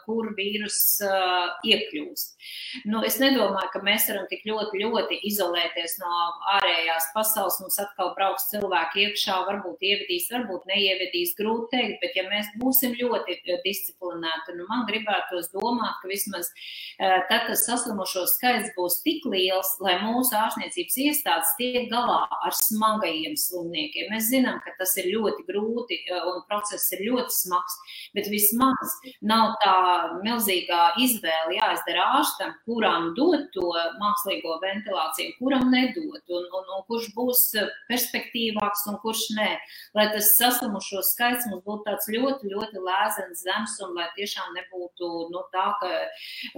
kur 0.07 0.31
vīrus 0.39 0.79
uh, 1.07 1.53
iekļūst. 1.67 2.49
Nu, 2.91 3.03
es 3.07 3.19
nedomāju, 3.23 3.71
ka 3.75 3.83
mēs 3.85 4.09
varam 4.11 4.29
tik 4.31 4.47
ļoti, 4.49 4.83
ļoti 4.85 5.21
izolēties 5.31 5.99
no 6.03 6.13
ārējās 6.57 7.11
pasaules, 7.17 7.61
mums 7.63 7.81
atkal 7.83 8.13
brauks 8.17 8.49
cilvēki 8.53 9.07
iekšā, 9.07 9.39
varbūt 9.49 9.83
ievedīs, 9.87 10.31
varbūt 10.33 10.69
neievedīs, 10.71 11.35
grūti 11.39 11.71
teikt, 11.77 11.99
bet 12.05 12.19
ja 12.19 12.27
mēs 12.29 12.51
būsim 12.61 12.97
ļoti 12.99 13.41
disciplinēti, 13.67 14.57
nu, 14.59 14.67
man 14.71 14.87
gribētos 14.89 15.51
domāt, 15.55 15.99
ka 16.03 16.11
vismaz 16.11 16.51
uh, 16.53 17.19
tad 17.29 17.49
tas 17.49 17.65
saslimušo 17.67 18.25
skaits 18.31 18.73
būs 18.77 18.92
būs 18.93 19.03
tik 19.05 19.25
liels, 19.27 19.77
lai 19.81 19.97
mūsu 20.03 20.35
ārstniecības 20.37 20.97
iestādes 20.99 21.53
tiek 21.57 21.89
galā 21.91 22.27
ar 22.29 22.53
smagajiem 22.53 23.37
slimniekiem. 23.37 24.11
Mēs 24.13 24.29
zinām, 24.31 24.61
ka 24.65 24.73
tas 24.79 24.95
ir 25.01 25.11
ļoti 25.13 25.45
grūti 25.49 25.97
eh, 26.11 26.21
un 26.29 26.43
process 26.49 26.93
ir 26.93 27.05
ļoti 27.09 27.33
smags, 27.33 27.79
bet 28.15 28.29
vismaz 28.29 28.97
nav 29.23 29.57
tā 29.63 29.77
milzīgā 30.23 30.95
izvēle 31.01 31.57
jāizdara 31.57 32.09
ārstam, 32.19 32.55
kuram 32.67 33.13
dot 33.17 33.49
to 33.55 33.73
mākslīgo 34.01 34.59
ventilāciju, 34.63 35.37
kuram 35.39 35.71
nedot, 35.73 36.23
un, 36.29 36.49
un, 36.53 36.69
un 36.77 36.85
kurš 36.89 37.11
būs 37.17 37.45
perspektīvāks 37.89 38.87
un 38.91 38.99
kurš 39.03 39.29
nē. 39.39 39.51
Lai 39.97 40.09
tas 40.13 40.35
saslimušo 40.39 41.03
skaits 41.07 41.49
mums 41.51 41.65
būtu 41.67 41.87
tāds 41.89 42.09
ļoti, 42.13 42.53
ļoti 42.53 42.83
lēzens, 42.83 43.45
zems 43.47 43.79
un 43.85 43.97
lai 43.97 44.09
tiešām 44.17 44.53
nebūtu 44.59 45.11
nu, 45.33 45.45
tā, 45.55 45.69
ka, 45.81 45.93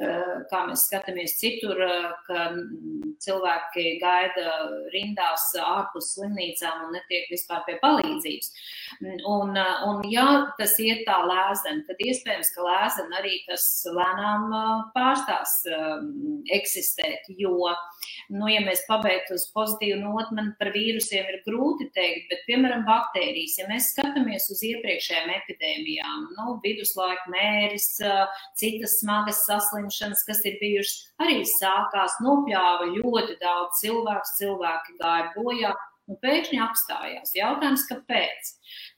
eh, 0.01 0.35
kā 0.51 0.65
mēs 0.69 0.89
skatāmies 0.89 1.39
citur, 1.41 1.85
ka 2.29 2.49
cilvēki 3.25 3.85
gaida 4.03 4.55
rindās 4.95 5.51
ārpus 5.61 6.13
slimnīcām 6.15 6.87
un 6.87 6.97
netiek 6.97 7.29
vispār 7.33 7.65
pie 7.67 7.77
palīdzības. 7.83 8.51
Un, 9.29 9.57
un 9.89 10.03
ja 10.11 10.27
tas 10.59 10.77
iet 10.83 11.05
tā 11.09 11.17
lēzeni, 11.27 11.85
tad 11.89 12.01
iespējams, 12.05 12.53
ka 12.55 12.67
lēzeni 12.67 13.19
arī 13.19 13.35
tas 13.49 13.67
lēnām 13.95 14.49
pārstās 14.95 15.57
eksistēt, 16.55 17.29
jo, 17.41 17.71
nu, 18.33 18.49
ja 18.51 18.63
mēs 18.65 18.85
pabeigtu 18.89 19.37
uz 19.39 19.47
pozitīvu 19.55 20.01
notu, 20.03 20.37
man 20.37 20.53
par 20.61 20.73
vīrusiem 20.75 21.29
ir 21.33 21.41
grūti 21.47 21.89
teikt, 21.97 22.29
bet, 22.31 22.45
piemēram, 22.49 22.85
baktērijas, 22.89 23.59
ja 23.61 23.69
mēs 23.71 23.91
skatāmies 23.95 24.49
uz 24.53 24.63
iepriekšējām 24.71 25.33
epidēmijām, 25.39 26.29
nu, 26.39 26.57
viduslaika 26.65 27.33
mēris, 27.33 27.91
citas 28.61 28.99
smagas 29.01 29.45
saslimšanas, 29.49 30.25
kas 30.29 30.45
ir 30.49 30.59
bijušas, 30.63 31.14
arī 31.23 31.43
sākās, 31.49 32.21
nopļāva 32.25 32.91
ļoti 32.95 33.39
daudz 33.43 33.83
cilvēku, 33.83 34.37
cilvēki 34.39 34.97
gāja 35.03 35.33
bojā. 35.37 35.75
Un 36.05 36.19
pēkšņi 36.21 36.59
apstājās. 36.61 37.31
Jautājums, 37.33 37.87
kāpēc? 37.89 38.49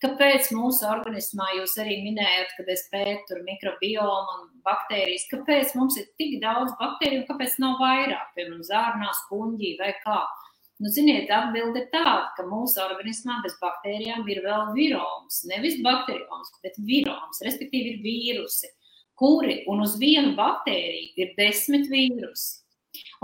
Kāpēc 0.03 0.49
mūsu 0.57 0.89
organismā, 0.91 1.53
jūs 1.55 1.77
arī 1.79 2.01
minējat, 2.03 2.57
kad 2.57 2.73
es 2.75 2.83
pētu 2.91 3.39
mikrobiomu 3.47 4.33
un 4.41 4.49
baktērijas, 4.67 5.29
kāpēc 5.31 5.77
mums 5.79 6.01
ir 6.01 6.09
tik 6.19 6.41
daudz 6.43 6.75
baktēriju 6.81 7.23
un 7.23 7.29
kāpēc 7.29 7.55
nav 7.63 7.79
vairāk, 7.79 8.35
piemēram, 8.35 8.67
zārnās, 8.67 9.23
kuņģī 9.31 9.71
vai 9.79 9.93
kā? 10.03 10.19
Nu, 10.83 10.91
ziniet, 10.93 11.31
atbilde 11.33 11.85
ir 11.85 11.87
tāda, 11.95 12.27
ka 12.37 12.45
mūsu 12.45 12.83
organismā 12.83 13.39
bez 13.47 13.55
baktērijām 13.63 14.27
ir 14.29 14.43
vēl 14.45 14.75
viroms. 14.75 15.39
Nevis 15.49 15.79
bakterioms, 15.87 16.51
bet 16.67 16.77
viroms, 16.91 17.41
respektīvi 17.47 17.95
ir 17.95 18.03
vīrusi, 18.03 18.69
kuri 19.19 19.63
un 19.71 19.83
uz 19.85 19.97
vienu 20.01 20.35
baktēriju 20.37 21.17
ir 21.23 21.35
desmit 21.39 21.89
vīrusi. 21.93 22.63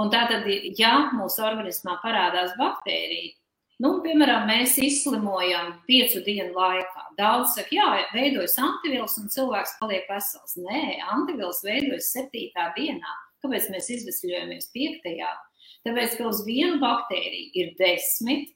Un 0.00 0.10
tātad, 0.12 0.46
ja 0.78 0.94
mūsu 1.16 1.44
organismā 1.44 1.98
parādās 2.02 2.52
baktērija, 2.58 3.32
nu, 3.82 3.92
piemēram, 4.04 4.46
mēs 4.48 4.76
izslimojam 4.82 5.74
piecu 5.88 6.22
dienu 6.26 6.52
laikā, 6.56 7.06
daudz 7.18 7.56
saka, 7.56 7.72
jā, 7.76 7.88
veidojas 8.14 8.58
antivielas 8.60 9.16
un 9.20 9.30
cilvēks 9.32 9.76
paliek 9.80 10.08
vesels. 10.10 10.56
Nē, 10.60 10.98
antivielas 11.14 11.62
veidojas 11.66 12.12
septītā 12.14 12.70
dienā. 12.76 13.16
Kāpēc 13.42 13.70
mēs 13.72 13.88
izvesļojamies 13.96 14.68
piektajā? 14.74 15.30
Tāpēc, 15.86 16.18
ka 16.18 16.28
uz 16.30 16.44
vienu 16.46 16.78
baktēriju 16.82 17.50
ir 17.58 17.72
desmit 17.80 18.52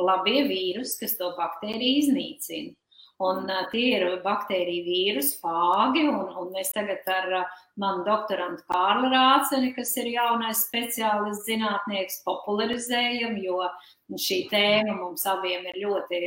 labie 0.00 0.40
vīrusi, 0.48 0.98
kas 1.04 1.14
to 1.20 1.30
baktēriju 1.36 2.00
iznīcina. 2.02 2.74
Un 3.22 3.44
uh, 3.46 3.60
tie 3.70 3.84
ir 3.94 4.04
baktēriju 4.24 4.82
vīrusu 4.88 5.36
fāgi, 5.38 6.02
un, 6.10 6.32
un 6.40 6.48
mēs 6.50 6.72
tagad 6.74 7.06
ar 7.06 7.36
uh, 7.38 7.60
manu 7.78 8.02
doktorantu 8.08 8.66
Kārlu 8.72 9.12
Rāceni, 9.12 9.70
kas 9.76 9.94
ir 10.02 10.10
jaunais 10.16 10.64
speciālists 10.66 11.46
zinātnieks, 11.46 12.24
popularizējam, 12.26 13.38
jo 13.38 13.62
šī 14.18 14.40
tēma 14.50 14.98
mums 14.98 15.22
abiem 15.30 15.70
ir 15.70 15.78
ļoti 15.84 16.20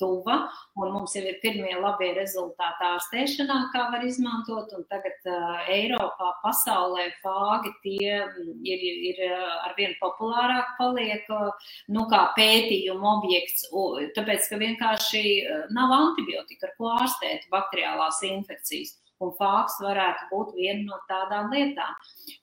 tuva, 0.00 0.36
un 0.80 0.94
mums 0.94 1.14
jau 1.16 1.22
ir 1.28 1.38
pirmie 1.42 1.74
labie 1.76 2.10
rezultāti 2.16 2.86
ārstēšanā, 2.88 3.58
kā 3.74 3.86
var 3.92 4.04
izmantot, 4.08 4.72
un 4.76 4.86
tagad 4.90 5.28
uh, 5.28 5.60
Eiropā, 5.70 6.32
pasaulē 6.44 7.10
fāgi 7.20 7.74
tie 7.84 8.16
ir, 8.64 8.86
ir 9.10 9.20
arvien 9.68 9.94
populārāk 10.00 10.74
paliek, 10.80 11.28
nu, 11.92 12.06
kā 12.10 12.24
pētījuma 12.38 13.16
objekts, 13.18 13.68
tāpēc, 14.16 14.48
ka 14.50 14.60
vienkārši 14.64 15.22
nav 15.76 15.94
antibiotika, 16.00 16.70
ar 16.70 16.74
ko 16.78 16.90
ārstēt 16.96 17.46
bakteriālās 17.52 18.24
infekcijas. 18.30 18.96
Un 19.20 19.34
fāks 19.36 19.76
varētu 19.84 20.30
būt 20.30 20.54
viena 20.56 20.86
no 20.86 20.98
tādām 21.10 21.50
lietām. 21.52 21.92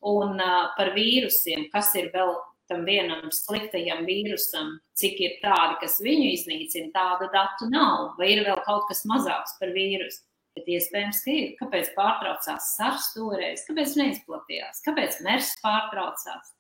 Un 0.06 0.38
uh, 0.38 0.70
par 0.78 0.94
vīrusiem, 0.94 1.66
kas 1.74 1.90
ir 1.98 2.12
vēl 2.14 2.36
tam 2.70 2.86
vienam 2.88 3.30
sliktajam 3.34 4.06
vīrusam, 4.08 4.78
cik 5.00 5.20
ir 5.24 5.38
tādi, 5.44 5.78
kas 5.84 6.00
viņu 6.04 6.32
iznīcina, 6.34 6.92
tādu 6.96 7.30
datu 7.34 7.70
nav, 7.72 8.16
vai 8.20 8.34
ir 8.36 8.44
vēl 8.48 8.60
kaut 8.66 8.88
kas 8.90 9.06
mazāks 9.10 9.58
par 9.62 9.72
vīrusu. 9.76 10.24
Bet 10.58 10.70
iespējams, 10.74 11.22
ka 11.22 11.34
ir. 11.38 11.50
Kāpēc 11.60 11.92
pārtraucās 11.94 12.72
SARS 12.80 13.12
toreiz? 13.14 13.62
Kāpēc 13.68 13.94
neizplatījās? 14.00 14.82
Kāpēc 14.88 15.20
MERS 15.26 15.54
pārtraucās? 15.62 16.54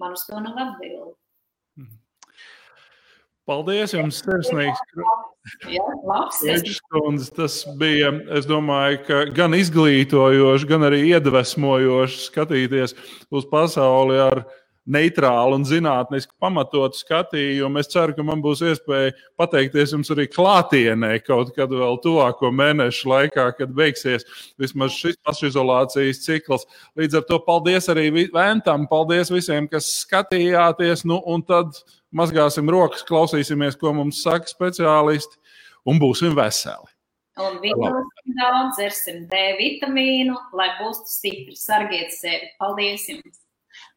Man 0.00 0.16
uz 0.16 0.26
to 0.28 0.40
nav 0.40 0.58
atbildi. 0.60 1.16
Mhm. 1.80 1.96
Paldies 3.48 3.96
jums, 3.96 4.20
sirsnīgs. 4.22 4.82
Jā, 5.66 5.82
labs, 6.06 6.38
tas 7.34 7.56
bija, 7.80 8.12
es 8.36 8.46
domāju, 8.46 9.00
ka 9.08 9.22
gan 9.34 9.56
izglītojoši, 9.58 10.68
gan 10.70 10.86
arī 10.86 11.00
iedvesmojoši 11.08 12.20
skatīties 12.28 12.94
uz 13.34 13.48
pasauli 13.50 14.20
ar 14.22 14.44
viņu 14.44 14.61
neitrālu 14.88 15.56
un 15.58 15.64
zinātnisku 15.66 16.34
pamatotu 16.42 16.98
skatījumu. 16.98 17.80
Es 17.80 17.90
ceru, 17.92 18.14
ka 18.16 18.24
man 18.26 18.42
būs 18.42 18.64
iespēja 18.66 19.14
pateikties 19.38 19.94
jums 19.94 20.10
arī 20.14 20.26
klātienē 20.30 21.14
kaut 21.22 21.52
kad 21.56 21.70
vēl 21.70 21.98
tuvāko 22.02 22.50
mēnešu 22.54 23.10
laikā, 23.12 23.46
kad 23.58 23.74
beigsies 23.76 24.26
vismaz 24.60 24.96
šis 24.96 25.18
pašizolācijas 25.26 26.22
cikls. 26.24 26.66
Līdz 26.98 27.20
ar 27.20 27.26
to 27.28 27.38
paldies 27.46 27.90
arī 27.92 28.08
Ventam, 28.34 28.88
paldies 28.90 29.30
visiem, 29.32 29.68
kas 29.70 29.90
skatījāties. 30.02 31.06
Nu, 31.08 31.20
un 31.30 31.44
tad 31.46 31.78
mazgāsim 32.14 32.70
rokas, 32.70 33.06
klausīsimies, 33.06 33.78
ko 33.78 33.94
mums 33.96 34.24
saka 34.24 34.50
speciālisti, 34.50 35.38
un 35.86 36.02
būsim 36.02 36.34
veseli. 36.38 36.90
Un 37.40 37.54
vitamīnu 37.62 38.34
daudz, 38.36 38.74
dzersim 38.76 39.22
D 39.30 39.38
vitamīnu, 39.56 40.34
lai 40.58 40.68
būtu 40.82 41.08
stipri. 41.08 41.56
Sargiet 41.56 42.12
sevi. 42.12 42.50
Paldies 42.60 43.06
jums! 43.08 43.40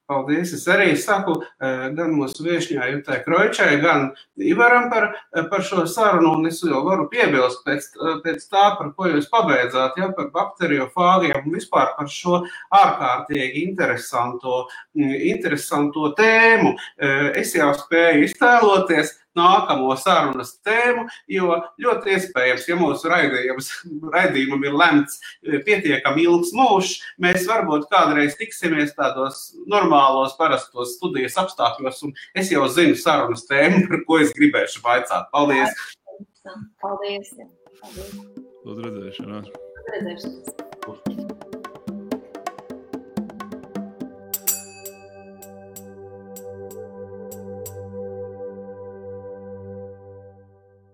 Paldies! 0.06 0.52
Es 0.54 0.68
arī 0.70 0.92
saku 1.02 1.34
eh, 1.42 1.88
gan 1.98 2.12
mūsu 2.14 2.44
viesņai 2.46 2.92
Jutai 2.92 3.24
Kroičai, 3.26 3.80
gan 3.82 4.12
Ivaram 4.38 4.92
par, 4.92 5.08
eh, 5.34 5.48
par 5.50 5.64
šo 5.66 5.88
sarunu, 5.90 6.36
un 6.38 6.46
es 6.46 6.60
jau 6.62 6.84
varu 6.86 7.08
piebilst 7.10 7.64
pēc, 7.66 7.88
eh, 7.98 8.20
pēc 8.26 8.46
tā, 8.52 8.68
par 8.78 8.92
ko 8.94 9.10
jūs 9.10 9.26
pabeidzāt, 9.32 9.98
ja, 9.98 10.12
par 10.14 10.30
bakteriofāgiem 10.36 11.42
un 11.42 11.58
vispār 11.58 11.96
par 11.98 12.12
šo 12.14 12.44
ārkārtīgi 12.70 13.66
interesanto, 13.66 14.68
mm, 14.94 15.18
interesanto 15.34 16.14
tēmu. 16.14 16.76
Es 17.42 17.56
jau 17.58 17.72
spēju 17.74 18.28
iztēloties, 18.30 19.16
nākamo 19.38 19.94
sarunas 20.00 20.56
tēmu, 20.66 21.06
jo 21.32 21.60
ļoti 21.82 22.16
iespējams, 22.16 22.68
ja 22.70 22.78
mūsu 22.80 23.12
raidījumam 23.12 24.66
ir 24.66 24.78
lemts 24.78 25.20
pietiekami 25.68 26.26
ilgs 26.26 26.54
mūžs, 26.56 26.96
mēs 27.22 27.48
varbūt 27.50 27.88
kādreiz 27.92 28.38
tiksimies 28.40 28.96
tādos 28.98 29.48
normālos, 29.70 30.36
parastos 30.40 30.96
studijas 31.00 31.38
apstākļos, 31.42 32.04
un 32.08 32.16
es 32.38 32.52
jau 32.54 32.66
zinu 32.72 32.98
sarunas 33.00 33.46
tēmu, 33.50 33.86
par 33.90 34.04
ko 34.08 34.22
es 34.24 34.34
gribēšu 34.38 34.84
vaicāt. 34.86 35.30
Paldies! 35.36 35.76
Paldies! 36.82 37.34
Paldies. 37.82 38.14
Uz 38.66 38.84
redzēšanos! 38.86 39.50
Uz 39.54 39.96
redzēšanos! 39.96 41.35